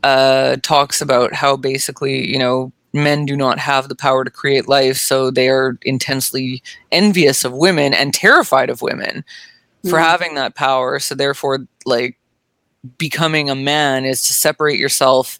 uh, 0.03 0.57
talks 0.61 1.01
about 1.01 1.33
how 1.33 1.57
basically, 1.57 2.29
you 2.31 2.37
know, 2.39 2.71
men 2.93 3.25
do 3.25 3.35
not 3.35 3.59
have 3.59 3.89
the 3.89 3.95
power 3.95 4.23
to 4.23 4.31
create 4.31 4.67
life, 4.67 4.97
so 4.97 5.31
they 5.31 5.49
are 5.49 5.77
intensely 5.81 6.61
envious 6.91 7.43
of 7.43 7.53
women 7.53 7.93
and 7.93 8.13
terrified 8.13 8.69
of 8.69 8.81
women 8.81 9.23
for 9.83 9.99
Hmm. 9.99 10.05
having 10.05 10.35
that 10.35 10.55
power. 10.55 10.99
So 10.99 11.15
therefore, 11.15 11.59
like 11.85 12.17
becoming 12.97 13.49
a 13.49 13.55
man 13.55 14.05
is 14.05 14.23
to 14.27 14.33
separate 14.33 14.79
yourself 14.79 15.37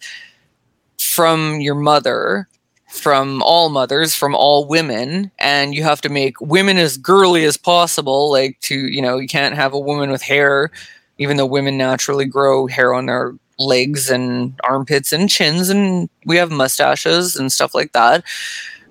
from 1.00 1.60
your 1.60 1.74
mother 1.74 2.48
from 2.88 3.42
all 3.42 3.68
mothers 3.68 4.14
from 4.14 4.34
all 4.34 4.66
women 4.66 5.30
and 5.38 5.74
you 5.74 5.82
have 5.82 6.00
to 6.00 6.08
make 6.08 6.40
women 6.40 6.76
as 6.76 6.96
girly 6.96 7.44
as 7.44 7.56
possible 7.56 8.30
like 8.30 8.58
to 8.60 8.74
you 8.88 9.02
know 9.02 9.18
you 9.18 9.26
can't 9.26 9.56
have 9.56 9.72
a 9.74 9.78
woman 9.78 10.10
with 10.10 10.22
hair 10.22 10.70
even 11.18 11.36
though 11.36 11.46
women 11.46 11.76
naturally 11.76 12.24
grow 12.24 12.66
hair 12.66 12.94
on 12.94 13.06
their 13.06 13.34
legs 13.58 14.10
and 14.10 14.58
armpits 14.64 15.12
and 15.12 15.28
chins 15.28 15.68
and 15.68 16.08
we 16.26 16.36
have 16.36 16.50
mustaches 16.50 17.36
and 17.36 17.50
stuff 17.52 17.74
like 17.74 17.92
that. 17.92 18.22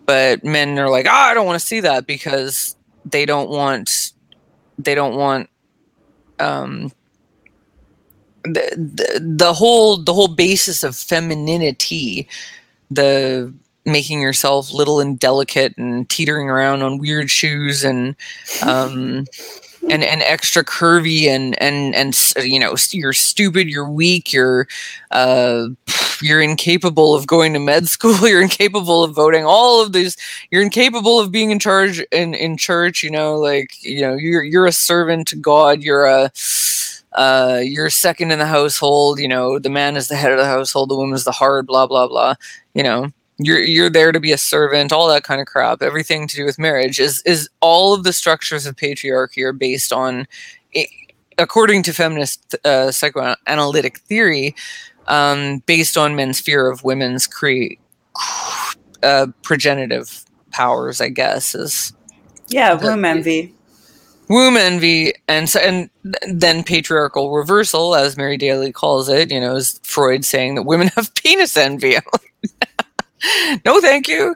But 0.05 0.43
men 0.43 0.77
are 0.77 0.89
like 0.89 1.07
oh 1.07 1.11
i 1.11 1.33
don't 1.33 1.47
want 1.47 1.59
to 1.59 1.65
see 1.65 1.79
that 1.79 2.05
because 2.05 2.75
they 3.05 3.25
don't 3.25 3.49
want 3.49 4.11
they 4.77 4.93
don't 4.93 5.15
want 5.15 5.49
um 6.39 6.91
the, 8.43 8.69
the 8.75 9.19
the 9.37 9.53
whole 9.53 9.97
the 9.97 10.13
whole 10.13 10.27
basis 10.27 10.83
of 10.83 10.95
femininity 10.95 12.27
the 12.91 13.51
making 13.85 14.21
yourself 14.21 14.73
little 14.73 14.99
and 14.99 15.19
delicate 15.19 15.77
and 15.77 16.09
teetering 16.09 16.49
around 16.49 16.81
on 16.81 16.97
weird 16.97 17.29
shoes 17.29 17.83
and 17.83 18.15
um 18.63 19.25
and 19.89 20.03
and 20.03 20.21
extra 20.23 20.63
curvy 20.63 21.27
and 21.27 21.61
and 21.61 21.93
and 21.95 22.17
you 22.43 22.59
know 22.59 22.75
you're 22.91 23.13
stupid 23.13 23.67
you're 23.67 23.89
weak 23.89 24.33
you're 24.33 24.67
uh 25.11 25.67
you're 26.21 26.41
incapable 26.41 27.13
of 27.13 27.27
going 27.27 27.53
to 27.53 27.59
med 27.59 27.87
school 27.95 28.27
you're 28.27 28.41
incapable 28.41 29.03
of 29.03 29.13
voting 29.13 29.45
all 29.45 29.81
of 29.81 29.93
these 29.93 30.17
you're 30.49 30.63
incapable 30.63 31.19
of 31.19 31.31
being 31.31 31.51
in 31.51 31.59
charge 31.59 31.99
in 32.11 32.33
in 32.33 32.57
church 32.57 33.03
you 33.03 33.11
know 33.11 33.35
like 33.35 33.83
you 33.83 34.01
know 34.01 34.15
you're 34.15 34.43
you're 34.43 34.65
a 34.65 34.71
servant 34.71 35.27
to 35.27 35.35
god 35.35 35.83
you're 35.83 36.05
a 36.05 36.31
uh, 37.15 37.61
you're 37.63 37.89
second 37.89 38.31
in 38.31 38.39
the 38.39 38.45
household. 38.45 39.19
You 39.19 39.27
know, 39.29 39.57
the 39.57 39.69
man 39.69 39.95
is 39.95 40.09
the 40.09 40.15
head 40.15 40.31
of 40.31 40.37
the 40.37 40.45
household, 40.45 40.89
the 40.89 40.97
woman 40.97 41.15
is 41.15 41.23
the 41.23 41.31
heart. 41.31 41.65
Blah 41.65 41.87
blah 41.87 42.07
blah. 42.07 42.35
You 42.73 42.83
know, 42.83 43.11
you're 43.37 43.59
you're 43.59 43.89
there 43.89 44.11
to 44.11 44.19
be 44.19 44.31
a 44.31 44.37
servant. 44.37 44.91
All 44.93 45.07
that 45.09 45.23
kind 45.23 45.41
of 45.41 45.47
crap. 45.47 45.81
Everything 45.81 46.27
to 46.27 46.35
do 46.35 46.45
with 46.45 46.57
marriage 46.59 46.99
is 46.99 47.21
is 47.25 47.49
all 47.61 47.93
of 47.93 48.03
the 48.03 48.13
structures 48.13 48.65
of 48.65 48.75
patriarchy 48.75 49.43
are 49.43 49.53
based 49.53 49.91
on, 49.91 50.25
according 51.37 51.83
to 51.83 51.93
feminist 51.93 52.55
uh, 52.65 52.91
psychoanalytic 52.91 53.99
theory, 53.99 54.55
um, 55.07 55.59
based 55.65 55.97
on 55.97 56.15
men's 56.15 56.39
fear 56.39 56.69
of 56.69 56.83
women's 56.83 57.27
create 57.27 57.79
uh, 59.03 59.27
progenitive 59.43 60.23
powers. 60.51 61.01
I 61.01 61.09
guess 61.09 61.53
is 61.55 61.91
Yeah, 62.47 62.75
The- 62.75 62.87
womb 62.87 63.03
envy. 63.05 63.53
womb 64.29 64.55
envy 64.57 65.13
and 65.27 65.47
so, 65.49 65.59
and 65.59 65.89
then 66.27 66.63
patriarchal 66.63 67.31
reversal 67.31 67.93
as 67.93 68.17
mary 68.17 68.37
daly 68.37 68.71
calls 68.71 69.07
it 69.07 69.29
you 69.31 69.39
know 69.39 69.55
is 69.55 69.79
freud 69.83 70.25
saying 70.25 70.55
that 70.55 70.63
women 70.63 70.87
have 70.95 71.13
penis 71.13 71.55
envy 71.55 71.95
no 73.65 73.81
thank 73.81 74.07
you. 74.07 74.35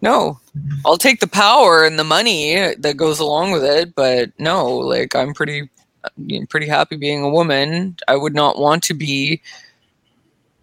No. 0.00 0.38
I'll 0.84 0.98
take 0.98 1.20
the 1.20 1.26
power 1.26 1.82
and 1.84 1.98
the 1.98 2.04
money 2.04 2.74
that 2.74 2.96
goes 2.96 3.18
along 3.18 3.52
with 3.52 3.64
it 3.64 3.94
but 3.94 4.30
no 4.38 4.68
like 4.68 5.16
i'm 5.16 5.34
pretty 5.34 5.68
know, 6.16 6.46
pretty 6.46 6.66
happy 6.66 6.96
being 6.96 7.22
a 7.22 7.28
woman. 7.28 7.96
I 8.08 8.16
would 8.16 8.34
not 8.34 8.58
want 8.58 8.82
to 8.84 8.94
be 8.94 9.40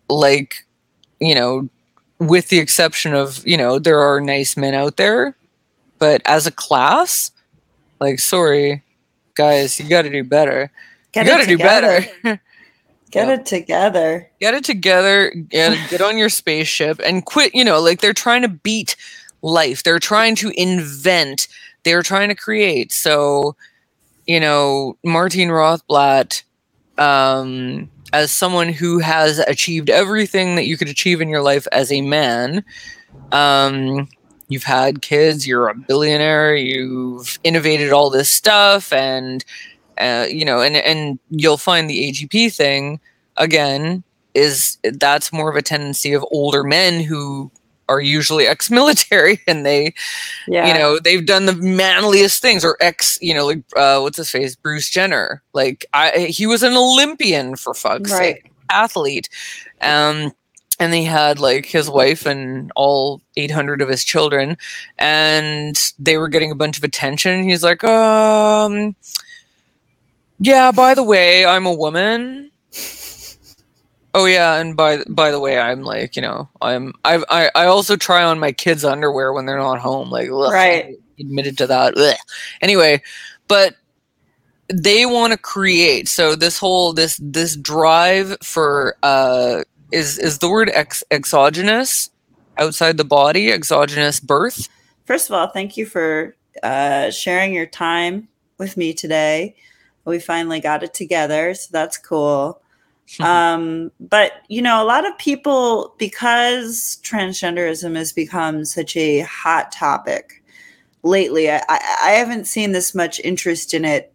like 0.10 0.65
you 1.19 1.35
know 1.35 1.69
with 2.19 2.49
the 2.49 2.60
exception 2.60 3.14
of 3.14 3.45
you 3.48 3.57
know 3.57 3.80
there 3.80 3.99
are 3.99 4.19
nice 4.19 4.57
men 4.57 4.73
out 4.73 4.98
there 4.98 5.35
but 5.99 6.22
as 6.26 6.45
a 6.45 6.52
class 6.52 7.31
like 8.02 8.19
sorry 8.19 8.84
guys 9.35 9.80
you 9.80 9.88
got 9.88 10.02
to 10.03 10.10
do 10.10 10.23
better. 10.23 10.72
Get 11.14 11.26
you 11.26 11.31
got 11.31 11.41
to 11.41 11.45
do 11.45 11.57
better 11.57 12.41
Get 13.11 13.27
Yeah. 13.27 13.33
it 13.35 13.45
together. 13.45 14.29
get 14.39 14.53
it 14.53 14.63
together 14.63 15.31
get, 15.49 15.77
get 15.89 16.01
on 16.01 16.17
your 16.17 16.29
spaceship 16.29 16.99
and 17.05 17.25
quit 17.25 17.53
you 17.53 17.63
know 17.63 17.79
like 17.79 18.01
they're 18.01 18.13
trying 18.13 18.41
to 18.41 18.47
beat 18.47 18.95
life 19.41 19.83
they're 19.83 19.99
trying 19.99 20.35
to 20.35 20.51
invent 20.59 21.47
they're 21.83 22.03
trying 22.03 22.29
to 22.29 22.35
create 22.35 22.91
so 22.91 23.55
you 24.27 24.39
know 24.39 24.95
Martine 25.03 25.49
rothblatt 25.49 26.43
um 26.97 27.89
as 28.13 28.31
someone 28.31 28.69
who 28.69 28.99
has 28.99 29.39
achieved 29.39 29.89
everything 29.89 30.55
that 30.55 30.65
you 30.65 30.77
could 30.77 30.89
achieve 30.89 31.21
in 31.21 31.29
your 31.29 31.41
life 31.41 31.67
as 31.71 31.91
a 31.91 32.01
man 32.01 32.63
um 33.31 34.07
you've 34.47 34.63
had 34.63 35.01
kids 35.01 35.47
you're 35.47 35.69
a 35.69 35.75
billionaire 35.75 36.55
you've 36.55 37.39
innovated 37.43 37.91
all 37.91 38.09
this 38.09 38.29
stuff 38.29 38.91
and 38.93 39.43
uh, 39.97 40.26
you 40.30 40.45
know 40.45 40.61
and 40.61 40.76
and 40.76 41.19
you'll 41.30 41.57
find 41.57 41.89
the 41.89 42.11
agp 42.11 42.53
thing 42.53 42.99
again 43.38 44.03
is 44.34 44.77
that's 44.84 45.34
more 45.34 45.49
of 45.49 45.55
a 45.55 45.61
tendency 45.61 46.13
of 46.13 46.26
older 46.31 46.63
men 46.63 47.01
who 47.01 47.51
are 47.89 47.99
usually 47.99 48.47
ex-military 48.53 49.39
and 49.47 49.65
they 49.65 49.93
Yeah. 50.47 50.68
you 50.68 50.73
know 50.73 50.99
they've 50.99 51.26
done 51.26 51.45
the 51.45 51.55
manliest 51.55 52.41
things 52.41 52.63
or 52.63 52.77
ex 52.80 53.18
you 53.22 53.34
know 53.34 53.45
like 53.45 53.63
uh 53.76 53.99
what's 53.99 54.18
his 54.18 54.30
face 54.30 54.55
bruce 54.55 54.89
jenner 54.89 55.41
like 55.53 55.85
i 55.93 56.11
he 56.30 56.47
was 56.47 56.63
an 56.63 56.73
olympian 56.77 57.55
for 57.57 57.73
fuck's 57.73 58.11
Right. 58.11 58.35
sake 58.35 58.51
athlete 58.69 59.27
um 59.81 60.31
and 60.80 60.93
he 60.93 61.03
had 61.03 61.38
like 61.39 61.65
his 61.65 61.89
wife 61.89 62.26
and 62.26 62.72
all 62.76 63.22
800 63.35 63.81
of 63.81 63.89
his 63.89 64.03
children 64.05 64.57
and 64.97 65.77
they 65.99 66.18
were 66.18 66.30
getting 66.30 66.51
a 66.51 66.55
bunch 66.55 66.77
of 66.77 66.84
attention 66.85 67.43
he's 67.43 67.63
like 67.63 67.84
um 67.84 68.95
yeah 70.41 70.72
by 70.72 70.93
the 70.93 71.03
way 71.03 71.45
i'm 71.45 71.65
a 71.65 71.73
woman 71.73 72.51
Oh 74.13 74.26
yeah, 74.26 74.55
and 74.55 74.76
by 74.76 75.03
by 75.07 75.31
the 75.31 75.39
way, 75.39 75.57
I'm 75.57 75.84
like 75.84 76.15
you 76.15 76.22
know 76.22 76.49
I'm 76.61 76.93
I 77.05 77.23
I 77.30 77.49
I 77.55 77.65
also 77.65 77.95
try 77.95 78.23
on 78.23 78.39
my 78.39 78.51
kids' 78.51 78.84
underwear 78.84 79.31
when 79.31 79.45
they're 79.45 79.57
not 79.57 79.80
home. 79.80 80.09
Like 80.09 80.30
ugh, 80.30 80.51
Right. 80.51 80.85
I 80.85 80.95
admitted 81.19 81.57
to 81.59 81.68
that. 81.68 81.97
Ugh. 81.97 82.15
Anyway, 82.61 83.01
but 83.47 83.76
they 84.68 85.05
want 85.05 85.31
to 85.31 85.39
create. 85.39 86.09
So 86.09 86.35
this 86.35 86.59
whole 86.59 86.91
this 86.91 87.19
this 87.23 87.55
drive 87.55 88.38
for 88.43 88.95
uh 89.01 89.63
is 89.93 90.18
is 90.19 90.39
the 90.39 90.49
word 90.49 90.69
ex 90.73 91.03
exogenous 91.09 92.09
outside 92.57 92.97
the 92.97 93.05
body, 93.05 93.49
exogenous 93.49 94.19
birth. 94.19 94.68
First 95.05 95.30
of 95.30 95.35
all, 95.35 95.47
thank 95.47 95.77
you 95.77 95.85
for 95.85 96.35
uh, 96.63 97.11
sharing 97.11 97.53
your 97.53 97.65
time 97.65 98.27
with 98.57 98.76
me 98.76 98.93
today. 98.93 99.55
We 100.05 100.19
finally 100.19 100.59
got 100.59 100.83
it 100.83 100.93
together, 100.93 101.53
so 101.53 101.69
that's 101.71 101.97
cool. 101.97 102.61
um, 103.19 103.91
but 103.99 104.33
you 104.47 104.61
know, 104.61 104.83
a 104.83 104.85
lot 104.85 105.07
of 105.07 105.17
people, 105.17 105.95
because 105.97 106.99
transgenderism 107.03 107.95
has 107.95 108.13
become 108.13 108.65
such 108.65 108.95
a 108.95 109.19
hot 109.21 109.71
topic 109.71 110.43
lately, 111.03 111.51
I, 111.51 111.61
I 111.67 112.11
haven't 112.11 112.45
seen 112.45 112.71
this 112.71 112.95
much 112.95 113.19
interest 113.19 113.73
in 113.73 113.85
it. 113.85 114.13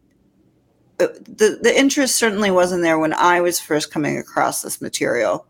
Uh, 0.99 1.09
the 1.25 1.59
the 1.61 1.79
interest 1.79 2.17
certainly 2.17 2.51
wasn't 2.51 2.83
there 2.83 2.99
when 2.99 3.13
I 3.13 3.41
was 3.43 3.61
first 3.61 3.91
coming 3.91 4.17
across 4.17 4.63
this 4.63 4.81
material 4.81 5.47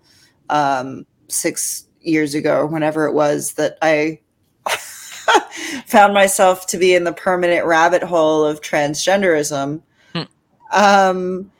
um, 0.48 1.06
six 1.28 1.86
years 2.00 2.34
ago 2.34 2.56
or 2.60 2.66
whenever 2.66 3.06
it 3.06 3.12
was 3.12 3.54
that 3.54 3.78
I 3.82 4.20
found 5.86 6.14
myself 6.14 6.66
to 6.68 6.78
be 6.78 6.94
in 6.94 7.04
the 7.04 7.12
permanent 7.12 7.66
rabbit 7.66 8.02
hole 8.02 8.44
of 8.44 8.60
transgenderism. 8.60 9.82
Um, 10.72 11.50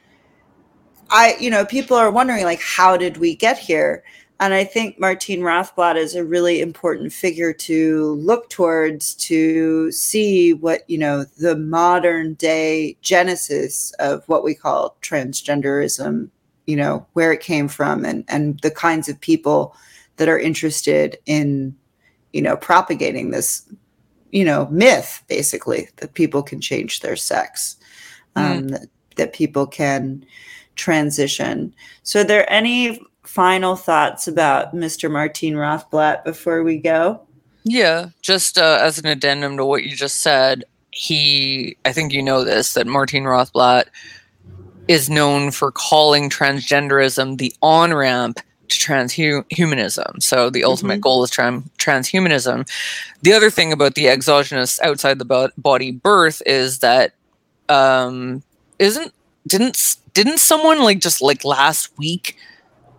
I, 1.11 1.37
you 1.39 1.51
know, 1.51 1.65
people 1.65 1.97
are 1.97 2.11
wondering 2.11 2.45
like, 2.45 2.61
how 2.61 2.97
did 2.97 3.17
we 3.17 3.37
get 3.37 3.59
here? 3.59 4.03
And 4.39 4.53
I 4.53 4.65
think 4.65 5.01
Martine 5.01 5.41
Rothblatt 5.41 5.97
is 5.97 6.15
a 6.15 6.25
really 6.25 6.61
important 6.61 7.13
figure 7.13 7.55
to 7.55 8.15
look 8.17 8.51
towards 8.51 9.15
to 9.15 9.91
see 9.91 10.53
what, 10.53 10.89
you 10.91 10.99
know, 10.99 11.25
the 11.39 11.57
modern 11.57 12.35
day 12.35 12.99
genesis 13.01 13.93
of 13.99 14.29
what 14.29 14.45
we 14.45 14.55
call 14.55 14.97
transgenderism, 15.01 16.29
you 16.67 16.77
know, 16.77 17.07
where 17.15 17.33
it 17.33 17.41
came 17.41 17.67
from 17.67 18.05
and, 18.05 18.25
and 18.29 18.61
the 18.61 18.71
kinds 18.71 19.09
of 19.09 19.19
people 19.21 19.75
that 20.17 20.29
are 20.29 20.39
interested 20.39 21.17
in, 21.25 21.75
you 22.35 22.43
know, 22.43 22.57
propagating 22.57 23.31
this, 23.31 23.67
you 24.33 24.45
know, 24.45 24.69
myth 24.71 25.23
basically 25.29 25.89
that 25.97 26.13
people 26.13 26.43
can 26.43 26.61
change 26.61 27.01
their 27.01 27.17
sex, 27.17 27.77
mm. 28.37 28.43
um, 28.43 28.69
that, 28.69 28.87
that 29.17 29.33
people 29.33 29.67
can 29.67 30.25
transition. 30.77 31.75
So, 32.03 32.21
are 32.21 32.25
there 32.25 32.51
any 32.51 33.01
final 33.25 33.77
thoughts 33.77 34.29
about 34.29 34.75
Mr. 34.75 35.11
Martine 35.11 35.55
Rothblatt 35.55 36.25
before 36.25 36.63
we 36.63 36.79
go? 36.79 37.21
Yeah, 37.65 38.11
just 38.23 38.59
uh, 38.59 38.79
as 38.81 38.99
an 38.99 39.07
addendum 39.07 39.57
to 39.57 39.65
what 39.65 39.85
you 39.85 39.97
just 39.97 40.19
said, 40.19 40.65
he, 40.93 41.77
I 41.85 41.93
think 41.93 42.13
you 42.13 42.23
know 42.23 42.45
this, 42.45 42.75
that 42.75 42.87
Martine 42.87 43.25
Rothblatt 43.25 43.87
is 44.89 45.11
known 45.11 45.51
for 45.51 45.73
calling 45.73 46.31
transgenderism 46.31 47.39
the 47.39 47.53
on 47.63 47.93
ramp 47.93 48.41
to 48.69 48.79
transhumanism. 48.79 50.23
So 50.23 50.51
the 50.51 50.65
ultimate 50.65 50.95
mm-hmm. 50.95 51.01
goal 51.01 51.25
is 51.25 51.31
tran- 51.31 51.69
transhumanism. 51.79 52.69
The 53.23 53.33
other 53.33 53.51
thing 53.51 53.73
about 53.73 53.95
the 53.95 54.09
exogenous 54.09 54.81
outside 54.81 55.19
the 55.19 55.53
body 55.57 55.91
birth 55.91 56.43
is 56.47 56.81
that 56.81 57.15
um, 57.69 58.43
isn't 58.79 59.13
didn't 59.47 59.97
didn't 60.15 60.39
someone 60.39 60.83
like 60.83 61.01
just 61.01 61.23
like 61.23 61.45
last 61.45 61.97
week 61.99 62.37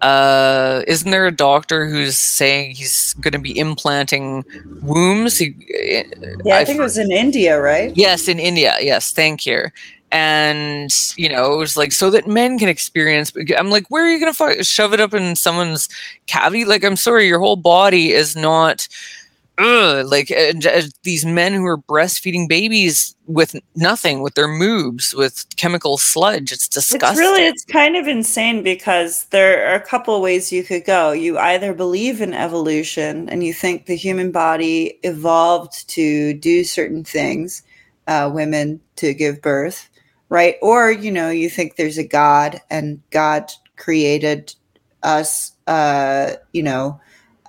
uh 0.02 0.84
isn't 0.88 1.10
there 1.10 1.26
a 1.26 1.32
doctor 1.32 1.88
who's 1.88 2.18
saying 2.18 2.76
he's 2.76 3.14
going 3.16 3.32
to 3.32 3.40
be 3.40 3.58
implanting 3.58 4.46
wombs? 4.82 5.40
He, 5.40 5.56
yeah 6.44 6.56
i, 6.56 6.60
I 6.62 6.66
think 6.66 6.80
it 6.80 6.84
was 6.84 6.98
in 6.98 7.12
india 7.12 7.60
right? 7.60 7.96
Yes 7.96 8.28
in 8.28 8.40
india. 8.40 8.76
Yes 8.80 9.12
thank 9.12 9.46
you. 9.46 9.66
And 10.12 10.90
you 11.18 11.28
know 11.28 11.54
it 11.54 11.58
was 11.58 11.76
like 11.76 11.92
so 11.92 12.10
that 12.12 12.28
men 12.28 12.58
can 12.60 12.70
experience 12.70 13.34
i'm 13.58 13.70
like 13.70 13.88
where 13.90 14.06
are 14.06 14.10
you 14.10 14.20
going 14.20 14.34
to 14.34 14.64
shove 14.64 14.94
it 14.94 15.02
up 15.02 15.14
in 15.14 15.36
someone's 15.36 15.90
cavity? 16.28 16.64
Like 16.64 16.84
i'm 16.84 16.96
sorry 16.96 17.28
your 17.28 17.40
whole 17.40 17.58
body 17.58 18.12
is 18.14 18.36
not 18.36 18.88
ugh, 19.58 20.06
like 20.06 20.32
uh, 20.32 20.54
these 21.04 21.26
men 21.26 21.54
who 21.54 21.66
are 21.66 21.78
breastfeeding 21.78 22.48
babies 22.48 23.16
with 23.26 23.56
nothing, 23.76 24.22
with 24.22 24.36
their 24.36 24.48
moobs, 24.48 25.14
with 25.16 25.46
chemical 25.56 25.98
sludge. 25.98 26.52
It's 26.52 26.68
disgusting. 26.68 27.10
It's 27.10 27.20
really, 27.20 27.46
it's 27.46 27.66
kind 27.66 27.96
of 27.96 28.08
insane 28.08 28.64
because 28.64 29.26
there 29.26 29.72
are 29.72 29.76
a 29.76 29.82
couple 29.82 30.22
ways 30.22 30.52
you 30.52 30.64
could 30.64 30.86
go. 30.86 31.12
You 31.12 31.38
either 31.38 31.74
believe 31.74 32.22
in 32.22 32.34
evolution 32.34 33.30
and 33.30 33.44
you 33.44 33.54
think 33.54 33.86
the 33.86 33.96
human 33.96 34.32
body 34.32 35.00
evolved 35.04 35.90
to 35.90 36.34
do 36.34 36.64
certain 36.64 37.04
things, 37.04 37.64
uh, 38.08 38.30
women 38.34 38.80
to 38.98 39.14
give 39.14 39.42
birth, 39.42 39.90
right? 40.30 40.56
Or 40.62 40.92
you 40.92 41.12
know, 41.12 41.30
you 41.30 41.50
think 41.50 41.76
there's 41.76 41.98
a 41.98 42.08
God 42.08 42.62
and 42.70 43.02
God 43.10 43.52
created 43.76 44.54
us, 45.04 45.54
uh, 45.68 46.34
you 46.54 46.64
know 46.64 47.00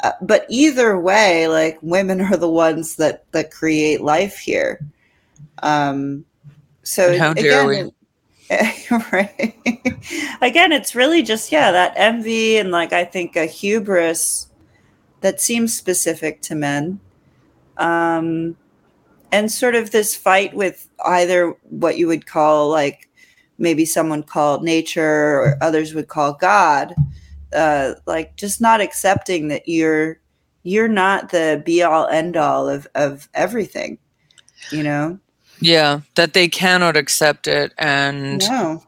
uh, 0.02 0.12
but 0.22 0.46
either 0.48 0.98
way, 0.98 1.48
like 1.48 1.78
women 1.82 2.20
are 2.20 2.36
the 2.36 2.50
ones 2.50 2.96
that 2.96 3.30
that 3.32 3.50
create 3.50 4.00
life 4.00 4.38
here. 4.38 4.80
Um, 5.62 6.24
so 6.82 7.18
how 7.18 7.34
dare 7.34 7.68
again, 7.70 7.92
we? 8.50 8.96
right. 9.12 9.54
again, 10.40 10.72
it's 10.72 10.94
really 10.94 11.22
just 11.22 11.50
yeah 11.50 11.72
that 11.72 11.94
envy 11.96 12.56
and 12.58 12.70
like 12.70 12.92
I 12.92 13.04
think 13.04 13.36
a 13.36 13.46
hubris 13.46 14.48
that 15.20 15.40
seems 15.40 15.76
specific 15.76 16.42
to 16.42 16.54
men. 16.54 17.00
Um, 17.76 18.56
and 19.30 19.50
sort 19.50 19.74
of 19.74 19.90
this 19.90 20.16
fight 20.16 20.54
with 20.54 20.88
either 21.04 21.54
what 21.68 21.98
you 21.98 22.06
would 22.06 22.26
call 22.26 22.70
like 22.70 23.08
maybe 23.58 23.84
someone 23.84 24.22
called 24.22 24.62
nature 24.62 25.40
or 25.40 25.58
others 25.60 25.92
would 25.94 26.08
call 26.08 26.32
God 26.34 26.94
uh, 27.52 27.94
like 28.06 28.36
just 28.36 28.60
not 28.60 28.80
accepting 28.80 29.48
that 29.48 29.68
you're 29.68 30.20
you're 30.62 30.88
not 30.88 31.30
the 31.30 31.62
be 31.64 31.82
all 31.82 32.06
end 32.08 32.36
all 32.36 32.68
of 32.68 32.86
of 32.94 33.28
everything 33.34 33.98
you 34.70 34.82
know 34.82 35.18
yeah 35.60 36.00
that 36.14 36.34
they 36.34 36.48
cannot 36.48 36.96
accept 36.96 37.46
it 37.46 37.72
and 37.78 38.48
no. 38.48 38.82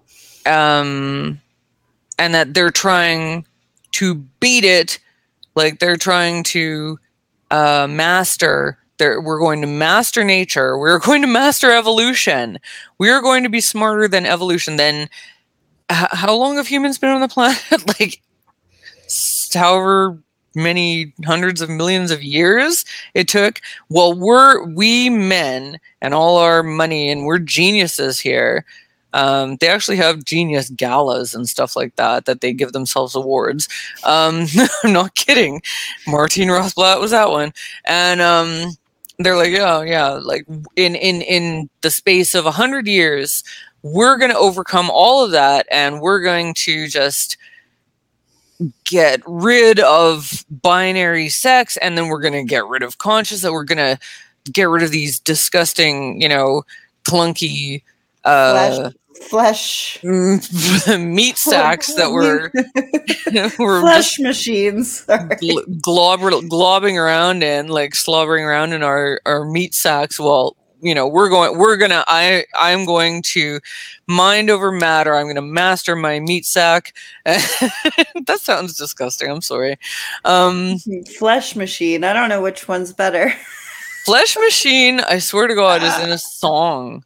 um 0.47 1.41
and 2.19 2.35
that 2.35 2.55
they're 2.55 2.71
trying 2.71 3.47
to 3.93 4.17
beat 4.41 4.65
it 4.65 4.99
like 5.55 5.79
they're 5.79 5.97
trying 5.97 6.43
to 6.43 6.99
uh 7.51 7.87
master 7.89 8.77
they're, 8.99 9.21
we're 9.21 9.39
going 9.39 9.63
to 9.63 9.67
master 9.67 10.23
nature 10.23 10.77
we're 10.77 10.99
going 11.07 11.23
to 11.23 11.29
master 11.29 11.71
evolution 11.71 12.59
we're 12.99 13.23
going 13.23 13.43
to 13.43 13.49
be 13.49 13.61
smarter 13.61 14.07
than 14.07 14.27
evolution 14.27 14.77
then 14.77 15.09
h- 15.91 16.09
how 16.11 16.35
long 16.35 16.57
have 16.57 16.67
humans 16.67 16.99
been 16.99 17.11
on 17.11 17.21
the 17.21 17.29
planet 17.29 17.61
like 18.01 18.21
however 19.55 20.19
many 20.55 21.13
hundreds 21.25 21.61
of 21.61 21.71
millions 21.71 22.11
of 22.11 22.23
years 22.23 22.85
it 23.15 23.29
took. 23.29 23.61
Well, 23.89 24.15
we're 24.15 24.65
we 24.65 25.11
men 25.11 25.79
and 26.03 26.15
all 26.15 26.39
our 26.39 26.63
money 26.63 27.11
and 27.11 27.25
we're 27.25 27.39
geniuses 27.39 28.19
here. 28.19 28.65
Um, 29.13 29.57
they 29.57 29.69
actually 29.69 29.97
have 29.97 30.25
genius 30.25 30.71
galas 30.71 31.35
and 31.35 31.49
stuff 31.49 31.75
like 31.75 31.97
that 31.97 32.27
that 32.27 32.41
they 32.41 32.53
give 32.53 32.73
themselves 32.73 33.15
awards. 33.15 33.69
Um, 34.05 34.47
I'm 34.85 34.93
not 34.93 35.15
kidding. 35.15 35.63
Martine 36.07 36.49
Rothblatt 36.49 37.01
was 37.01 37.11
that 37.11 37.31
one, 37.31 37.53
and 37.87 38.21
um, 38.21 38.77
they're 39.19 39.37
like, 39.37 39.51
yeah, 39.51 39.83
yeah, 39.83 40.11
like 40.11 40.47
in 40.77 40.95
in 40.95 41.23
in 41.23 41.69
the 41.81 41.91
space 41.91 42.35
of 42.37 42.47
a 42.47 42.53
hundred 42.53 42.87
years, 42.87 43.43
we're 43.83 44.17
going 44.17 44.31
to 44.31 44.39
overcome 44.39 44.91
all 44.91 45.25
of 45.25 45.33
that, 45.33 45.67
and 45.73 46.01
we're 46.01 46.23
going 46.23 46.55
to 46.55 46.87
just 46.87 47.37
get 48.85 49.23
rid 49.27 49.81
of 49.81 50.45
binary 50.51 51.29
sex 51.29 51.77
and 51.79 51.97
then 51.97 52.09
we're 52.09 52.21
going 52.21 52.35
to 52.35 52.45
get 52.45 52.67
rid 52.67 52.83
of 52.83 52.99
conscious 52.99 53.43
that 53.43 53.53
we're 53.53 53.65
going 53.65 53.79
to 53.79 53.99
get 54.53 54.65
rid 54.65 54.83
of 54.83 54.91
these 54.91 55.19
disgusting 55.19 56.21
you 56.21 56.29
know 56.29 56.63
clunky 57.05 57.83
uh 58.25 58.91
flesh, 59.29 59.99
flesh. 60.01 60.05
meat 60.99 61.39
sacks 61.39 61.95
that 61.95 62.11
were 62.11 62.51
were 63.59 63.81
flesh 63.81 64.19
machines 64.19 65.05
globber, 65.07 66.31
globbing 66.49 67.01
around 67.01 67.43
in 67.43 67.69
like 67.69 67.95
slobbering 67.95 68.45
around 68.45 68.73
in 68.73 68.83
our 68.83 69.21
our 69.25 69.45
meat 69.45 69.75
sacks 69.75 70.19
well 70.19 70.57
you 70.83 70.95
know 70.95 71.07
we're 71.07 71.29
going 71.29 71.59
we're 71.59 71.77
gonna 71.77 72.05
i 72.07 72.45
i'm 72.55 72.85
going 72.85 73.23
to 73.23 73.61
mind 74.11 74.51
over 74.51 74.73
matter. 74.73 75.15
I'm 75.15 75.29
gonna 75.29 75.41
master 75.41 75.97
my 75.97 76.21
meat 76.21 76.45
sack. 76.45 76.95
That 78.27 78.39
sounds 78.41 78.77
disgusting. 78.77 79.31
I'm 79.31 79.41
sorry. 79.41 79.79
Um 80.25 80.79
flesh 81.19 81.57
machine. 81.57 82.05
I 82.05 82.13
don't 82.13 82.29
know 82.29 82.43
which 82.43 82.69
one's 82.69 82.93
better. 82.93 83.33
Flesh 84.05 84.35
machine 84.39 85.01
i 85.01 85.19
swear 85.19 85.47
to 85.47 85.55
god 85.55 85.83
is 85.83 85.99
in 86.01 86.11
a 86.11 86.19
song. 86.19 87.05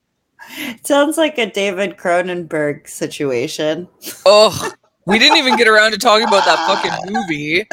It 0.59 0.87
sounds 0.87 1.19
like 1.19 1.39
a 1.39 1.51
david 1.51 1.97
cronenberg 1.97 2.89
situation. 2.89 3.89
Oh 4.25 4.73
we 5.07 5.19
didn't 5.19 5.39
even 5.39 5.57
get 5.57 5.69
around 5.69 5.91
to 5.93 5.99
talking 5.99 6.27
about 6.27 6.45
that 6.45 6.67
fucking 6.67 7.13
movie. 7.13 7.67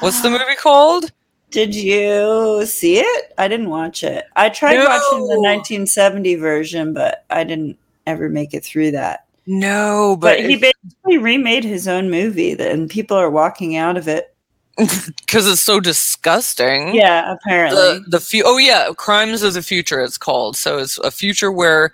What's 0.00 0.20
the 0.22 0.30
movie 0.30 0.54
called 0.56 1.12
did 1.50 1.74
you 1.74 2.64
see 2.66 2.98
it? 2.98 3.32
I 3.38 3.48
didn't 3.48 3.70
watch 3.70 4.02
it. 4.02 4.24
I 4.36 4.48
tried 4.48 4.76
no. 4.76 4.84
watching 4.84 5.20
the 5.20 5.40
1970 5.40 6.34
version, 6.36 6.92
but 6.92 7.24
I 7.30 7.44
didn't 7.44 7.78
ever 8.06 8.28
make 8.28 8.54
it 8.54 8.64
through 8.64 8.92
that. 8.92 9.26
No, 9.46 10.16
but, 10.20 10.38
but 10.38 10.50
he 10.50 10.56
basically 10.56 11.16
remade 11.16 11.64
his 11.64 11.88
own 11.88 12.10
movie, 12.10 12.52
and 12.52 12.90
people 12.90 13.16
are 13.16 13.30
walking 13.30 13.76
out 13.76 13.96
of 13.96 14.06
it. 14.06 14.34
because 14.76 15.50
it's 15.50 15.64
so 15.64 15.80
disgusting. 15.80 16.94
Yeah, 16.94 17.32
apparently. 17.32 17.80
The 17.80 18.04
the 18.08 18.20
fu- 18.20 18.42
oh 18.44 18.58
yeah, 18.58 18.90
crimes 18.96 19.42
of 19.42 19.54
the 19.54 19.62
future. 19.62 20.00
It's 20.00 20.18
called. 20.18 20.56
So 20.56 20.78
it's 20.78 20.98
a 20.98 21.10
future 21.10 21.50
where 21.50 21.92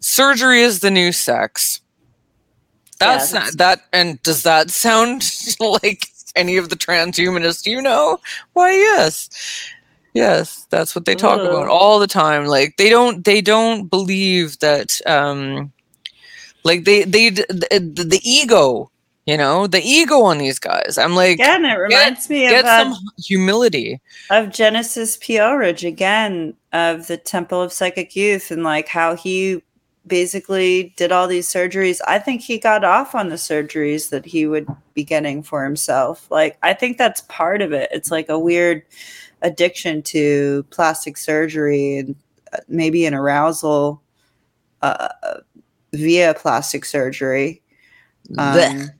surgery 0.00 0.60
is 0.60 0.80
the 0.80 0.90
new 0.90 1.12
sex. 1.12 1.80
That's, 3.00 3.32
Yeah, 3.32 3.40
not 3.40 3.56
that. 3.56 3.84
And 3.92 4.22
does 4.22 4.42
that 4.44 4.70
sound 4.70 5.28
like 5.60 6.08
any 6.36 6.56
of 6.56 6.68
the 6.68 6.76
transhumanists 6.76 7.66
you 7.66 7.82
know? 7.82 8.18
Why, 8.52 8.72
yes, 8.72 9.28
yes. 10.14 10.66
That's 10.70 10.94
what 10.94 11.04
they 11.04 11.14
talk 11.14 11.40
about 11.40 11.68
all 11.68 11.98
the 11.98 12.06
time. 12.06 12.46
Like 12.46 12.76
they 12.76 12.90
don't 12.90 13.24
they 13.24 13.40
don't 13.40 13.88
believe 13.88 14.58
that. 14.60 15.00
um 15.06 15.72
Like 16.64 16.84
they 16.84 17.04
they 17.04 17.30
d- 17.30 17.44
the, 17.48 18.06
the 18.08 18.20
ego. 18.22 18.90
You 19.26 19.36
know 19.36 19.66
the 19.66 19.80
ego 19.82 20.22
on 20.22 20.38
these 20.38 20.60
guys. 20.60 20.98
I'm 20.98 21.16
like, 21.16 21.40
Again, 21.40 21.64
it 21.64 21.74
reminds 21.74 22.30
me 22.30 22.46
get 22.46 22.60
of, 22.60 22.66
uh, 22.66 22.84
some 22.94 22.94
humility. 23.18 24.00
of 24.30 24.50
Genesis 24.50 25.16
P-Orridge 25.20 25.84
again 25.84 26.54
of 26.72 27.08
the 27.08 27.16
Temple 27.16 27.60
of 27.60 27.72
Psychic 27.72 28.14
Youth 28.14 28.52
and 28.52 28.62
like 28.62 28.86
how 28.86 29.16
he 29.16 29.62
basically 30.06 30.94
did 30.96 31.12
all 31.12 31.26
these 31.26 31.48
surgeries. 31.48 32.00
I 32.06 32.18
think 32.18 32.40
he 32.40 32.58
got 32.58 32.84
off 32.84 33.14
on 33.14 33.28
the 33.28 33.36
surgeries 33.36 34.10
that 34.10 34.24
he 34.24 34.46
would 34.46 34.68
be 34.94 35.04
getting 35.04 35.42
for 35.42 35.64
himself. 35.64 36.30
Like 36.30 36.58
I 36.62 36.74
think 36.74 36.98
that's 36.98 37.22
part 37.22 37.62
of 37.62 37.72
it. 37.72 37.88
It's 37.92 38.10
like 38.10 38.28
a 38.28 38.38
weird 38.38 38.82
addiction 39.42 40.02
to 40.02 40.64
plastic 40.70 41.16
surgery 41.16 41.98
and 41.98 42.16
uh, 42.52 42.58
maybe 42.68 43.06
an 43.06 43.14
arousal 43.14 44.02
uh, 44.82 45.08
via 45.92 46.34
plastic 46.34 46.84
surgery. 46.84 47.62
Um, 48.38 48.90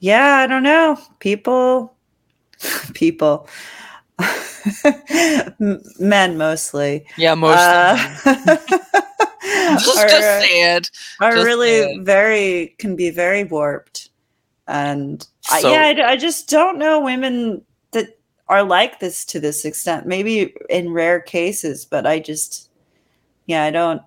yeah, 0.00 0.36
I 0.36 0.46
don't 0.46 0.62
know. 0.62 0.98
People, 1.18 1.94
people, 2.94 3.48
men 5.98 6.38
mostly. 6.38 7.06
Yeah, 7.16 7.34
most. 7.34 7.58
uh. 7.58 8.56
just, 9.78 9.98
are, 9.98 10.08
just 10.08 10.14
uh, 10.22 10.40
say 10.40 10.76
it. 10.76 10.90
are 11.20 11.32
just 11.32 11.44
really 11.44 11.68
saying. 11.82 12.04
very 12.04 12.74
can 12.78 12.96
be 12.96 13.10
very 13.10 13.44
warped, 13.44 14.10
and 14.66 15.26
I, 15.50 15.60
So- 15.60 15.70
yeah, 15.72 15.82
I 16.06 16.12
I, 16.12 16.16
just 16.16 16.48
don't 16.48 16.78
know 16.78 17.00
women 17.00 17.62
that 17.92 18.18
are 18.48 18.62
like 18.62 19.00
this 19.00 19.24
to 19.26 19.40
this 19.40 19.64
extent. 19.64 20.06
Maybe 20.06 20.54
in 20.70 20.92
rare 20.92 21.20
cases, 21.20 21.84
but 21.84 22.06
I 22.06 22.18
just, 22.20 22.70
yeah, 23.46 23.64
I 23.64 23.70
don't, 23.70 24.00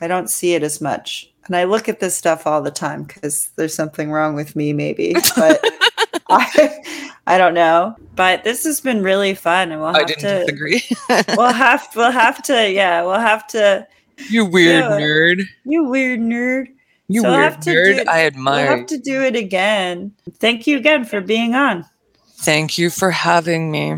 I 0.00 0.06
don't 0.08 0.30
see 0.30 0.54
it 0.54 0.62
as 0.62 0.80
much. 0.80 1.30
And 1.46 1.54
I 1.54 1.64
look 1.64 1.88
at 1.90 2.00
this 2.00 2.16
stuff 2.16 2.46
all 2.46 2.62
the 2.62 2.70
time 2.70 3.04
because 3.04 3.50
there's 3.56 3.74
something 3.74 4.10
wrong 4.10 4.34
with 4.34 4.56
me, 4.56 4.72
maybe. 4.72 5.12
But 5.36 5.60
I, 6.30 6.82
I 7.26 7.36
don't 7.36 7.52
know. 7.52 7.94
But 8.16 8.44
this 8.44 8.64
has 8.64 8.80
been 8.80 9.02
really 9.02 9.34
fun, 9.34 9.70
and 9.70 9.80
we'll 9.80 9.94
I 9.94 9.98
have 9.98 10.06
didn't 10.06 10.22
to. 10.22 10.40
disagree. 10.46 10.82
We'll 11.36 11.52
have 11.52 11.86
we'll 11.94 12.10
have 12.10 12.42
to 12.44 12.70
yeah 12.70 13.02
we'll 13.02 13.20
have 13.20 13.46
to 13.48 13.86
you 14.30 14.44
weird 14.44 14.84
Yeah. 14.84 14.90
nerd. 14.98 15.44
you 15.64 15.84
weird 15.84 16.20
nerd 16.20 16.66
You 17.08 17.20
So 17.22 17.30
weird 17.30 17.42
have 17.42 17.60
to 17.60 17.70
nerd. 17.70 18.04
do- 18.04 18.10
I 18.10 18.18
we'll 18.68 18.76
have 18.78 18.86
to 18.86 18.98
do 18.98 19.22
it 19.22 19.36
again 19.36 20.12
thank 20.38 20.66
you 20.66 20.76
again 20.76 21.04
for 21.04 21.20
being 21.20 21.54
on 21.54 21.84
Thank 22.36 22.76
you 22.76 22.90
for 22.90 23.10
having 23.10 23.70
me. 23.70 23.96